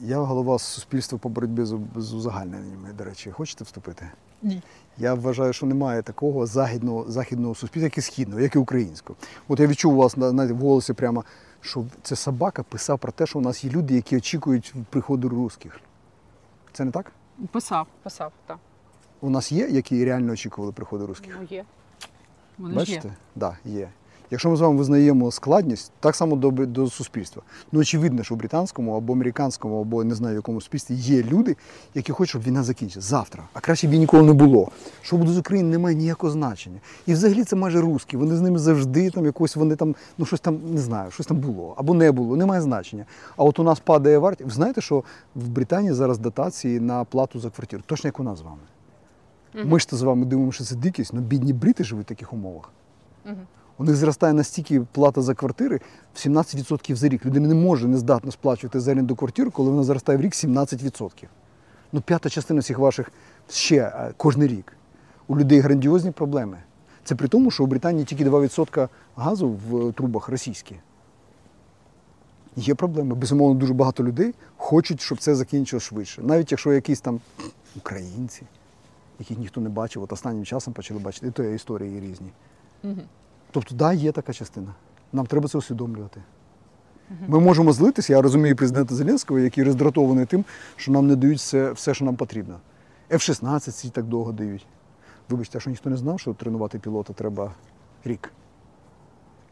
Я 0.00 0.18
голова 0.18 0.58
суспільства 0.58 1.18
по 1.18 1.28
боротьбі 1.28 1.64
з, 1.96 2.12
узагальненнями, 2.14 2.92
до 2.92 3.04
речі, 3.04 3.30
хочете 3.30 3.64
вступити? 3.64 4.10
Ні. 4.42 4.62
Я 4.98 5.14
вважаю, 5.14 5.52
що 5.52 5.66
немає 5.66 6.02
такого 6.02 6.46
західного, 6.46 7.10
західного 7.10 7.54
суспільства, 7.54 7.84
як 7.84 7.98
і 7.98 8.00
східного, 8.00 8.40
як 8.40 8.54
і 8.56 8.58
українського. 8.58 9.18
От 9.48 9.60
я 9.60 9.66
відчув 9.66 9.94
у 9.94 9.96
вас 9.96 10.16
на, 10.16 10.32
на 10.32 10.52
в 10.52 10.56
голосі 10.56 10.92
прямо, 10.92 11.24
що 11.60 11.84
це 12.02 12.16
собака 12.16 12.62
писав 12.62 12.98
про 12.98 13.12
те, 13.12 13.26
що 13.26 13.38
у 13.38 13.42
нас 13.42 13.64
є 13.64 13.70
люди, 13.70 13.94
які 13.94 14.16
очікують 14.16 14.74
приходу 14.90 15.28
русських. 15.28 15.80
Це 16.72 16.84
не 16.84 16.90
так? 16.90 17.12
Писав, 17.52 17.86
писав, 18.02 18.32
так. 18.46 18.58
У 19.20 19.30
нас 19.30 19.52
є, 19.52 19.68
які 19.68 20.04
реально 20.04 20.32
очікували 20.32 20.72
приходу 20.72 21.06
русських? 21.06 21.38
Ну, 21.40 21.46
є. 21.50 21.64
Вони 22.58 22.72
ж 22.72 22.78
Бачите? 22.78 23.08
є. 23.08 23.14
Да, 23.34 23.56
є. 23.64 23.88
Якщо 24.30 24.50
ми 24.50 24.56
з 24.56 24.60
вами 24.60 24.76
визнаємо 24.76 25.30
складність, 25.30 25.92
так 26.00 26.16
само 26.16 26.36
до, 26.36 26.50
до 26.50 26.90
суспільства. 26.90 27.42
Ну, 27.72 27.80
очевидно, 27.80 28.22
що 28.22 28.34
в 28.34 28.38
британському 28.38 28.96
або 28.96 29.12
американському, 29.12 29.80
або 29.80 30.04
не 30.04 30.14
знаю, 30.14 30.34
в 30.34 30.38
якому 30.38 30.60
суспільстві 30.60 30.94
є 30.94 31.22
люди, 31.22 31.56
які 31.94 32.12
хочуть, 32.12 32.30
щоб 32.30 32.42
війна 32.42 32.62
закінчилася 32.62 33.08
завтра. 33.08 33.42
А 33.52 33.60
краще 33.60 33.86
б 33.86 33.90
її 33.90 34.00
ніколи 34.00 34.22
не 34.22 34.32
було. 34.32 34.70
Що 35.02 35.16
буде 35.16 35.32
з 35.32 35.38
України, 35.38 35.68
немає 35.68 35.96
ніякого 35.96 36.32
значення. 36.32 36.80
І 37.06 37.12
взагалі 37.12 37.44
це 37.44 37.56
майже 37.56 37.80
русські. 37.80 38.16
Вони 38.16 38.36
з 38.36 38.40
ними 38.40 38.58
завжди 38.58 39.10
там 39.10 39.24
якось 39.24 39.56
вони 39.56 39.76
там, 39.76 39.94
ну 40.18 40.26
щось 40.26 40.40
там 40.40 40.60
не 40.74 40.80
знаю, 40.80 41.10
щось 41.10 41.26
там 41.26 41.36
було 41.36 41.74
або 41.76 41.94
не 41.94 42.12
було, 42.12 42.36
немає 42.36 42.60
значення. 42.60 43.04
А 43.36 43.44
от 43.44 43.58
у 43.58 43.62
нас 43.62 43.80
падає 43.80 44.18
вартість. 44.18 44.48
Ви 44.48 44.54
знаєте, 44.54 44.80
що 44.80 45.04
в 45.34 45.48
Британії 45.48 45.92
зараз 45.92 46.18
дотації 46.18 46.80
на 46.80 47.04
плату 47.04 47.40
за 47.40 47.50
квартиру, 47.50 47.82
точно 47.86 48.08
як 48.08 48.20
у 48.20 48.22
нас 48.22 48.38
з 48.38 48.42
вами. 48.42 48.58
Ми 49.64 49.80
ж 49.80 49.88
то 49.88 49.96
з 49.96 50.02
вами 50.02 50.26
думаємо, 50.26 50.52
що 50.52 50.64
це 50.64 50.74
дикість, 50.74 51.10
але 51.14 51.22
бідні 51.22 51.52
брити 51.52 51.84
живуть 51.84 52.04
в 52.04 52.08
таких 52.08 52.32
умовах. 52.32 52.70
У 53.78 53.84
них 53.84 53.96
зростає 53.96 54.32
настільки 54.32 54.80
плата 54.80 55.22
за 55.22 55.34
квартири 55.34 55.80
в 56.14 56.18
17% 56.18 56.94
за 56.94 57.08
рік. 57.08 57.26
Людина 57.26 57.48
не 57.48 57.54
може 57.54 57.88
не 57.88 57.98
здатно 57.98 58.32
сплачувати 58.32 58.80
за 58.80 58.92
оренду 58.92 59.16
квартиру, 59.16 59.50
коли 59.50 59.70
вона 59.70 59.82
зростає 59.82 60.18
в 60.18 60.20
рік 60.20 60.32
17%. 60.32 61.24
Ну, 61.92 62.00
п'ята 62.00 62.28
частина 62.28 62.60
всіх 62.60 62.78
ваших 62.78 63.12
ще 63.50 63.76
е, 63.76 64.12
кожен 64.16 64.46
рік. 64.46 64.72
У 65.26 65.38
людей 65.38 65.60
грандіозні 65.60 66.10
проблеми. 66.10 66.58
Це 67.04 67.14
при 67.14 67.28
тому, 67.28 67.50
що 67.50 67.64
у 67.64 67.66
Британії 67.66 68.04
тільки 68.04 68.24
2% 68.24 68.88
газу 69.16 69.48
в 69.48 69.92
трубах 69.92 70.28
російські. 70.28 70.76
Є 72.56 72.74
проблеми. 72.74 73.14
Безумовно, 73.14 73.60
дуже 73.60 73.74
багато 73.74 74.04
людей 74.04 74.34
хочуть, 74.56 75.00
щоб 75.00 75.18
це 75.18 75.34
закінчилось 75.34 75.82
швидше. 75.82 76.22
Навіть 76.22 76.50
якщо 76.52 76.72
якісь 76.72 77.00
там 77.00 77.20
українці, 77.76 78.42
яких 79.18 79.38
ніхто 79.38 79.60
не 79.60 79.68
бачив, 79.68 80.02
от 80.02 80.12
останнім 80.12 80.44
часом 80.44 80.74
почали 80.74 81.00
бачити, 81.00 81.26
і 81.26 81.30
то 81.30 81.42
є 81.42 81.54
історії 81.54 82.00
різні. 82.00 82.32
Тобто, 83.50 83.68
так, 83.68 83.78
да, 83.78 83.92
є 83.92 84.12
така 84.12 84.32
частина. 84.32 84.74
Нам 85.12 85.26
треба 85.26 85.48
це 85.48 85.58
усвідомлювати. 85.58 86.22
Ми 87.28 87.40
можемо 87.40 87.72
злитися, 87.72 88.12
я 88.12 88.22
розумію 88.22 88.56
президента 88.56 88.94
Зеленського, 88.94 89.40
який 89.40 89.64
роздратований 89.64 90.26
тим, 90.26 90.44
що 90.76 90.92
нам 90.92 91.06
не 91.06 91.16
дають 91.16 91.38
все, 91.38 91.72
все 91.72 91.94
що 91.94 92.04
нам 92.04 92.16
потрібно. 92.16 92.60
F-16 93.10 93.70
ці 93.70 93.90
так 93.90 94.04
довго 94.04 94.32
дають. 94.32 94.66
Вибачте, 95.28 95.58
а 95.58 95.60
що 95.60 95.70
ніхто 95.70 95.90
не 95.90 95.96
знав, 95.96 96.20
що 96.20 96.34
тренувати 96.34 96.78
пілота 96.78 97.12
треба 97.12 97.52
рік. 98.04 98.32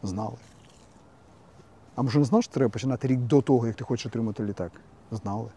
Знали. 0.03 0.37
А 1.95 2.03
може 2.03 2.19
не 2.19 2.25
знав, 2.25 2.43
що 2.43 2.53
треба 2.53 2.71
починати 2.71 3.09
рік 3.09 3.21
до 3.21 3.43
того, 3.43 3.67
як 3.67 3.77
ти 3.77 3.85
хочеш 3.85 4.07
отримати 4.07 4.45
літак? 4.45 4.73
Знали. 5.11 5.49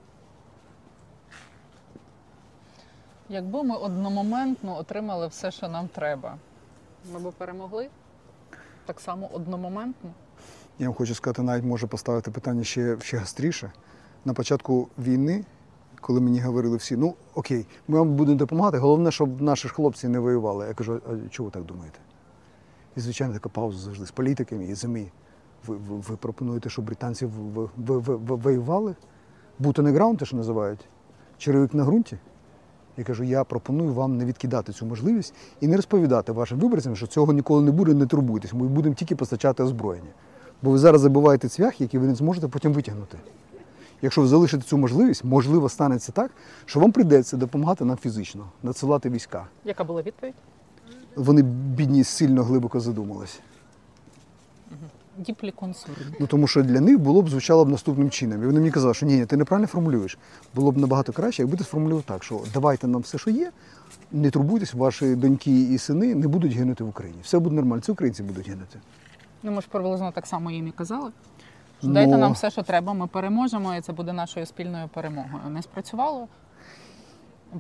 Якби 3.30 3.64
ми 3.64 3.76
одномоментно 3.76 4.78
отримали 4.78 5.28
все, 5.28 5.52
що 5.52 5.68
нам 5.68 5.88
треба, 5.88 6.38
ми 7.14 7.20
б 7.20 7.34
перемогли? 7.34 7.90
Так 8.86 9.00
само 9.00 9.30
одномоментно? 9.34 10.10
Я 10.80 10.88
вам 10.88 10.96
хочу 10.96 11.16
сказати, 11.16 11.42
навіть 11.42 11.64
може 11.66 11.88
поставити 11.88 12.32
питання 12.32 12.64
ще, 12.64 12.98
ще 13.02 13.18
гостріше. 13.18 13.72
На 14.26 14.34
початку 14.34 14.88
війни, 14.98 15.46
коли 16.02 16.22
мені 16.22 16.40
говорили 16.40 16.78
всі, 16.78 16.96
ну 16.98 17.16
окей, 17.36 17.66
ми 17.88 18.00
вам 18.00 18.14
будемо 18.16 18.38
допомагати, 18.38 18.78
головне, 18.78 19.12
щоб 19.12 19.42
наші 19.42 19.68
хлопці 19.70 20.08
не 20.08 20.20
воювали. 20.20 20.68
Я 20.68 20.74
кажу, 20.74 21.02
а 21.10 21.30
чого 21.30 21.46
ви 21.50 21.52
так 21.54 21.64
думаєте? 21.64 22.00
І, 22.96 23.00
звичайно, 23.00 23.34
така 23.34 23.50
пауза 23.50 23.80
завжди 23.80 24.06
з 24.06 24.12
політиками 24.12 24.66
і 24.66 24.74
зимі. 24.76 25.12
Ви, 25.68 25.76
ви, 25.76 25.96
ви 25.98 26.18
пропонуєте, 26.18 26.70
щоб 26.70 26.86
британці 26.86 27.26
в- 27.26 27.30
в- 27.30 27.70
в- 27.78 27.98
в- 28.00 28.18
в- 28.18 28.40
воювали? 28.42 28.96
Бути 29.60 29.82
на 29.82 29.92
граунті, 29.92 30.26
що 30.26 30.38
називають? 30.38 30.80
Черевик 31.38 31.74
на 31.74 31.84
ґрунті? 31.84 32.18
Я 32.98 33.04
кажу, 33.04 33.24
я 33.24 33.44
пропоную 33.44 33.94
вам 33.94 34.18
не 34.18 34.26
відкидати 34.26 34.74
цю 34.74 34.86
можливість 34.86 35.34
і 35.62 35.68
не 35.68 35.76
розповідати 35.76 36.32
вашим 36.32 36.60
виборцям, 36.60 36.96
що 36.96 37.08
цього 37.08 37.34
ніколи 37.34 37.62
не 37.62 37.72
буде, 37.72 37.94
не 37.94 38.06
турбуйтесь. 38.06 38.54
Ми 38.54 38.68
будемо 38.68 38.96
тільки 38.96 39.16
постачати 39.16 39.64
озброєння. 39.64 40.10
Бо 40.62 40.72
ви 40.72 40.78
зараз 40.78 41.02
забиваєте 41.02 41.50
цвях, 41.50 41.82
який 41.82 42.00
ви 42.00 42.08
не 42.08 42.16
зможете 42.16 42.48
потім 42.48 42.74
витягнути. 42.74 43.18
Якщо 44.02 44.22
ви 44.22 44.28
залишите 44.28 44.64
цю 44.64 44.78
можливість, 44.78 45.24
можливо, 45.24 45.70
станеться 45.70 46.12
так, 46.12 46.32
що 46.66 46.80
вам 46.80 46.92
прийдеться 46.92 47.38
допомагати 47.38 47.86
нам 47.86 47.98
фізично, 47.98 48.46
надсилати 48.64 49.10
війська. 49.10 49.48
Яка 49.66 49.84
була 49.84 50.02
відповідь? 50.02 50.36
Вони 51.16 51.42
бідні 51.42 52.04
сильно 52.04 52.44
глибоко 52.44 52.80
задумалися. 52.80 53.40
Діплі. 55.18 55.54
Ну 56.20 56.28
тому 56.28 56.48
що 56.48 56.64
для 56.64 56.82
них 56.82 57.00
було 57.00 57.22
б 57.22 57.30
звучало 57.30 57.66
б 57.66 57.70
наступним 57.70 58.10
чином. 58.10 58.44
І 58.44 58.46
вони 58.46 58.60
мені 58.60 58.72
казали, 58.72 58.94
що 58.94 59.06
ні, 59.06 59.16
ні, 59.16 59.26
ти 59.26 59.38
неправильно 59.38 59.68
формулюєш. 59.68 60.18
Було 60.56 60.72
б 60.72 60.78
набагато 60.78 61.14
краще, 61.14 61.42
якби 61.42 61.58
ти 61.58 61.64
сформулював 61.64 62.04
так, 62.04 62.24
що 62.24 62.42
давайте 62.54 62.88
нам 62.88 63.02
все, 63.02 63.18
що 63.18 63.30
є, 63.30 63.52
не 64.12 64.30
турбуйтесь, 64.32 64.74
ваші 64.74 65.16
доньки 65.16 65.62
і 65.62 65.78
сини 65.78 66.16
не 66.16 66.28
будуть 66.28 66.54
гинути 66.54 66.84
в 66.84 66.90
Україні. 66.90 67.20
Все 67.24 67.40
буде 67.40 67.56
нормально, 67.56 67.82
це 67.82 67.92
українці 67.92 68.24
будуть 68.24 68.50
гинути. 68.50 68.80
Ну, 69.44 69.52
ми 69.52 69.62
ж 69.62 69.68
приблизно 69.72 70.12
так 70.12 70.28
само 70.28 70.52
їм 70.52 70.68
і 70.68 70.72
казали. 70.72 71.12
Що 71.80 71.88
Ну, 71.88 71.94
Дайте 71.94 72.18
нам 72.18 72.32
все, 72.34 72.50
що 72.52 72.64
треба, 72.64 72.94
ми 72.94 73.08
переможемо, 73.08 73.76
і 73.76 73.82
це 73.82 73.94
буде 73.94 74.14
нашою 74.14 74.46
спільною 74.46 74.88
перемогою. 74.94 75.44
Не 75.50 75.62
спрацювало? 75.62 76.28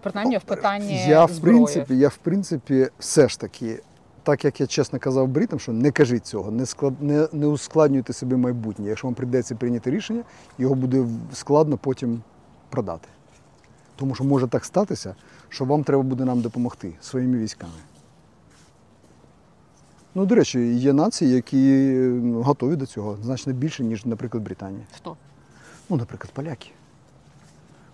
Принаймні 0.01 0.37
в 0.37 0.43
питанні 0.43 1.05
я, 1.07 1.25
в 1.25 1.31
зброї. 1.31 1.55
принципі, 1.55 1.97
я 1.97 2.07
в 2.07 2.17
принципі 2.17 2.87
все 2.99 3.27
ж 3.29 3.39
таки, 3.39 3.79
так 4.27 4.45
як 4.45 4.61
я 4.61 4.67
чесно 4.67 4.99
казав 4.99 5.27
бритам, 5.27 5.59
що 5.59 5.73
не 5.73 5.91
кажіть 5.91 6.25
цього, 6.25 6.51
не 6.51 6.65
склад 6.65 7.01
не, 7.01 7.27
не 7.33 7.47
ускладнюйте 7.47 8.13
собі 8.13 8.35
майбутнє. 8.35 8.89
Якщо 8.89 9.07
вам 9.07 9.15
прийдеться 9.15 9.55
прийняти 9.55 9.91
рішення, 9.91 10.23
його 10.57 10.75
буде 10.75 11.05
складно 11.33 11.77
потім 11.77 12.21
продати. 12.69 13.07
Тому 13.95 14.15
що 14.15 14.23
може 14.23 14.47
так 14.47 14.65
статися, 14.65 15.15
що 15.49 15.65
вам 15.65 15.83
треба 15.83 16.03
буде 16.03 16.25
нам 16.25 16.41
допомогти 16.41 16.93
своїми 17.01 17.37
військами. 17.37 17.71
Ну, 20.15 20.25
до 20.25 20.35
речі, 20.35 20.75
є 20.75 20.93
нації, 20.93 21.31
які 21.31 21.97
готові 22.33 22.75
до 22.75 22.85
цього 22.85 23.17
значно 23.23 23.53
більше, 23.53 23.83
ніж, 23.83 24.05
наприклад, 24.05 24.43
Британія. 24.43 24.83
Хто? 24.95 25.17
Ну, 25.89 25.97
наприклад, 25.97 26.31
поляки. 26.33 26.69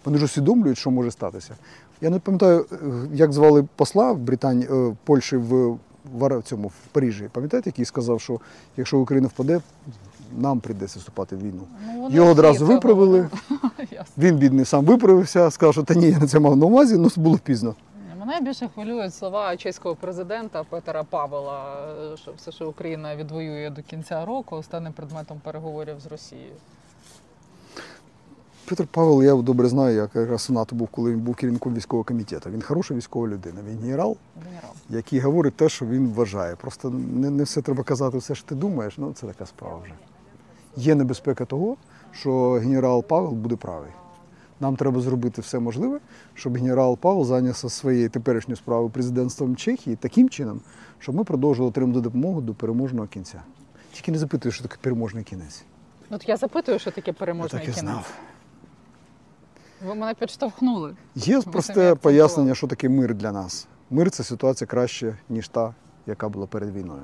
Вони 0.06 0.18
ж 0.18 0.26
усвідомлюють, 0.26 0.78
що 0.78 0.92
може 0.92 1.12
статися. 1.12 1.56
Я 2.02 2.10
не 2.10 2.20
пам'ятаю, 2.20 2.66
е, 2.72 2.76
як 3.14 3.34
звали 3.34 3.68
посла 3.76 4.12
в 4.12 4.20
Британії, 4.20 4.68
е, 4.72 4.96
Польщі 5.04 5.38
в, 5.38 5.78
в 6.12 6.42
цьому 6.44 6.68
в 6.68 6.88
Парижі. 6.92 7.30
Пам'ятаєте, 7.32 7.70
який 7.70 7.86
сказав, 7.86 8.22
що 8.22 8.40
якщо 8.78 9.00
Україна 9.00 9.28
впаде, 9.28 9.62
нам 10.38 10.60
прийдеться 10.60 11.00
вступати 11.00 11.36
в 11.36 11.40
війну. 11.40 11.62
Ну, 11.96 12.10
Його 12.12 12.32
одразу 12.32 12.66
виправили. 12.66 13.30
Він, 14.18 14.38
бідний, 14.38 14.66
сам 14.66 14.86
виправився, 14.86 15.52
сказав, 15.52 15.74
що 15.74 15.84
та 15.84 15.94
ні, 15.94 16.10
я 16.10 16.20
не 16.20 16.28
це 16.28 16.40
мав 16.40 16.58
на 16.58 16.66
увазі, 16.66 16.98
ну 16.98 17.10
було 17.16 17.38
пізно. 17.38 17.76
Мене 18.26 18.42
більше 18.42 18.70
хвилюють 18.74 19.14
слова 19.14 19.58
чеського 19.58 19.96
президента 19.96 20.64
Петера 20.64 21.04
Павела, 21.04 21.78
е, 22.14 22.18
що 22.18 22.32
все, 22.38 22.52
що 22.52 22.70
Україна 22.70 23.16
відвоює 23.16 23.70
до 23.70 23.82
кінця 23.82 24.26
року, 24.26 24.64
стане 24.64 24.92
предметом 24.92 25.40
переговорів 25.44 26.00
з 26.00 26.06
Росією. 26.06 26.54
Петр 28.76 28.88
Павел, 28.88 29.22
я 29.22 29.36
добре 29.36 29.70
знаю, 29.70 29.96
як 29.96 30.16
якраз 30.16 30.50
у 30.50 30.54
НАТО 30.54 30.76
був, 30.76 30.88
коли 30.88 31.12
він 31.12 31.20
був 31.20 31.36
керівником 31.36 31.76
військового 31.76 32.04
комітету. 32.04 32.50
Він 32.50 32.62
хороша 32.62 32.94
військова 32.94 33.28
людина. 33.28 33.62
Він 33.70 33.80
генерал, 33.80 34.18
Генерал. 34.46 34.72
який 34.90 35.20
говорить 35.20 35.56
те, 35.56 35.70
що 35.70 35.86
він 35.86 36.08
вважає. 36.08 36.56
Просто 36.56 36.90
не, 36.90 37.30
не 37.30 37.44
все 37.44 37.62
треба 37.62 37.84
казати, 37.84 38.18
все 38.18 38.36
що 38.36 38.48
ти 38.48 38.56
думаєш, 38.56 38.98
ну 38.98 39.14
це 39.14 39.28
така 39.28 39.46
справа 39.46 39.80
вже. 39.84 39.94
Є 40.76 40.96
небезпека 40.96 41.46
того, 41.46 41.78
що 42.12 42.52
генерал 42.52 43.04
Павел 43.04 43.32
буде 43.32 43.56
правий. 43.56 43.92
Нам 44.60 44.76
треба 44.76 45.02
зробити 45.02 45.42
все 45.42 45.60
можливе, 45.60 46.00
щоб 46.34 46.58
генерал 46.58 46.98
Павел 46.98 47.26
зайнявся 47.26 47.70
своєю 47.70 48.10
теперішньою 48.10 48.58
справою 48.58 48.90
президентством 48.90 49.56
Чехії 49.56 49.96
таким 49.96 50.30
чином, 50.30 50.62
щоб 51.00 51.16
ми 51.16 51.24
продовжували 51.24 51.70
отримати 51.70 52.02
допомогу 52.02 52.42
до 52.42 52.54
переможного 52.54 53.08
кінця. 53.08 53.42
Тільки 53.92 54.12
не 54.12 54.18
запитуй, 54.18 54.52
що 54.52 54.64
таке 54.64 54.78
переможний 54.82 55.24
кінець. 55.24 55.64
От 56.10 56.30
я 56.30 56.38
запитую, 56.38 56.80
що 56.80 56.92
таке 56.92 57.12
Я 57.12 57.14
переможний 57.14 57.62
так 57.62 57.62
і 57.62 57.66
кінець. 57.66 57.80
знав. 57.80 58.14
Ви 59.88 59.96
мене 59.96 60.14
підштовхнули. 60.14 60.96
Є 61.16 61.42
просте 61.42 61.96
пояснення, 61.96 62.56
що 62.56 62.68
таке 62.68 62.90
мир 62.90 63.14
для 63.14 63.32
нас. 63.32 63.68
Мир 63.90 64.12
це 64.12 64.24
ситуація 64.24 64.68
краще, 64.68 65.18
ніж 65.30 65.48
та, 65.48 65.74
яка 66.08 66.30
була 66.30 66.48
перед 66.48 66.76
війною. 66.76 67.04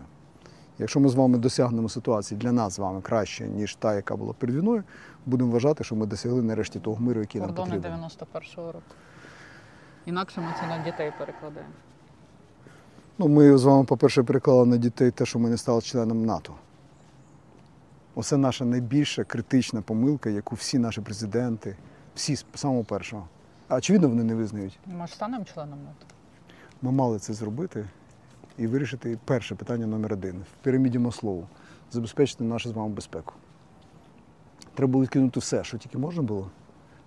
Якщо 0.80 1.00
ми 1.00 1.10
з 1.10 1.16
вами 1.16 1.38
досягнемо 1.38 1.90
ситуації 1.90 2.40
для 2.40 2.52
нас 2.52 2.74
з 2.74 2.80
вами 2.80 3.02
краще, 3.02 3.48
ніж 3.48 3.76
та, 3.76 3.96
яка 3.96 4.16
була 4.16 4.34
перед 4.34 4.56
війною, 4.56 4.84
будемо 5.26 5.52
вважати, 5.52 5.84
що 5.84 5.96
ми 5.96 6.06
досягли 6.06 6.42
нарешті 6.42 6.80
того 6.80 7.04
миру, 7.04 7.20
який 7.20 7.42
нам 7.42 7.56
Кордони 7.56 7.80
91-го 7.80 8.72
року. 8.72 8.84
Інакше 10.06 10.42
ми 10.42 10.48
це 10.60 10.68
на 10.68 10.84
дітей 10.84 11.14
перекладаємо. 11.20 11.72
Ну, 13.18 13.28
ми 13.28 13.58
з 13.58 13.64
вами, 13.64 13.84
по-перше, 13.84 14.24
переклали 14.24 14.66
на 14.66 14.78
дітей 14.78 15.12
те, 15.12 15.26
що 15.26 15.40
ми 15.40 15.50
не 15.50 15.58
стали 15.58 15.82
членом 15.82 16.26
НАТО. 16.26 16.54
Оце 18.16 18.38
наша 18.38 18.66
найбільша 18.66 19.24
критична 19.24 19.82
помилка, 19.82 20.30
яку 20.30 20.56
всі 20.56 20.80
наші 20.80 21.02
президенти, 21.02 21.76
всі 22.20 22.36
з 22.36 22.46
самого 22.56 22.84
першого. 22.84 23.28
А 23.68 23.76
очевидно, 23.76 24.10
вони 24.10 24.24
не 24.24 24.36
визнають. 24.36 24.80
Ми 24.86 25.08
ж 25.08 25.14
станемо 25.14 25.46
членом 25.46 25.80
НАТО. 25.84 26.06
Ми 26.82 26.92
мали 26.92 27.20
це 27.20 27.34
зробити 27.34 27.86
і 28.58 28.68
вирішити 28.68 29.20
перше 29.26 29.56
питання 29.56 29.88
номер 29.88 30.14
один 30.14 30.40
в 30.40 30.64
піраміді 30.64 31.00
Маслоу 31.00 31.44
забезпечити 31.92 32.44
нашу 32.44 32.70
з 32.70 32.72
вами 32.72 32.90
безпеку. 32.90 33.34
Треба 34.74 34.92
було 34.92 35.04
відкинути 35.04 35.40
все, 35.40 35.64
що 35.64 35.78
тільки 35.78 35.98
можна 35.98 36.22
було, 36.22 36.52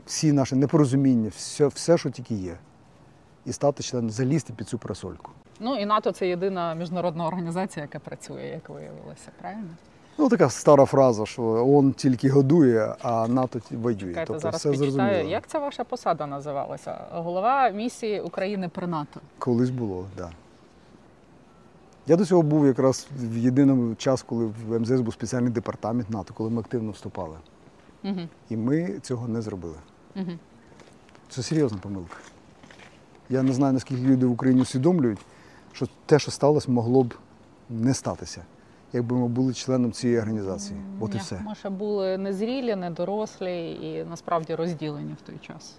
всі 0.06 0.32
наші 0.32 0.56
непорозуміння, 0.56 1.28
все, 1.28 1.66
все 1.66 1.98
що 1.98 2.10
тільки 2.10 2.34
є, 2.34 2.58
і 3.46 3.52
стати 3.52 3.82
членом, 3.82 4.10
залізти 4.10 4.52
під 4.52 4.68
цю 4.68 4.78
парасольку. 4.78 5.30
Ну 5.60 5.76
і 5.76 5.86
НАТО 5.86 6.12
це 6.12 6.28
єдина 6.28 6.74
міжнародна 6.74 7.26
організація, 7.26 7.84
яка 7.84 7.98
працює, 7.98 8.42
як 8.42 8.68
виявилося, 8.68 9.30
правильно? 9.40 9.70
Ну, 10.18 10.28
така 10.28 10.50
стара 10.50 10.84
фраза, 10.84 11.26
що 11.26 11.42
ООН 11.42 11.92
тільки 11.92 12.28
годує, 12.28 12.94
а 13.02 13.28
НАТО 13.28 13.60
воює. 13.70 14.14
Тобто 14.26 14.38
зараз 14.38 14.60
все 14.60 14.70
підчитаю. 14.70 14.92
зрозуміло. 14.92 15.30
Як 15.30 15.46
ця 15.46 15.58
ваша 15.58 15.84
посада 15.84 16.26
називалася? 16.26 16.98
Голова 17.12 17.68
місії 17.68 18.20
України 18.20 18.68
при 18.68 18.86
НАТО. 18.86 19.20
Колись 19.38 19.70
було, 19.70 20.06
так. 20.16 20.26
Да. 20.26 20.32
Я 22.06 22.16
до 22.16 22.24
цього 22.24 22.42
був 22.42 22.66
якраз 22.66 23.06
в 23.16 23.36
єдиному 23.36 23.94
час, 23.94 24.22
коли 24.22 24.46
в 24.46 24.80
МЗС 24.80 25.00
був 25.00 25.12
спеціальний 25.12 25.50
департамент 25.50 26.10
НАТО, 26.10 26.34
коли 26.36 26.50
ми 26.50 26.60
активно 26.60 26.90
вступали. 26.90 27.36
Угу. 28.04 28.20
І 28.50 28.56
ми 28.56 28.98
цього 29.02 29.28
не 29.28 29.42
зробили. 29.42 29.76
Угу. 30.16 30.30
Це 31.28 31.42
серйозна 31.42 31.78
помилка. 31.78 32.16
Я 33.30 33.42
не 33.42 33.52
знаю, 33.52 33.72
наскільки 33.72 34.02
люди 34.02 34.26
в 34.26 34.30
Україні 34.30 34.62
усвідомлюють, 34.62 35.18
що 35.72 35.88
те, 36.06 36.18
що 36.18 36.30
сталося, 36.30 36.70
могло 36.70 37.04
б 37.04 37.14
не 37.70 37.94
статися, 37.94 38.44
якби 38.92 39.16
ми 39.16 39.28
були 39.28 39.54
членом 39.54 39.92
цієї 39.92 40.18
організації. 40.18 40.80
От 41.00 41.14
і 41.14 41.18
все. 41.18 41.40
Ми 41.46 41.54
ще 41.54 41.70
були 41.70 42.18
незрілі, 42.18 42.76
недорослі 42.76 43.70
і 43.70 44.04
насправді 44.10 44.54
розділені 44.54 45.12
в 45.12 45.26
той 45.26 45.36
час. 45.46 45.74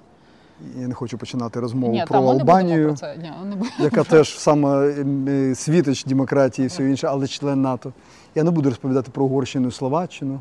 Я 0.80 0.88
не 0.88 0.94
хочу 0.94 1.18
починати 1.18 1.60
розмову 1.60 1.94
Ні, 1.94 2.06
про 2.08 2.20
там 2.20 2.28
Албанію, 2.28 2.88
про 2.88 2.98
це. 2.98 3.18
Ні, 3.18 3.32
не 3.46 3.84
яка 3.84 4.04
теж 4.04 4.40
саме 4.40 4.88
е, 5.28 5.56
світоч 5.56 6.04
демократії 6.06 6.66
і 6.66 6.68
все 6.68 6.90
інше, 6.90 7.08
але 7.08 7.28
член 7.28 7.62
НАТО. 7.62 7.94
Я 8.36 8.44
не 8.44 8.52
буду 8.52 8.70
розповідати 8.70 9.12
про 9.12 9.26
Угорщину 9.26 9.68
і 9.68 9.72
Словаччину. 9.72 10.40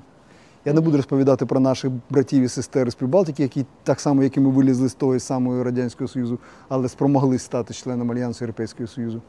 Я 0.65 0.73
не 0.73 0.81
буду 0.81 0.97
розповідати 0.97 1.47
про 1.47 1.61
наших 1.61 1.91
братів 2.11 2.43
і 2.43 2.49
сестер 2.49 2.91
з 2.91 2.95
Прибалтики, 2.95 3.43
які 3.43 3.67
так 3.83 4.01
само, 4.01 4.23
як 4.23 4.37
і 4.37 4.41
ми 4.41 4.51
вилізли 4.51 4.89
з 4.89 4.95
того 4.95 5.21
самого 5.21 5.65
Радянського 5.65 6.09
Союзу, 6.09 6.39
але 6.69 6.89
спромоглись 6.89 7.43
стати 7.43 7.75
членом 7.75 8.11
Альянсу 8.11 8.45
Європейського 8.45 8.87
Союзу. 8.87 9.23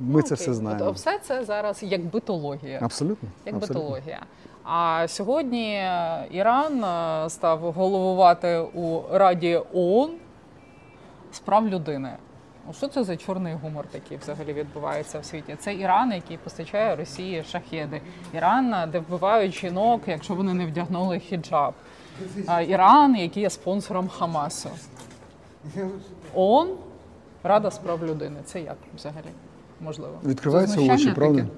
Ми 0.00 0.20
Ну, 0.20 0.22
це 0.22 0.34
все 0.34 0.54
знаємо. 0.54 0.84
От, 0.84 0.96
все 0.96 1.18
це 1.18 1.44
зараз 1.44 1.82
як 1.82 2.04
битологія. 2.04 2.78
Абсолютно. 2.82 3.28
Як 3.46 3.54
абсолютно. 3.54 3.80
битологія. 3.80 4.20
А 4.64 5.08
сьогодні 5.08 5.74
е, 5.74 6.26
Іран 6.30 6.84
е, 6.84 7.30
став 7.30 7.58
головувати 7.72 8.58
у 8.58 9.00
Раді 9.12 9.60
ООН 9.74 10.10
з 11.32 11.38
прав 11.38 11.68
людини. 11.68 12.16
Ну, 12.66 12.72
Що 12.72 12.88
це 12.88 13.04
за 13.04 13.16
чорний 13.16 13.54
гумор 13.54 13.86
такий 13.86 14.16
взагалі 14.16 14.52
відбувається 14.52 15.18
в 15.18 15.24
світі? 15.24 15.56
Це 15.58 15.74
Іран, 15.74 16.12
який 16.12 16.36
постачає 16.36 16.96
Росії 16.96 17.44
шахеди. 17.44 18.00
Іран, 18.34 18.74
е, 18.74 18.86
де 18.92 18.98
вбивають 18.98 19.54
жінок, 19.54 20.02
якщо 20.06 20.34
вони 20.34 20.54
не 20.54 20.66
вдягнули 20.66 21.18
хіджаб. 21.18 21.74
Іран, 22.68 23.16
який 23.16 23.42
є 23.42 23.50
спонсором 23.50 24.08
Хамасу. 24.08 24.70
ООН, 26.34 26.68
Рада 27.42 27.70
з 27.70 27.78
прав 27.78 28.04
людини. 28.04 28.40
Це 28.44 28.60
як 28.60 28.76
взагалі 28.96 29.26
можливо? 29.80 30.12
Відкриваються 30.26 30.80
очі, 30.80 31.12
правда? 31.14 31.38
таке? 31.38 31.50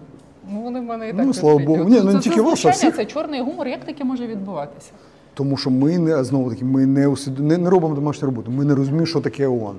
Ну, 0.53 0.61
вони 0.61 0.81
в 0.81 0.83
мене 0.85 1.09
і 1.09 1.13
Ну, 1.13 1.35
слава. 1.35 1.59
Богу. 1.65 1.85
Ні, 1.85 2.01
ну, 2.05 2.13
не 2.13 2.19
тільки 2.21 2.41
вас, 2.41 2.65
а 2.65 2.71
всіх. 2.71 2.97
Це 2.97 3.05
чорний 3.05 3.43
гумор. 3.43 3.69
Як 3.69 3.85
таке 3.85 4.05
може 4.05 4.27
відбуватися? 4.27 4.91
Тому 5.35 5.57
що 5.57 5.71
ми 5.71 5.99
не 5.99 6.25
знову 6.25 6.51
таки 6.51 6.65
ми 6.65 6.87
не, 6.87 7.09
усвід... 7.09 7.39
не, 7.39 7.59
не 7.59 7.71
робимо 7.71 7.95
домашню 7.95 8.27
роботу. 8.27 8.51
Ми 8.51 8.65
не 8.65 8.75
розуміємо, 8.75 9.07
що 9.07 9.21
таке 9.21 9.47
ООН. 9.47 9.77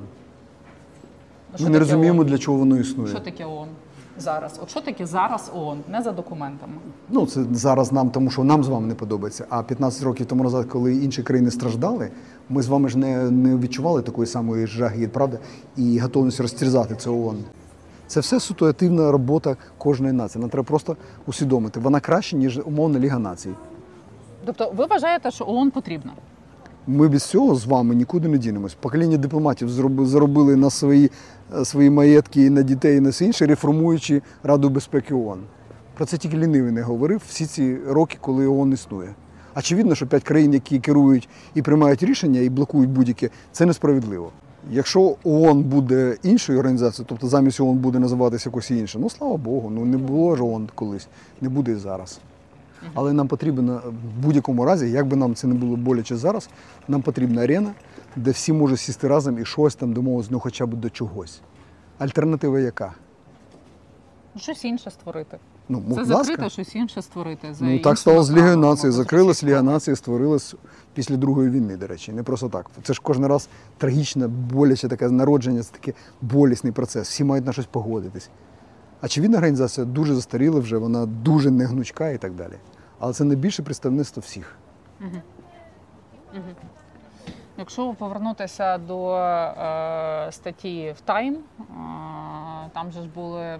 Ну, 1.51 1.57
що 1.57 1.63
Ми 1.63 1.69
не 1.69 1.79
таке 1.79 1.79
розуміємо, 1.79 2.19
ООН? 2.19 2.27
для 2.27 2.37
чого 2.37 2.57
воно 2.57 2.77
існує. 2.77 3.09
Що 3.09 3.19
таке 3.19 3.45
ООН? 3.45 3.67
зараз? 4.17 4.59
От 4.63 4.69
що 4.69 4.81
таке 4.81 5.05
зараз 5.05 5.51
ООН, 5.55 5.77
не 5.91 6.01
за 6.01 6.11
документами? 6.11 6.73
Ну, 7.09 7.25
це 7.25 7.43
зараз 7.51 7.91
нам, 7.91 8.09
тому 8.09 8.31
що 8.31 8.43
нам 8.43 8.63
з 8.63 8.67
вами 8.67 8.87
не 8.87 8.95
подобається. 8.95 9.45
А 9.49 9.63
15 9.63 10.03
років 10.03 10.25
тому 10.25 10.43
назад, 10.43 10.65
коли 10.65 10.95
інші 10.95 11.23
країни 11.23 11.51
страждали, 11.51 12.09
ми 12.49 12.61
з 12.61 12.67
вами 12.67 12.89
ж 12.89 12.97
не, 12.97 13.31
не 13.31 13.57
відчували 13.57 14.01
такої 14.01 14.27
самої 14.27 14.67
жаги, 14.67 15.07
правда, 15.07 15.37
і 15.77 15.99
готовність 15.99 16.39
розтерзати 16.39 16.95
це 16.95 17.09
ООН. 17.09 17.37
Це 18.11 18.19
все 18.19 18.39
ситуативна 18.39 19.11
робота 19.11 19.57
кожної 19.77 20.13
нації. 20.13 20.41
Нам 20.41 20.49
треба 20.49 20.63
просто 20.63 20.97
усвідомити. 21.25 21.79
Вона 21.79 21.99
краще, 21.99 22.37
ніж 22.37 22.59
умовна 22.65 22.99
Ліга 22.99 23.19
націй. 23.19 23.49
Тобто, 24.45 24.73
ви 24.77 24.85
вважаєте, 24.85 25.31
що 25.31 25.45
ООН 25.47 25.71
потрібна? 25.71 26.13
Ми 26.87 27.07
без 27.07 27.23
цього 27.23 27.55
з 27.55 27.65
вами 27.65 27.95
нікуди 27.95 28.27
не 28.27 28.37
дінемось. 28.37 28.73
Покоління 28.73 29.17
дипломатів 29.17 29.69
заробили 30.05 30.55
на 30.55 30.69
свої, 30.69 31.11
е, 31.57 31.65
свої 31.65 31.89
маєтки 31.89 32.45
і 32.45 32.49
на 32.49 32.61
дітей, 32.61 32.97
і 32.97 32.99
на 32.99 33.09
все 33.09 33.25
інше, 33.25 33.45
реформуючи 33.45 34.21
Раду 34.43 34.69
безпеки 34.69 35.13
ООН. 35.13 35.39
Про 35.93 36.05
це 36.05 36.17
тільки 36.17 36.37
лінивий 36.37 36.71
не 36.71 36.81
говорив 36.81 37.21
всі 37.27 37.45
ці 37.45 37.77
роки, 37.87 38.17
коли 38.21 38.47
ООН 38.47 38.73
існує. 38.73 39.15
Очевидно, 39.55 39.95
що 39.95 40.07
п'ять 40.07 40.23
країн, 40.23 40.53
які 40.53 40.79
керують 40.79 41.29
і 41.55 41.61
приймають 41.61 42.03
рішення, 42.03 42.39
і 42.39 42.49
блокують 42.49 42.89
будь-яке, 42.89 43.29
це 43.51 43.65
несправедливо. 43.65 44.31
Якщо 44.69 45.15
ООН 45.23 45.63
буде 45.63 46.17
іншою 46.23 46.59
організацією, 46.59 47.05
тобто 47.09 47.27
замість 47.27 47.59
ООН 47.59 47.77
буде 47.77 47.99
називатися 47.99 48.49
якось 48.49 48.71
інше, 48.71 48.99
ну 48.99 49.09
слава 49.09 49.37
Богу, 49.37 49.69
ну 49.69 49.85
не 49.85 49.97
було 49.97 50.35
ж 50.35 50.43
ООН 50.43 50.69
колись, 50.75 51.07
не 51.41 51.49
буде 51.49 51.71
і 51.71 51.75
зараз. 51.75 52.19
Але 52.93 53.13
нам 53.13 53.27
потрібно 53.27 53.81
в 53.85 54.23
будь-якому 54.23 54.65
разі, 54.65 54.91
як 54.91 55.07
би 55.07 55.17
нам 55.17 55.35
це 55.35 55.47
не 55.47 55.53
було 55.53 55.75
боляче 55.75 56.17
зараз, 56.17 56.49
нам 56.87 57.01
потрібна 57.01 57.41
арена, 57.41 57.71
де 58.15 58.31
всі 58.31 58.53
можуть 58.53 58.79
сісти 58.79 59.07
разом 59.07 59.39
і 59.39 59.45
щось 59.45 59.75
там 59.75 59.93
домовитися, 59.93 60.29
ну 60.33 60.39
хоча 60.39 60.65
б 60.65 60.75
до 60.75 60.89
чогось. 60.89 61.41
Альтернатива 61.97 62.59
яка? 62.59 62.93
Щось 64.37 64.65
інше 64.65 64.91
створити. 64.91 65.37
Ну, 65.69 65.83
Це 65.95 66.05
закрите, 66.05 66.41
ласка. 66.41 66.49
щось 66.49 66.75
інше 66.75 67.01
створити. 67.01 67.53
За 67.53 67.65
Ну 67.65 67.79
так 67.79 67.97
стало 67.97 68.23
з 68.23 68.31
Лігою 68.31 68.57
нації. 68.57 68.91
Закрилась. 68.91 69.43
Ліга 69.43 69.61
нації, 69.61 69.95
створилась 69.95 70.55
після 70.93 71.17
Другої 71.17 71.49
війни, 71.49 71.77
до 71.77 71.87
речі, 71.87 72.11
не 72.11 72.23
просто 72.23 72.49
так. 72.49 72.69
Це 72.83 72.93
ж 72.93 73.01
кожен 73.03 73.25
раз 73.25 73.49
трагічне, 73.77 74.27
боляче 74.27 74.87
таке 74.87 75.09
народження, 75.09 75.63
це 75.63 75.71
такий 75.71 75.93
болісний 76.21 76.73
процес. 76.73 77.09
Всі 77.09 77.23
мають 77.23 77.45
на 77.45 77.53
щось 77.53 77.65
погодитись. 77.65 78.29
Очевидна 79.03 79.37
організація 79.37 79.85
дуже 79.85 80.15
застаріла 80.15 80.59
вже, 80.59 80.77
вона 80.77 81.05
дуже 81.05 81.51
негнучка 81.51 82.09
і 82.09 82.17
так 82.17 82.33
далі. 82.33 82.53
Але 82.99 83.13
це 83.13 83.23
найбільше 83.23 83.63
представництво 83.63 84.21
всіх. 84.25 84.55
Якщо 87.57 87.93
повернутися 87.93 88.77
до 88.77 89.15
е, 89.15 90.27
статті 90.31 90.95
в 90.97 91.09
Time, 91.09 91.35
е, 91.35 91.63
там 92.73 92.91
же 92.91 93.01
ж 93.01 93.07
були 93.15 93.59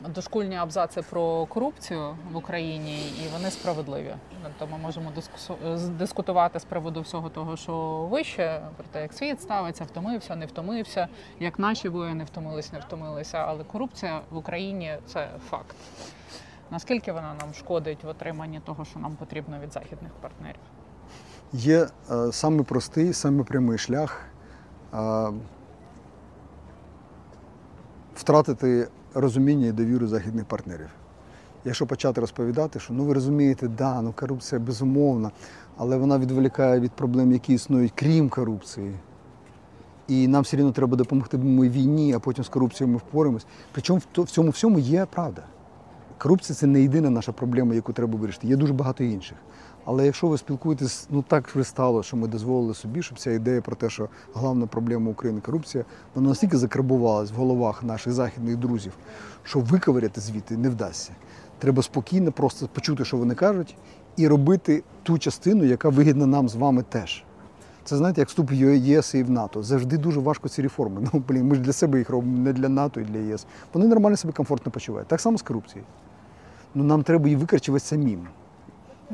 дошкульні 0.00 0.56
абзаци 0.56 1.02
про 1.02 1.46
корупцію 1.46 2.16
в 2.32 2.36
Україні, 2.36 3.08
і 3.08 3.28
вони 3.32 3.50
справедливі. 3.50 4.14
Тобто 4.42 4.76
ми 4.76 4.82
можемо 4.82 5.12
дискутувати 5.98 6.60
з 6.60 6.64
приводу 6.64 7.00
всього 7.00 7.28
того, 7.28 7.56
що 7.56 7.74
вище, 8.10 8.60
про 8.76 8.86
те, 8.92 9.02
як 9.02 9.12
світ 9.12 9.42
ставиться, 9.42 9.84
втомився, 9.84 10.36
не 10.36 10.46
втомився, 10.46 11.08
як 11.40 11.58
наші 11.58 11.88
воїни 11.88 12.24
втомились, 12.24 12.72
не 12.72 12.78
втомилися. 12.78 13.38
Але 13.38 13.64
корупція 13.64 14.20
в 14.30 14.36
Україні 14.36 14.98
це 15.06 15.28
факт. 15.50 15.76
Наскільки 16.70 17.12
вона 17.12 17.34
нам 17.40 17.54
шкодить 17.54 18.04
в 18.04 18.08
отриманні 18.08 18.60
того, 18.60 18.84
що 18.84 18.98
нам 18.98 19.16
потрібно 19.16 19.58
від 19.58 19.72
західних 19.72 20.12
партнерів? 20.20 20.60
Є 21.52 21.86
е, 22.10 22.32
саме 22.32 22.62
простий, 22.62 23.12
саме 23.12 23.44
прямий 23.44 23.78
шлях 23.78 24.20
е, 24.94 25.32
втратити 28.14 28.88
розуміння 29.14 29.66
і 29.66 29.72
довіру 29.72 30.06
західних 30.06 30.44
партнерів. 30.44 30.88
Якщо 31.64 31.86
почати 31.86 32.20
розповідати, 32.20 32.80
що 32.80 32.94
ну 32.94 33.04
ви 33.04 33.14
розумієте, 33.14 33.68
да, 33.68 34.02
ну 34.02 34.12
корупція 34.16 34.60
безумовна, 34.60 35.30
але 35.76 35.96
вона 35.96 36.18
відволікає 36.18 36.80
від 36.80 36.92
проблем, 36.92 37.32
які 37.32 37.54
існують 37.54 37.92
крім 37.94 38.28
корупції. 38.28 38.94
І 40.08 40.28
нам 40.28 40.42
все 40.42 40.56
рівно 40.56 40.72
треба 40.72 40.96
допомогти 40.96 41.38
ми 41.38 41.68
війні, 41.68 42.12
а 42.12 42.18
потім 42.18 42.44
з 42.44 42.48
корупцією 42.48 42.92
ми 42.92 42.98
впораємось. 42.98 43.46
Причому 43.72 44.00
в 44.14 44.30
цьому 44.30 44.50
всьому 44.50 44.78
є 44.78 45.06
правда. 45.06 45.42
Корупція 46.18 46.56
це 46.56 46.66
не 46.66 46.82
єдина 46.82 47.10
наша 47.10 47.32
проблема, 47.32 47.74
яку 47.74 47.92
треба 47.92 48.18
вирішити. 48.18 48.46
Є 48.46 48.56
дуже 48.56 48.72
багато 48.72 49.04
інших. 49.04 49.36
Але 49.84 50.06
якщо 50.06 50.26
ви 50.26 50.38
спілкуєтесь, 50.38 51.06
ну 51.10 51.24
так 51.28 51.48
вже 51.48 51.64
стало, 51.64 52.02
що 52.02 52.16
ми 52.16 52.28
дозволили 52.28 52.74
собі, 52.74 53.02
щоб 53.02 53.18
ця 53.18 53.30
ідея 53.30 53.60
про 53.60 53.76
те, 53.76 53.90
що 53.90 54.08
головна 54.32 54.66
проблема 54.66 55.10
України 55.10 55.40
корупція, 55.40 55.84
вона 56.14 56.28
настільки 56.28 56.56
закарбувалась 56.56 57.30
в 57.30 57.34
головах 57.34 57.82
наших 57.82 58.12
західних 58.12 58.56
друзів, 58.56 58.92
що 59.42 59.60
виковиряти 59.60 60.20
звідти 60.20 60.56
не 60.56 60.68
вдасться. 60.68 61.12
Треба 61.58 61.82
спокійно 61.82 62.32
просто 62.32 62.68
почути, 62.68 63.04
що 63.04 63.16
вони 63.16 63.34
кажуть, 63.34 63.76
і 64.16 64.28
робити 64.28 64.82
ту 65.02 65.18
частину, 65.18 65.64
яка 65.64 65.88
вигідна 65.88 66.26
нам 66.26 66.48
з 66.48 66.54
вами 66.54 66.84
теж. 66.88 67.24
Це 67.84 67.96
знаєте, 67.96 68.20
як 68.20 68.28
вступ 68.28 68.50
в 68.50 68.54
ЄС 68.54 69.14
і 69.14 69.22
в 69.22 69.30
НАТО. 69.30 69.62
Завжди 69.62 69.98
дуже 69.98 70.20
важко 70.20 70.48
ці 70.48 70.62
реформи. 70.62 71.08
Ну 71.12 71.22
блін, 71.28 71.48
ми 71.48 71.54
ж 71.54 71.60
для 71.60 71.72
себе 71.72 71.98
їх 71.98 72.10
робимо, 72.10 72.38
не 72.38 72.52
для 72.52 72.68
НАТО 72.68 73.00
і 73.00 73.04
для 73.04 73.18
ЄС. 73.18 73.46
Вони 73.72 73.86
нормально 73.86 74.16
себе 74.16 74.32
комфортно 74.32 74.72
почувають. 74.72 75.08
Так 75.08 75.20
само 75.20 75.38
з 75.38 75.42
корупцією. 75.42 75.86
Ну 76.74 76.84
нам 76.84 77.02
треба 77.02 77.24
її 77.24 77.36
викричувати 77.36 77.84
самим. 77.84 78.28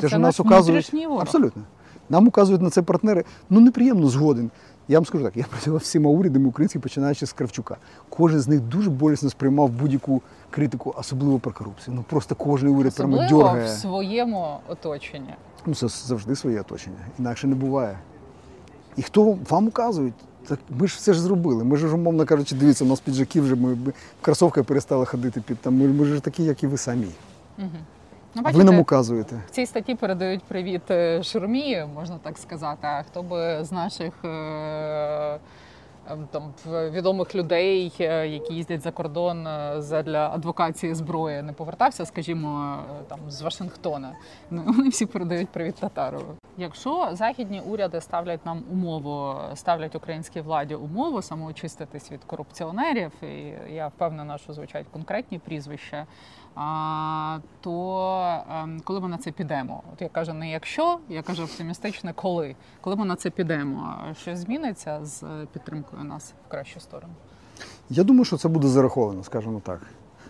Це 0.01 0.19
наш 0.19 0.41
внутрішній 0.41 1.07
ворог. 1.07 1.23
Абсолютно. 1.23 1.63
Нам 2.09 2.29
указують 2.29 2.63
на 2.63 2.71
це 2.71 2.83
партнери. 2.83 3.25
Ну 3.51 3.61
неприємно 3.61 4.09
згоден. 4.09 4.51
Я 4.89 4.99
вам 4.99 5.07
скажу 5.07 5.25
так, 5.25 5.37
я 5.37 5.45
працював 5.45 5.81
всіма 5.81 6.11
урядами 6.11 6.49
українськими, 6.49 6.83
починаючи 6.83 7.27
з 7.27 7.33
Кравчука. 7.33 7.77
Кожен 8.09 8.41
з 8.41 8.49
них 8.49 8.61
дуже 8.61 8.91
болісно 8.91 9.31
сприймав 9.31 9.71
будь-яку 9.71 10.23
критику, 10.51 10.95
особливо 10.99 11.39
про 11.39 11.53
корупцію. 11.53 11.95
Ну 11.97 12.05
просто 12.09 12.35
кожен 12.35 12.69
уряд 12.69 12.95
прямо 12.95 13.17
Особливо 13.17 13.43
дьоргає. 13.43 13.67
в 13.67 13.69
своєму 13.69 14.57
оточенні. 14.69 15.35
Ну, 15.67 15.75
це 15.75 15.89
завжди 15.89 16.37
своє 16.37 16.61
оточення. 16.61 16.97
Інакше 17.19 17.47
не 17.47 17.55
буває. 17.55 17.99
І 18.97 19.03
хто 19.03 19.39
вам 19.51 19.67
указують? 19.67 20.15
Так 20.47 20.59
ми 20.71 20.89
ж 20.89 20.97
все 20.97 21.13
ж 21.13 21.21
зробили. 21.21 21.65
Ми 21.65 21.77
ж, 21.77 21.95
умовно 21.95 22.27
кажучи, 22.27 22.55
дивіться, 22.55 22.85
у 22.85 22.89
нас 22.89 23.01
піджаки 23.01 23.41
вже 23.41 23.55
ми 23.55 23.69
ми 23.69 23.75
в 23.75 23.93
кросовках 24.25 24.65
перестали 24.65 25.07
ходити 25.07 25.41
під 25.41 25.59
там. 25.59 25.79
Ми, 25.79 25.87
ми 25.87 26.05
ж 26.05 26.21
такі, 26.21 26.45
як 26.45 26.63
і 26.63 26.67
ви 26.67 26.77
самі. 26.77 27.09
Ну, 28.35 28.43
А 28.45 28.51
ви 28.51 28.65
нам 28.65 28.79
указуєте. 28.79 29.43
В 29.47 29.51
цій 29.51 29.67
статті 29.67 29.95
передають 29.95 30.43
привіт 30.43 30.91
е, 30.91 31.23
Шурмі, 31.23 31.85
можна 31.95 32.19
так 32.23 32.39
сказати. 32.39 32.79
А 32.83 33.03
хто 33.03 33.23
би 33.23 33.65
з 33.65 33.73
наших 33.73 34.13
е, 34.25 34.29
е, 34.29 35.39
там 36.31 36.43
відомих 36.67 37.35
людей, 37.35 37.93
е, 38.01 38.29
які 38.29 38.55
їздять 38.55 38.83
за 38.83 38.91
кордон 38.91 39.45
для 40.05 40.31
адвокації 40.35 40.95
зброї, 40.95 41.43
не 41.43 41.53
повертався, 41.53 42.07
скажімо, 42.07 42.77
там 43.09 43.19
з 43.29 43.43
Вашингтона. 43.43 44.13
Ну, 44.51 44.63
Вони 44.67 44.89
всі 44.89 45.07
передають 45.07 45.49
привіт 45.49 45.75
Татарову. 45.75 46.35
Якщо 46.59 47.09
західні 47.13 47.61
уряди 47.61 48.01
ставлять 48.01 48.47
нам 48.47 48.63
умову, 48.73 49.35
ставлять 49.55 49.95
українській 49.95 50.41
владі 50.41 50.75
умову 50.75 51.23
самоочиститись 51.23 52.13
від 52.13 52.25
корупціонерів, 52.25 53.13
і 53.23 53.55
я 53.75 53.89
впевнена, 53.89 54.39
що 54.39 54.53
звучать 54.53 54.87
конкретні 54.93 55.39
прізвища. 55.39 56.07
То 57.61 58.45
ем, 58.51 58.81
коли 58.85 59.01
ми 59.01 59.09
на 59.09 59.19
це 59.19 59.31
підемо? 59.31 59.83
От 59.93 60.03
я 60.03 60.09
кажу, 60.09 60.33
не 60.33 60.51
якщо, 60.51 60.99
я 61.09 61.23
кажу 61.23 61.43
оптимістичне, 61.43 62.13
коли. 62.13 62.57
Коли 62.81 62.97
ми 62.97 63.05
на 63.05 63.17
це 63.17 63.31
підемо, 63.31 63.95
щось 64.21 64.39
зміниться 64.39 65.05
з 65.05 65.23
е, 65.23 65.47
підтримкою 65.53 66.05
нас 66.05 66.33
в 66.47 66.51
кращу 66.51 66.81
сторону? 66.81 67.13
Я 67.91 68.05
думаю, 68.05 68.25
що 68.25 68.37
це 68.37 68.49
буде 68.49 68.69
зараховано, 68.69 69.25
скажімо 69.25 69.61
так. 69.65 69.81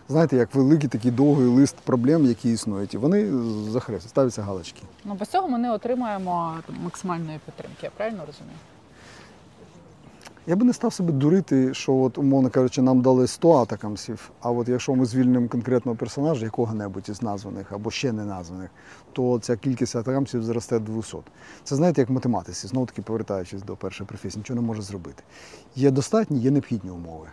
Знаєте, 0.08 0.36
як 0.36 0.54
великий 0.54 0.88
такий 0.88 1.10
довгий 1.10 1.46
лист 1.46 1.76
проблем, 1.76 2.26
які 2.26 2.52
існують, 2.52 2.94
і 2.94 2.98
вони 2.98 3.32
захрестять, 3.70 4.10
ставляться 4.10 4.42
галочки. 4.42 4.82
Ну 5.04 5.14
без 5.14 5.28
цього 5.28 5.48
ми 5.48 5.58
не 5.58 5.72
отримаємо 5.72 6.54
там, 6.66 6.76
максимальної 6.84 7.40
підтримки. 7.46 7.78
Я 7.82 7.90
правильно 7.90 8.26
розумію? 8.26 8.56
Я 10.46 10.56
би 10.56 10.64
не 10.64 10.72
став 10.72 10.92
себе 10.92 11.12
дурити, 11.12 11.74
що, 11.74 11.94
от, 11.94 12.18
умовно 12.18 12.50
кажучи, 12.50 12.82
нам 12.82 13.02
дали 13.02 13.26
100 13.26 13.52
атакамсів, 13.52 14.30
а 14.40 14.50
от 14.50 14.68
якщо 14.68 14.94
ми 14.94 15.06
звільнимо 15.06 15.48
конкретного 15.48 15.96
персонажа, 15.96 16.44
якого-небудь 16.44 17.08
із 17.08 17.22
названих 17.22 17.72
або 17.72 17.90
ще 17.90 18.12
не 18.12 18.24
названих, 18.24 18.70
то 19.12 19.38
ця 19.38 19.56
кількість 19.56 19.96
атакамсів 19.96 20.42
зросте 20.42 20.78
до 20.78 20.92
200. 20.92 21.16
Це 21.64 21.76
знаєте, 21.76 22.00
як 22.00 22.10
математиці, 22.10 22.66
знову 22.66 22.86
таки 22.86 23.02
повертаючись 23.02 23.62
до 23.62 23.76
першої 23.76 24.08
професії, 24.08 24.40
нічого 24.40 24.60
не 24.60 24.66
може 24.66 24.82
зробити. 24.82 25.22
Є 25.76 25.90
достатні, 25.90 26.38
є 26.38 26.50
необхідні 26.50 26.90
умови. 26.90 27.26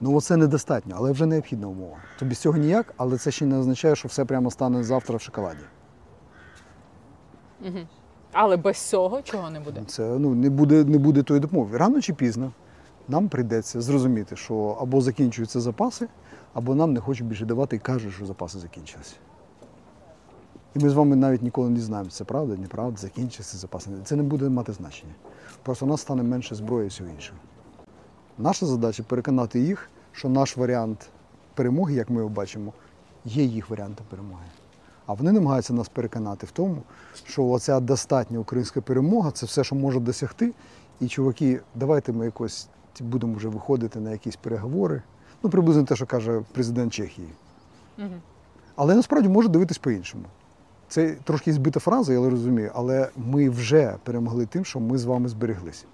Ну, 0.00 0.16
оце 0.16 0.36
недостатньо, 0.36 0.94
але 0.98 1.12
вже 1.12 1.26
необхідна 1.26 1.66
умова. 1.66 1.96
То 2.18 2.26
без 2.26 2.38
цього 2.38 2.58
ніяк, 2.58 2.94
але 2.96 3.18
це 3.18 3.30
ще 3.30 3.46
не 3.46 3.58
означає, 3.58 3.96
що 3.96 4.08
все 4.08 4.24
прямо 4.24 4.50
стане 4.50 4.84
завтра 4.84 5.16
в 5.16 5.20
шоколаді. 5.20 5.64
Угу. 7.66 7.78
Але 8.32 8.56
без 8.56 8.76
цього 8.78 9.22
чого 9.22 9.50
не 9.50 9.60
буде? 9.60 9.82
Це 9.86 10.02
ну 10.18 10.34
не 10.34 10.50
буде, 10.50 10.84
не 10.84 10.98
буде 10.98 11.22
тої 11.22 11.40
допомоги. 11.40 11.76
Рано 11.76 12.00
чи 12.00 12.12
пізно 12.12 12.52
нам 13.08 13.28
прийдеться 13.28 13.80
зрозуміти, 13.80 14.36
що 14.36 14.78
або 14.80 15.00
закінчуються 15.00 15.60
запаси, 15.60 16.08
або 16.54 16.74
нам 16.74 16.92
не 16.92 17.00
хочуть 17.00 17.26
більше 17.26 17.44
давати 17.46 17.76
і 17.76 17.78
кажуть, 17.78 18.14
що 18.14 18.26
запаси 18.26 18.58
закінчилися. 18.58 19.14
І 20.74 20.78
ми 20.78 20.90
з 20.90 20.94
вами 20.94 21.16
навіть 21.16 21.42
ніколи 21.42 21.68
не 21.68 21.76
дізнаємося, 21.76 22.16
це 22.16 22.24
правда, 22.24 22.56
неправда, 22.56 22.96
закінчиться 22.96 23.58
запаси. 23.58 23.90
Це 24.04 24.16
не 24.16 24.22
буде 24.22 24.48
мати 24.48 24.72
значення. 24.72 25.12
Просто 25.62 25.86
у 25.86 25.88
нас 25.88 26.00
стане 26.00 26.22
менше 26.22 26.54
зброї 26.54 26.84
і 26.84 26.88
всього 26.88 27.10
іншого. 27.10 27.38
Наша 28.38 28.66
задача 28.66 29.02
переконати 29.02 29.60
їх, 29.60 29.90
що 30.12 30.28
наш 30.28 30.56
варіант 30.56 31.08
перемоги, 31.54 31.94
як 31.94 32.10
ми 32.10 32.16
його 32.16 32.28
бачимо, 32.28 32.72
є 33.24 33.44
їх 33.44 33.70
варіантом 33.70 34.06
перемоги. 34.10 34.44
А 35.12 35.14
вони 35.14 35.32
намагаються 35.32 35.72
нас 35.72 35.88
переконати 35.88 36.46
в 36.46 36.50
тому, 36.50 36.76
що 37.26 37.46
оця 37.46 37.80
достатня 37.80 38.38
українська 38.38 38.80
перемога 38.80 39.30
це 39.30 39.46
все, 39.46 39.64
що 39.64 39.74
може 39.74 40.00
досягти. 40.00 40.52
І 41.00 41.08
чуваки, 41.08 41.60
давайте 41.74 42.12
ми 42.12 42.24
якось 42.24 42.68
будемо 43.00 43.34
вже 43.34 43.48
виходити 43.48 44.00
на 44.00 44.10
якісь 44.10 44.36
переговори. 44.36 45.02
Ну, 45.42 45.50
приблизно 45.50 45.84
те, 45.84 45.96
що 45.96 46.06
каже 46.06 46.42
президент 46.52 46.92
Чехії. 46.92 47.28
Угу. 47.98 48.08
Але 48.76 48.94
насправді 48.94 49.28
може 49.28 49.48
дивитись 49.48 49.78
по-іншому. 49.78 50.24
Це 50.88 51.16
трошки 51.24 51.52
збита 51.52 51.80
фраза, 51.80 52.12
я 52.12 52.30
розумію, 52.30 52.70
але 52.74 53.08
ми 53.16 53.50
вже 53.50 53.96
перемогли 54.04 54.46
тим, 54.46 54.64
що 54.64 54.80
ми 54.80 54.98
з 54.98 55.04
вами 55.04 55.28
збереглися. 55.28 55.84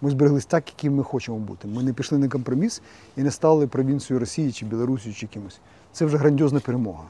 Ми 0.00 0.10
збереглись 0.10 0.46
так, 0.46 0.68
яким 0.68 0.94
ми 0.94 1.02
хочемо 1.02 1.38
бути. 1.38 1.68
Ми 1.68 1.82
не 1.82 1.92
пішли 1.92 2.18
на 2.18 2.28
компроміс 2.28 2.82
і 3.16 3.22
не 3.22 3.30
стали 3.30 3.66
провінцією 3.66 4.20
Росії 4.20 4.52
чи 4.52 4.66
Білорусі 4.66 5.12
чи 5.12 5.26
кимось. 5.26 5.60
Це 5.92 6.04
вже 6.04 6.16
грандіозна 6.16 6.60
перемога. 6.60 7.04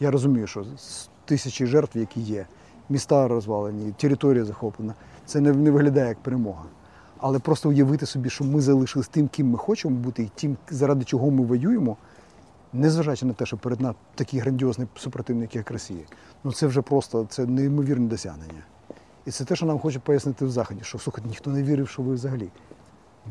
Я 0.00 0.10
розумію, 0.10 0.46
що 0.46 0.64
з 0.76 1.08
тисячі 1.24 1.66
жертв, 1.66 1.98
які 1.98 2.20
є, 2.20 2.46
міста 2.88 3.28
розвалені, 3.28 3.94
територія 3.96 4.44
захоплена, 4.44 4.94
це 5.26 5.40
не, 5.40 5.52
не 5.52 5.70
виглядає 5.70 6.08
як 6.08 6.18
перемога. 6.18 6.64
Але 7.18 7.38
просто 7.38 7.68
уявити 7.68 8.06
собі, 8.06 8.30
що 8.30 8.44
ми 8.44 8.60
залишились 8.60 9.08
тим, 9.08 9.28
ким 9.28 9.50
ми 9.50 9.58
хочемо 9.58 9.96
бути, 9.96 10.22
і 10.22 10.30
тим, 10.34 10.56
заради 10.70 11.04
чого 11.04 11.30
ми 11.30 11.44
воюємо, 11.44 11.96
незважаючи 12.72 13.26
на 13.26 13.32
те, 13.32 13.46
що 13.46 13.56
перед 13.56 13.80
нами 13.80 13.94
такий 14.14 14.40
грандіозний 14.40 14.88
супротивник, 14.96 15.56
як 15.56 15.70
Росія, 15.70 16.04
ну 16.44 16.52
це 16.52 16.66
вже 16.66 16.82
просто 16.82 17.26
це 17.30 17.46
неймовірне 17.46 18.08
досягнення. 18.08 18.62
І 19.26 19.30
це 19.30 19.44
те, 19.44 19.56
що 19.56 19.66
нам 19.66 19.78
хочуть 19.78 20.02
пояснити 20.02 20.44
в 20.44 20.50
Заході, 20.50 20.80
що 20.82 20.98
слухайте, 20.98 21.28
ніхто 21.28 21.50
не 21.50 21.62
вірив, 21.62 21.88
що 21.88 22.02
ви 22.02 22.14
взагалі. 22.14 22.48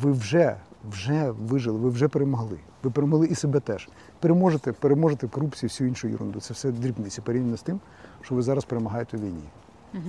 Ви 0.01 0.11
вже, 0.11 0.57
вже 0.89 1.31
вижили, 1.31 1.77
ви 1.77 1.89
вже 1.89 2.07
перемогли. 2.07 2.59
Ви 2.83 2.91
перемогли 2.91 3.27
і 3.27 3.35
себе 3.35 3.59
теж. 3.59 3.89
Переможете, 4.19 4.71
переможете 4.71 5.27
корупцію, 5.27 5.67
всю 5.67 5.87
іншу 5.87 6.07
ерунду. 6.07 6.39
Це 6.39 6.53
все 6.53 6.71
дрібниці 6.71 7.21
порівняно 7.21 7.57
з 7.57 7.61
тим, 7.61 7.79
що 8.21 8.35
ви 8.35 8.41
зараз 8.41 8.65
перемагаєте 8.65 9.17
у 9.17 9.19
війні. 9.19 9.43
Угу. 9.93 10.03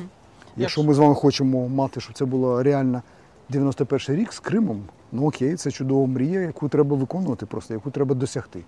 Якщо 0.56 0.82
ми 0.82 0.94
з 0.94 0.98
вами 0.98 1.14
хочемо 1.14 1.68
мати, 1.68 2.00
щоб 2.00 2.14
це 2.14 2.24
було 2.24 2.62
реально 2.62 3.02
91 3.48 4.16
рік 4.16 4.32
з 4.32 4.40
Кримом, 4.40 4.82
ну 5.12 5.26
окей, 5.26 5.56
це 5.56 5.70
чудова 5.70 6.06
мрія, 6.06 6.40
яку 6.40 6.68
треба 6.68 6.96
виконувати 6.96 7.46
просто, 7.46 7.74
яку 7.74 7.90
треба 7.90 8.14
досягти. 8.14 8.64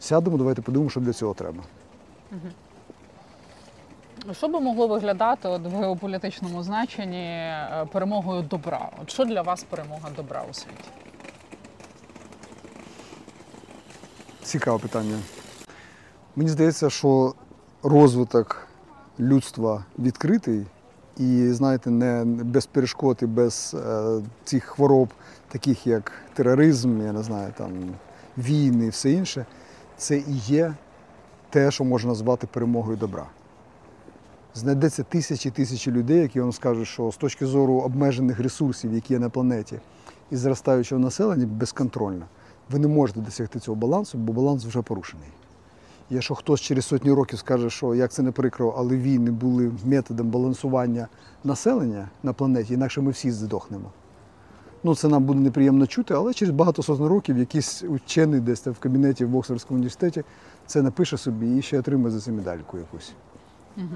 Сядемо, 0.00 0.36
давайте 0.36 0.62
подумаємо, 0.62 0.90
що 0.90 1.00
для 1.00 1.12
цього 1.12 1.34
треба. 1.34 1.62
Що 4.32 4.48
би 4.48 4.60
могло 4.60 4.86
виглядати 4.86 5.48
от 5.48 5.62
в 5.62 5.76
геополітичному 5.76 6.62
значенні 6.62 7.26
е, 7.26 7.86
перемогою 7.92 8.42
добра? 8.42 8.88
От 9.02 9.10
що 9.10 9.24
для 9.24 9.42
вас 9.42 9.64
перемога 9.64 10.10
добра 10.16 10.44
у 10.50 10.54
світі? 10.54 11.05
Цікаве 14.46 14.78
питання. 14.78 15.18
Мені 16.36 16.50
здається, 16.50 16.90
що 16.90 17.34
розвиток 17.82 18.68
людства 19.20 19.84
відкритий 19.98 20.66
і, 21.16 21.48
знаєте, 21.52 21.90
не 21.90 22.24
без 22.24 22.66
перешкод 22.66 23.18
і 23.22 23.26
без 23.26 23.76
е, 23.86 24.20
цих 24.44 24.64
хвороб, 24.64 25.08
таких 25.48 25.86
як 25.86 26.12
тероризм, 26.34 27.02
я 27.02 27.12
не 27.12 27.22
знаю, 27.22 27.52
там 27.58 27.70
війни 28.38 28.86
і 28.86 28.88
все 28.88 29.10
інше, 29.10 29.46
це 29.96 30.18
і 30.18 30.36
є 30.46 30.74
те, 31.50 31.70
що 31.70 31.84
можна 31.84 32.08
назвати 32.08 32.46
перемогою 32.46 32.96
добра. 32.96 33.26
Знайдеться 34.54 35.02
тисячі 35.02 35.50
тисячі 35.50 35.92
людей, 35.92 36.18
які 36.18 36.40
вам 36.40 36.52
скажуть, 36.52 36.88
що 36.88 37.10
з 37.12 37.16
точки 37.16 37.46
зору 37.46 37.74
обмежених 37.74 38.40
ресурсів, 38.40 38.94
які 38.94 39.12
є 39.12 39.18
на 39.18 39.28
планеті, 39.28 39.80
і 40.30 40.36
зростаючого 40.36 41.00
населення 41.00 41.46
безконтрольно, 41.46 42.26
ви 42.70 42.78
не 42.78 42.88
можете 42.88 43.20
досягти 43.20 43.58
цього 43.58 43.74
балансу, 43.74 44.18
бо 44.18 44.32
баланс 44.32 44.64
вже 44.64 44.82
порушений. 44.82 45.28
Якщо 46.10 46.34
хтось 46.34 46.60
через 46.60 46.86
сотні 46.86 47.12
років 47.12 47.38
скаже, 47.38 47.70
що 47.70 47.94
як 47.94 48.12
це 48.12 48.22
не 48.22 48.32
прикро, 48.32 48.74
але 48.78 48.96
війни 48.96 49.30
були 49.30 49.72
методом 49.84 50.30
балансування 50.30 51.08
населення 51.44 52.08
на 52.22 52.32
планеті, 52.32 52.74
інакше 52.74 53.00
ми 53.00 53.10
всі 53.10 53.30
здохнемо. 53.30 53.90
Ну, 54.84 54.94
це 54.94 55.08
нам 55.08 55.24
буде 55.24 55.40
неприємно 55.40 55.86
чути, 55.86 56.14
але 56.14 56.34
через 56.34 56.54
багато 56.54 56.82
сотень 56.82 57.06
років 57.06 57.38
якийсь 57.38 57.82
учений 57.82 58.40
десь 58.40 58.60
там 58.60 58.72
в 58.72 58.78
кабінеті 58.78 59.24
в 59.24 59.36
Оксфордському 59.36 59.76
університеті 59.76 60.24
це 60.66 60.82
напише 60.82 61.16
собі 61.16 61.56
і 61.56 61.62
ще 61.62 61.78
отримає 61.78 62.10
за 62.10 62.20
це 62.20 62.32
медальку 62.32 62.78
якусь. 62.78 63.12
Угу. 63.76 63.86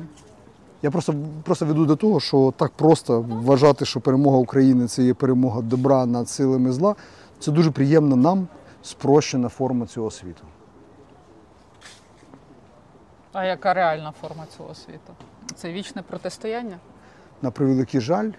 Я 0.83 0.91
просто, 0.91 1.15
просто 1.43 1.67
веду 1.67 1.87
до 1.87 1.97
того, 1.97 2.21
що 2.21 2.55
так 2.57 2.73
просто 2.73 3.21
вважати, 3.29 3.85
що 3.85 4.01
перемога 4.01 4.39
України 4.39 4.87
це 4.87 5.03
є 5.03 5.15
перемога 5.15 5.63
добра 5.63 6.07
над 6.07 6.29
силами 6.29 6.73
зла, 6.73 6.95
це 7.41 7.53
дуже 7.53 7.71
приємна 7.71 8.17
нам 8.17 8.49
спрощена 8.83 9.49
форма 9.49 9.87
цього 9.87 10.11
світу. 10.11 10.43
А 13.33 13.45
яка 13.45 13.75
реальна 13.75 14.13
форма 14.21 14.45
цього 14.57 14.75
світу? 14.75 15.15
Це 15.55 15.73
вічне 15.73 16.03
протистояння? 16.03 16.79
На 17.43 17.51
превеликий 17.51 18.01
жаль, 18.01 18.31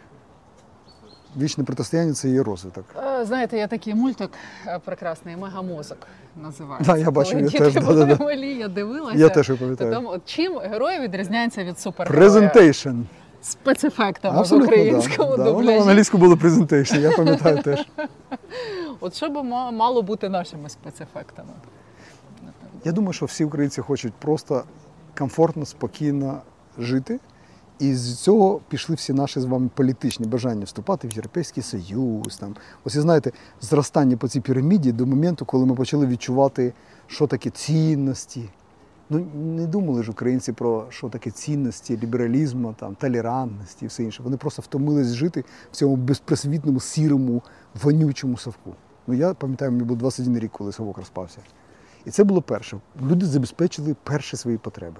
вічне 1.37 1.63
протистояння 1.63 2.13
це 2.13 2.29
є 2.29 2.43
розвиток. 2.43 2.85
Е, 3.03 3.25
Знаєте, 3.25 3.57
є 3.57 3.67
такий 3.67 3.95
мультик 3.95 4.31
е, 4.67 4.79
прекрасний 4.85 5.37
мегамозок 5.37 6.07
називається. 6.41 6.91
Да, 6.93 6.97
я 6.97 7.11
бачу, 7.11 7.31
Коли 7.31 7.43
я 7.43 7.49
діти 7.49 7.71
теж, 7.71 7.83
були 7.83 8.05
да, 8.05 8.23
малі, 8.23 8.55
я 8.55 8.67
дивилася. 8.67 9.17
Я 9.17 9.29
теж 9.29 9.47
пам'ятаю. 9.59 10.21
чим 10.25 10.57
герої 10.59 10.99
відрізняються 10.99 11.63
від 11.63 11.79
супергероя? 11.79 12.19
Presentation. 12.21 13.01
Спецефектами 13.41 14.43
в 14.43 14.53
українському 14.53 15.37
да. 15.37 15.43
Да. 15.43 15.51
Воно 15.51 15.79
в 15.79 15.81
англійську 15.89 16.17
було 16.17 16.37
presentation, 16.37 16.95
я 16.95 17.11
пам'ятаю 17.11 17.61
теж. 17.61 17.87
От 18.99 19.15
що 19.15 19.29
би 19.29 19.43
мало 19.43 20.01
бути 20.01 20.29
нашими 20.29 20.69
спецефектами? 20.69 21.49
Я 22.83 22.91
думаю, 22.91 23.13
що 23.13 23.25
всі 23.25 23.45
українці 23.45 23.81
хочуть 23.81 24.13
просто 24.13 24.63
комфортно, 25.17 25.65
спокійно 25.65 26.41
жити. 26.77 27.19
І 27.79 27.95
з 27.95 28.19
цього 28.19 28.61
пішли 28.69 28.95
всі 28.95 29.13
наші 29.13 29.39
з 29.39 29.45
вами 29.45 29.69
політичні 29.75 30.27
бажання 30.27 30.65
вступати 30.65 31.07
в 31.07 31.11
Європейський 31.11 31.63
Союз. 31.63 32.37
Там. 32.37 32.55
Ось 32.83 32.95
і 32.95 32.99
знаєте, 32.99 33.31
зростання 33.61 34.17
по 34.17 34.27
цій 34.27 34.41
піраміді 34.41 34.91
до 34.91 35.05
моменту, 35.05 35.45
коли 35.45 35.65
ми 35.65 35.75
почали 35.75 36.07
відчувати, 36.07 36.73
що 37.07 37.27
таке 37.27 37.49
цінності. 37.49 38.49
Ну, 39.13 39.27
не 39.35 39.67
думали 39.67 40.03
ж 40.03 40.11
українці 40.11 40.53
про 40.53 40.85
що 40.89 41.09
таке 41.09 41.31
цінності, 41.31 41.99
лібералізму, 42.03 42.75
там, 42.79 42.95
толерантності 42.95 43.85
і 43.85 43.87
все 43.87 44.03
інше. 44.03 44.23
Вони 44.23 44.37
просто 44.37 44.61
втомились 44.61 45.07
жити 45.07 45.43
в 45.71 45.75
цьому 45.75 45.95
безпросвітному, 45.95 46.79
сірому, 46.79 47.41
вонючому 47.83 48.37
совку. 48.37 48.73
Ну, 49.07 49.13
я 49.13 49.33
пам'ятаю, 49.33 49.71
мені 49.71 49.83
був 49.83 49.97
21 49.97 50.39
рік, 50.39 50.51
коли 50.51 50.71
совок 50.71 50.97
розпався. 50.97 51.37
І 52.05 52.11
це 52.11 52.23
було 52.23 52.41
перше. 52.41 52.79
Люди 53.01 53.25
забезпечили 53.25 53.95
перші 54.03 54.37
свої 54.37 54.57
потреби. 54.57 54.97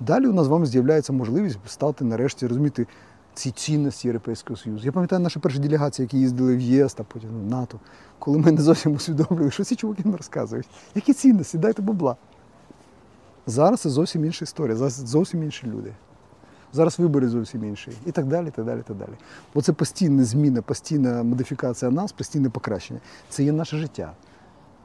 Далі 0.00 0.26
у 0.26 0.32
нас 0.32 0.46
з 0.46 0.48
вами 0.48 0.66
з'являється 0.66 1.12
можливість 1.12 1.58
стати 1.66 2.04
нарешті 2.04 2.46
розуміти 2.46 2.86
ці 3.34 3.50
цінності 3.50 4.08
Європейського 4.08 4.56
Союзу. 4.56 4.84
Я 4.84 4.92
пам'ятаю 4.92 5.22
наші 5.22 5.38
перші 5.38 5.58
делегації, 5.58 6.04
які 6.04 6.18
їздили 6.18 6.56
в 6.56 6.60
ЄС 6.60 6.94
та 6.94 7.04
потім 7.04 7.30
в 7.30 7.50
НАТО, 7.50 7.80
коли 8.18 8.38
ми 8.38 8.52
не 8.52 8.62
зовсім 8.62 8.94
усвідомлювали, 8.94 9.50
що 9.50 9.64
ці 9.64 9.76
чуваки 9.76 10.02
нам 10.04 10.16
розказують. 10.16 10.68
Які 10.94 11.12
цінності? 11.12 11.58
Дайте 11.58 11.82
бабла. 11.82 12.16
Зараз 13.46 13.80
це 13.80 13.90
зовсім 13.90 14.24
інша 14.24 14.44
історія, 14.44 14.76
зараз 14.76 14.92
зовсім 14.92 15.42
інші 15.42 15.66
люди. 15.66 15.94
Зараз 16.72 16.98
вибори 16.98 17.28
зовсім 17.28 17.64
інші. 17.64 17.92
І 18.06 18.12
так 18.12 18.26
далі, 18.26 18.50
так 18.50 18.64
далі, 18.64 18.82
так 18.86 18.96
далі. 18.96 19.10
Бо 19.54 19.62
це 19.62 19.72
постійна 19.72 20.24
зміна, 20.24 20.62
постійна 20.62 21.22
модифікація 21.22 21.90
нас, 21.90 22.12
постійне 22.12 22.50
покращення. 22.50 23.00
Це 23.28 23.42
є 23.44 23.52
наше 23.52 23.76
життя. 23.76 24.12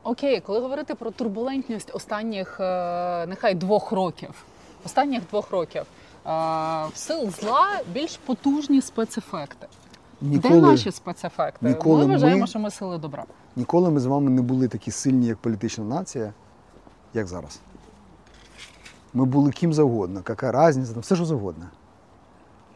Окей, 0.03 0.39
коли 0.45 0.59
говорити 0.59 0.95
про 0.95 1.11
турбулентність 1.11 1.91
останніх 1.93 2.59
е, 2.59 3.25
нехай 3.27 3.55
двох 3.55 3.91
років, 3.91 4.29
останніх 4.85 5.21
двох 5.29 5.51
років 5.51 5.81
е, 5.81 5.85
в 6.25 6.91
сил 6.95 7.29
зла 7.41 7.67
більш 7.93 8.17
потужні 8.17 8.81
спецефекти. 8.81 9.67
Де 10.21 10.49
наші 10.49 10.91
спецефекти? 10.91 11.67
ніколи 11.67 12.07
ми 12.07 12.13
вважаємо, 12.13 12.41
ми- 12.41 12.47
що 12.47 12.59
ми 12.59 12.71
сили 12.71 12.97
добра. 12.97 13.25
Ніколи 13.55 13.89
ми 13.91 13.99
з 13.99 14.05
вами 14.05 14.29
не 14.29 14.41
були 14.41 14.67
такі 14.67 14.91
сильні, 14.91 15.27
як 15.27 15.37
політична 15.37 15.83
нація, 15.83 16.33
як 17.13 17.27
зараз. 17.27 17.59
Ми 19.13 19.25
були 19.25 19.51
ким 19.51 19.73
завгодно, 19.73 20.21
яка 20.29 20.69
різниця, 20.69 20.93
там 20.93 21.01
все 21.01 21.15
що 21.15 21.25
завгодно. 21.25 21.65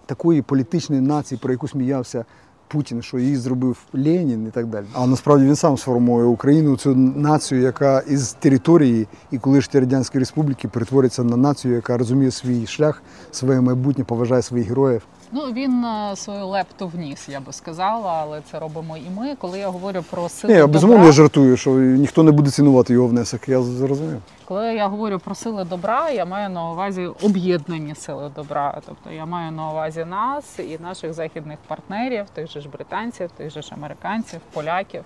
Такої 0.06 0.42
політичної 0.42 1.02
нації, 1.02 1.40
про 1.44 1.52
яку 1.52 1.68
сміявся 1.68 2.26
Путін, 2.68 3.02
що 3.02 3.20
її 3.20 3.36
зробив 3.36 3.78
Ленін 3.94 4.48
і 4.48 4.52
так 4.52 4.68
далі. 4.68 4.86
А 4.94 5.08
насправді 5.08 5.46
він 5.46 5.56
сам 5.56 5.78
сформує 5.78 6.26
Україну, 6.26 6.78
цю 6.78 6.96
націю, 6.96 7.62
яка 7.62 8.00
із 8.00 8.34
території 8.34 9.08
і 9.32 9.38
колишньої 9.38 9.86
Радянської 9.86 10.20
Республіки 10.20 10.68
перетвориться 10.68 11.24
на 11.24 11.38
націю, 11.38 11.74
яка 11.74 11.98
розуміє 11.98 12.32
свій 12.32 12.68
шлях, 12.68 13.04
своє 13.32 13.62
майбутнє, 13.62 14.04
поважає 14.04 14.42
своїх 14.42 14.68
героїв. 14.68 15.02
Ну 15.34 15.42
він 15.52 15.86
е, 15.86 16.16
свою 16.16 16.48
лепту 16.48 16.88
вніс, 16.88 17.30
я 17.30 17.40
би 17.40 17.54
сказала, 17.54 18.12
але 18.22 18.42
це 18.52 18.60
робимо 18.60 18.98
і 18.98 19.10
ми. 19.18 19.36
Коли 19.36 19.60
я 19.60 19.70
говорю 19.70 20.04
про 20.10 20.30
сили 20.30 20.54
Ні, 20.54 20.68
безумовно 20.68 21.06
я 21.06 21.12
жартую, 21.12 21.58
що 21.58 21.72
ніхто 21.72 22.24
не 22.24 22.32
буде 22.32 22.52
цінувати 22.52 22.94
його 22.94 23.08
внесок. 23.08 23.50
Я 23.50 23.62
зрозумів. 23.62 24.22
Коли 24.46 24.76
я 24.76 24.88
говорю 24.88 25.20
про 25.20 25.36
сили 25.36 25.64
добра, 25.64 26.10
я 26.10 26.26
маю 26.26 26.50
на 26.50 26.72
увазі 26.72 27.10
об'єднані 27.22 27.96
сили 27.96 28.32
добра. 28.36 28.82
Тобто 28.86 29.12
я 29.12 29.26
маю 29.26 29.52
на 29.52 29.72
увазі 29.72 30.06
нас 30.06 30.60
і 30.60 30.78
наших 30.82 31.14
західних 31.14 31.58
партнерів, 31.68 32.26
тих 32.34 32.48
же 32.48 32.62
ж 32.62 32.70
британців, 32.70 33.32
тих 33.38 33.50
же 33.50 33.62
ж 33.62 33.72
американців, 33.74 34.40
поляків. 34.54 35.04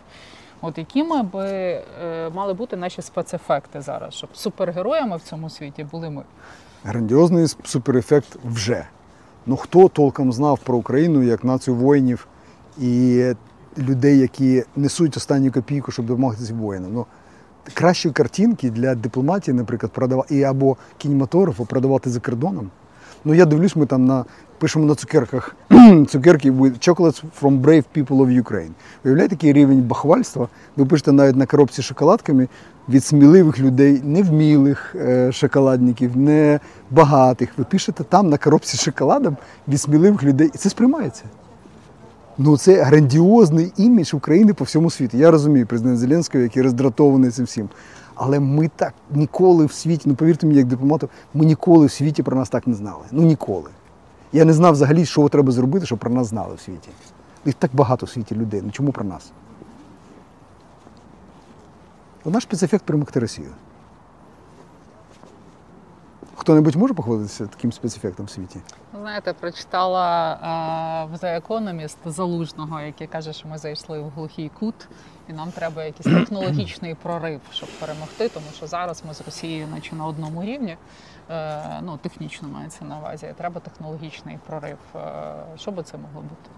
От 0.61 0.77
якими 0.77 1.23
би 1.23 1.43
е, 1.43 1.83
мали 2.35 2.53
бути 2.53 2.75
наші 2.75 3.01
спецефекти 3.01 3.81
зараз, 3.81 4.13
щоб 4.13 4.29
супергероями 4.33 5.17
в 5.17 5.21
цьому 5.21 5.49
світі 5.49 5.83
були 5.83 6.09
ми? 6.09 6.23
Грандіозний 6.83 7.47
суперефект 7.63 8.37
вже. 8.43 8.87
Ну 9.47 9.55
хто 9.55 9.87
толком 9.87 10.33
знав 10.33 10.59
про 10.59 10.77
Україну 10.77 11.23
як 11.23 11.43
націю 11.43 11.75
воїнів 11.75 12.27
і 12.77 13.23
людей, 13.77 14.19
які 14.19 14.63
несуть 14.75 15.17
останню 15.17 15.51
копійку, 15.51 15.91
щоб 15.91 16.05
допомогти 16.05 16.53
воїнам. 16.53 16.93
Ну, 16.93 17.05
кращі 17.73 18.11
картинки 18.11 18.69
для 18.69 18.95
дипломатії, 18.95 19.57
наприклад, 19.57 19.91
продавати 19.91 20.35
і 20.35 20.43
або 20.43 20.77
кінематографу 20.97 21.65
продавати 21.65 22.09
за 22.09 22.19
кордоном. 22.19 22.69
Ну 23.25 23.33
я 23.33 23.45
дивлюсь, 23.45 23.75
ми 23.75 23.85
там 23.85 24.05
на 24.05 24.25
пишемо 24.59 24.85
на 24.85 24.95
цукерках 24.95 25.55
цукерки 26.07 26.51
with 26.51 26.79
chocolates 26.79 27.23
from 27.41 27.61
brave 27.61 27.83
people 27.95 28.17
of 28.17 28.43
Ukraine. 28.43 28.71
Уявляєте, 29.05 29.35
який 29.35 29.53
рівень 29.53 29.81
бахвальства? 29.81 30.47
Ви 30.77 30.85
пишете 30.85 31.11
навіть 31.11 31.35
на 31.35 31.45
коробці 31.45 31.81
з 31.81 31.85
шоколадками 31.85 32.47
від 32.89 33.05
сміливих 33.05 33.59
людей, 33.59 34.01
невмілих 34.03 34.95
е, 34.95 35.31
шоколадників, 35.31 36.17
не 36.17 36.59
багатих. 36.91 37.49
Ви 37.57 37.63
пишете 37.63 38.03
там 38.03 38.29
на 38.29 38.37
коробці 38.37 38.77
з 38.77 38.81
шоколадом 38.81 39.37
від 39.67 39.81
сміливих 39.81 40.23
людей, 40.23 40.51
і 40.53 40.57
це 40.57 40.69
сприймається. 40.69 41.23
Ну, 42.37 42.57
це 42.57 42.83
грандіозний 42.83 43.73
імідж 43.77 44.13
України 44.13 44.53
по 44.53 44.63
всьому 44.63 44.89
світу. 44.89 45.17
Я 45.17 45.31
розумію 45.31 45.67
президент 45.67 45.97
Зеленського, 45.97 46.43
який 46.43 46.63
роздратований 46.63 47.31
цим 47.31 47.45
всім. 47.45 47.69
Але 48.15 48.39
ми 48.39 48.69
так 48.75 48.93
ніколи 49.11 49.65
в 49.65 49.71
світі, 49.71 50.03
ну 50.05 50.15
повірте 50.15 50.47
мені, 50.47 50.59
як 50.59 50.67
дипломату, 50.67 51.09
ми 51.33 51.45
ніколи 51.45 51.85
в 51.85 51.91
світі 51.91 52.23
про 52.23 52.37
нас 52.37 52.49
так 52.49 52.67
не 52.67 52.73
знали. 52.73 53.03
Ну 53.11 53.21
ніколи. 53.21 53.69
Я 54.35 54.45
не 54.45 54.53
знав 54.53 54.73
взагалі, 54.73 55.05
що 55.05 55.29
треба 55.29 55.51
зробити, 55.51 55.85
щоб 55.85 55.99
про 55.99 56.11
нас 56.11 56.27
знали 56.27 56.55
в 56.55 56.59
світі. 56.59 56.89
Їх 57.45 57.55
так 57.55 57.71
багато 57.73 58.05
в 58.05 58.09
світі 58.09 58.35
людей. 58.35 58.61
Ну 58.65 58.71
чому 58.71 58.91
про 58.91 59.03
нас? 59.03 59.31
Наш 62.25 62.43
спецефект 62.43 62.85
перемогти 62.85 63.19
Росію. 63.19 63.51
Хто-небудь 66.35 66.75
може 66.75 66.93
похвалитися 66.93 67.47
таким 67.47 67.71
спецефектом 67.71 68.25
в 68.25 68.29
світі? 68.29 68.59
Знаєте, 69.01 69.33
прочитала 69.33 70.33
е, 70.33 71.15
в 71.15 71.23
The 71.23 71.41
Economist 71.41 71.97
Залужного, 72.05 72.81
який 72.81 73.07
каже, 73.07 73.33
що 73.33 73.47
ми 73.47 73.57
зайшли 73.57 73.99
в 73.99 74.09
глухий 74.09 74.51
кут, 74.59 74.75
і 75.29 75.33
нам 75.33 75.51
треба 75.51 75.83
якийсь 75.83 76.15
технологічний 76.19 76.95
прорив, 76.95 77.41
щоб 77.51 77.69
перемогти, 77.79 78.29
тому 78.29 78.45
що 78.55 78.67
зараз 78.67 79.03
ми 79.07 79.13
з 79.13 79.21
Росією 79.21 79.67
наче 79.67 79.95
на 79.95 80.05
одному 80.05 80.43
рівні. 80.43 80.77
Е, 81.29 81.81
ну, 81.83 81.97
технічно 81.97 82.47
мається 82.47 82.85
на 82.85 82.97
увазі. 82.97 83.33
Треба 83.37 83.59
технологічний 83.59 84.39
прорив. 84.47 84.77
Е, 84.95 84.99
що 85.57 85.71
би 85.71 85.83
це 85.83 85.97
могло 85.97 86.21
бути? 86.21 86.49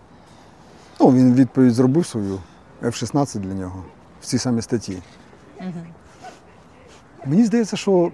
Ну, 0.99 1.11
він 1.11 1.33
відповідь 1.33 1.73
зробив 1.73 2.05
свою 2.05 2.39
F-16 2.81 3.39
для 3.39 3.53
нього 3.53 3.83
в 4.21 4.25
цій 4.25 4.37
самій 4.37 4.61
статті. 4.61 4.97
Мені 7.25 7.45
здається, 7.45 7.77
що 7.77 8.11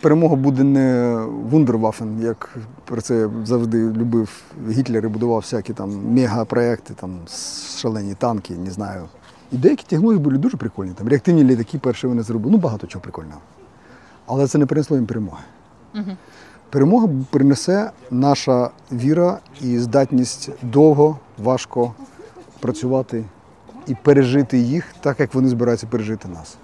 перемога 0.00 0.36
буде 0.36 0.64
не 0.64 1.16
вундервафен, 1.24 2.22
як 2.22 2.56
про 2.84 3.00
це 3.00 3.28
завжди 3.44 3.78
любив 3.78 4.42
Гітлер 4.70 5.04
і 5.04 5.08
будував 5.08 5.40
всякі 5.40 5.72
там 5.72 6.14
мегапроекти, 6.14 6.94
там 6.94 7.20
шалені 7.76 8.14
танки, 8.14 8.54
не 8.54 8.70
знаю. 8.70 9.08
І 9.52 9.56
деякі 9.56 9.84
технології 9.86 10.22
були 10.22 10.38
дуже 10.38 10.56
прикольні. 10.56 10.92
Там 10.92 11.08
реактивні 11.08 11.44
літаки 11.44 11.78
перші 11.78 12.06
вони 12.06 12.22
зробили. 12.22 12.52
Ну, 12.52 12.58
багато 12.58 12.86
чого 12.86 13.02
прикольного. 13.02 13.40
Але 14.26 14.46
це 14.46 14.58
не 14.58 14.66
принесло 14.66 14.96
їм 14.96 15.06
перемоги. 15.06 15.42
Перемога 16.70 17.08
принесе 17.30 17.90
наша 18.10 18.70
віра 18.92 19.38
і 19.60 19.78
здатність 19.78 20.50
довго, 20.62 21.18
важко 21.38 21.92
працювати 22.60 23.24
і 23.86 23.94
пережити 23.94 24.58
їх 24.58 24.84
так, 25.00 25.20
як 25.20 25.34
вони 25.34 25.48
збираються 25.48 25.86
пережити 25.86 26.28
нас. 26.28 26.56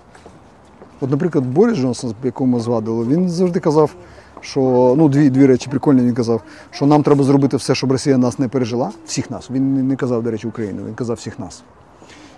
От, 1.01 1.11
наприклад, 1.11 1.47
Борис 1.47 1.79
Джонсон, 1.79 2.15
якого 2.25 2.51
ми 2.51 2.61
згадували, 2.61 3.07
він 3.07 3.31
завжди 3.31 3.61
казав, 3.61 3.95
що 4.41 4.95
ну, 4.99 5.09
дві, 5.09 5.31
дві 5.31 5.47
речі 5.47 5.71
прикольні. 5.71 6.03
Він 6.03 6.15
казав, 6.15 6.43
що 6.71 6.87
нам 6.87 7.03
треба 7.03 7.25
зробити 7.25 7.57
все, 7.57 7.75
щоб 7.75 7.93
Росія 7.93 8.19
нас 8.19 8.39
не 8.39 8.49
пережила, 8.49 8.91
всіх 9.07 9.31
нас. 9.31 9.51
Він 9.51 9.89
не 9.89 9.97
казав, 9.97 10.23
до 10.23 10.31
речі, 10.31 10.49
Україну, 10.49 10.83
він 10.87 10.95
казав 10.95 11.17
всіх 11.17 11.39
нас. 11.39 11.63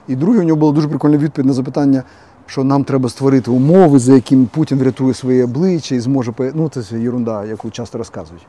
І 0.08 0.16
друге, 0.16 0.40
у 0.40 0.42
нього 0.42 0.60
була 0.60 0.72
дуже 0.72 0.88
прикольна 0.88 1.18
відповідь 1.18 1.46
на 1.46 1.52
запитання, 1.52 2.02
що 2.46 2.64
нам 2.64 2.84
треба 2.84 3.08
створити 3.08 3.50
умови, 3.50 3.98
за 3.98 4.14
якими 4.14 4.46
Путін 4.46 4.78
врятує 4.78 5.14
своє 5.14 5.44
обличчя 5.44 5.94
і 5.94 6.00
зможе 6.00 6.32
Ну, 6.54 6.68
це 6.68 6.96
ерунда, 6.96 7.44
яку 7.44 7.70
часто 7.70 7.98
розказують. 7.98 8.46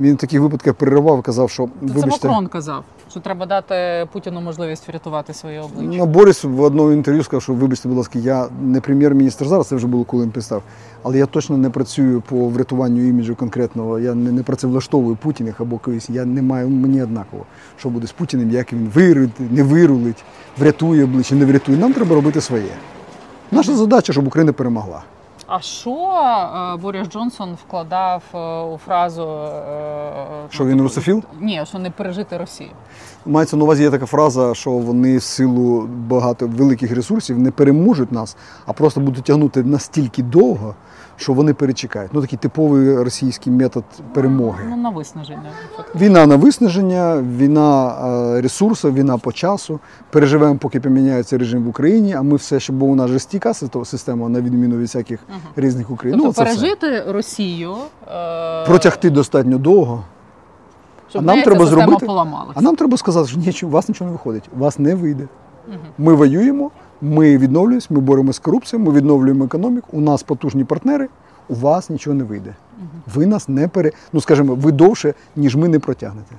Він 0.00 0.14
в 0.14 0.18
таких 0.18 0.40
випадках 0.40 0.74
переривав 0.74 1.18
і 1.18 1.22
казав, 1.22 1.50
що 1.50 1.68
Це 1.80 1.86
вибачте. 1.86 2.28
Макрон 2.28 2.46
казав, 2.46 2.84
що 3.10 3.20
треба 3.20 3.46
дати 3.46 4.06
Путіну 4.12 4.40
можливість 4.40 4.88
врятувати 4.88 5.34
своє 5.34 5.60
обличчя. 5.60 5.98
Ну, 5.98 6.06
Борис 6.06 6.44
в 6.44 6.60
одному 6.60 6.92
інтерв'ю 6.92 7.24
сказав, 7.24 7.42
що 7.42 7.52
вибачте, 7.54 7.88
будь 7.88 7.96
ласка, 7.96 8.18
я 8.18 8.48
не 8.62 8.80
прем'єр-міністр 8.80 9.46
зараз, 9.46 9.66
це 9.68 9.76
вже 9.76 9.86
було 9.86 10.04
коли 10.04 10.22
він 10.22 10.30
писав. 10.30 10.62
Але 11.02 11.18
я 11.18 11.26
точно 11.26 11.56
не 11.56 11.70
працюю 11.70 12.20
по 12.20 12.48
врятуванню 12.48 13.08
іміджу 13.08 13.34
конкретного. 13.34 13.98
Я 13.98 14.14
не, 14.14 14.32
не 14.32 14.42
працевлаштовую 14.42 15.16
Путіних 15.16 15.60
або 15.60 15.78
когось. 15.78 16.10
Я 16.10 16.24
не 16.24 16.42
маю 16.42 16.68
мені 16.68 17.02
однаково, 17.02 17.44
що 17.78 17.88
буде 17.88 18.06
з 18.06 18.12
Путіним, 18.12 18.50
як 18.50 18.72
він 18.72 18.90
вирулить, 18.94 19.40
не 19.50 19.62
вирулить, 19.62 20.24
врятує 20.58 21.04
обличчя, 21.04 21.34
не 21.34 21.44
врятує. 21.44 21.78
Нам 21.78 21.92
треба 21.92 22.14
робити 22.14 22.40
своє. 22.40 22.72
Наша 23.52 23.76
задача, 23.76 24.12
щоб 24.12 24.26
Україна 24.26 24.52
перемогла. 24.52 25.02
А 25.46 25.60
що 25.60 25.90
е, 25.90 26.76
Борис 26.76 27.08
Джонсон 27.08 27.56
вкладав 27.66 28.22
е, 28.34 28.38
у 28.74 28.78
фразу 28.78 29.22
е, 29.22 30.26
Що 30.50 30.64
він 30.64 30.82
русофіл? 30.82 31.22
Ні, 31.40 31.62
що 31.68 31.78
не 31.78 31.90
пережити 31.90 32.36
Росію. 32.36 32.70
Мається 33.26 33.56
на 33.56 33.64
увазі 33.64 33.82
є 33.82 33.90
така 33.90 34.06
фраза, 34.06 34.54
що 34.54 34.70
вони 34.70 35.16
в 35.18 35.22
силу 35.22 35.88
багато 36.06 36.46
великих 36.46 36.92
ресурсів 36.92 37.38
не 37.38 37.50
переможуть 37.50 38.12
нас, 38.12 38.36
а 38.66 38.72
просто 38.72 39.00
будуть 39.00 39.24
тягнути 39.24 39.62
настільки 39.62 40.22
довго, 40.22 40.74
що 41.20 41.32
вони 41.32 41.54
перечекають. 41.54 42.10
Ну 42.14 42.20
такий 42.20 42.38
типовий 42.38 43.02
російський 43.02 43.52
метод 43.52 43.84
перемоги. 44.14 44.64
Ну, 44.68 44.76
на 44.76 44.90
виснаження. 44.90 45.50
фактично. 45.76 46.00
Війна 46.00 46.26
на 46.26 46.36
виснаження, 46.36 47.22
війна 47.36 47.94
е, 48.36 48.40
ресурсу, 48.40 48.92
війна 48.92 49.18
по 49.18 49.32
часу. 49.32 49.80
Переживемо, 50.10 50.56
поки 50.56 50.80
поміняється 50.80 51.38
режим 51.38 51.64
в 51.64 51.68
Україні. 51.68 52.14
А 52.14 52.22
ми 52.22 52.36
все 52.36 52.60
ще, 52.60 52.72
бо 52.72 52.86
у 52.86 52.94
нас 52.94 53.10
же 53.10 53.18
стійка 53.18 53.54
система, 53.84 54.28
на 54.28 54.40
відміну 54.40 54.76
від 54.76 54.82
всяких 54.82 55.20
різних 55.56 55.90
Україн. 55.90 56.20
Тобто 56.20 56.28
ну, 56.28 56.32
це 56.32 56.52
все. 56.52 56.60
пережити 56.60 57.12
Росію, 57.12 57.74
е, 58.08 58.66
Протягти 58.66 59.10
достатньо 59.10 59.58
довго. 59.58 60.04
щоб 61.08 61.22
а 61.22 61.24
нам 61.24 61.42
треба 61.42 61.66
зробити-. 61.66 62.06
А 62.54 62.60
нам 62.60 62.76
треба 62.76 62.96
сказати, 62.96 63.28
що 63.28 63.38
ні, 63.38 63.54
у 63.62 63.68
вас 63.68 63.88
нічого 63.88 64.10
не 64.10 64.12
виходить, 64.12 64.44
у 64.56 64.60
вас 64.60 64.78
не 64.78 64.94
вийде. 64.94 65.28
Ми 65.98 66.14
воюємо, 66.14 66.70
ми 67.00 67.38
відновлюємось, 67.38 67.90
ми 67.90 68.00
боремося 68.00 68.36
з 68.36 68.38
корупцією, 68.38 68.86
ми 68.88 68.96
відновлюємо 68.96 69.44
економіку, 69.44 69.88
у 69.92 70.00
нас 70.00 70.22
потужні 70.22 70.64
партнери, 70.64 71.08
у 71.48 71.54
вас 71.54 71.90
нічого 71.90 72.14
не 72.14 72.24
вийде. 72.24 72.54
Ви 73.14 73.26
нас 73.26 73.48
не 73.48 73.68
пере. 73.68 73.92
Ну 74.12 74.20
скажімо, 74.20 74.54
ви 74.54 74.72
довше, 74.72 75.14
ніж 75.36 75.56
ми 75.56 75.68
не 75.68 75.78
протягнете. 75.78 76.34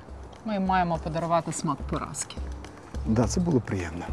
Ми 0.45 0.59
маємо 0.59 0.99
подарувати 1.03 1.51
смак 1.51 1.78
поразки. 1.89 2.36
Да, 3.07 3.28
це 3.28 3.41
було 3.41 3.59
приємно. 3.59 4.05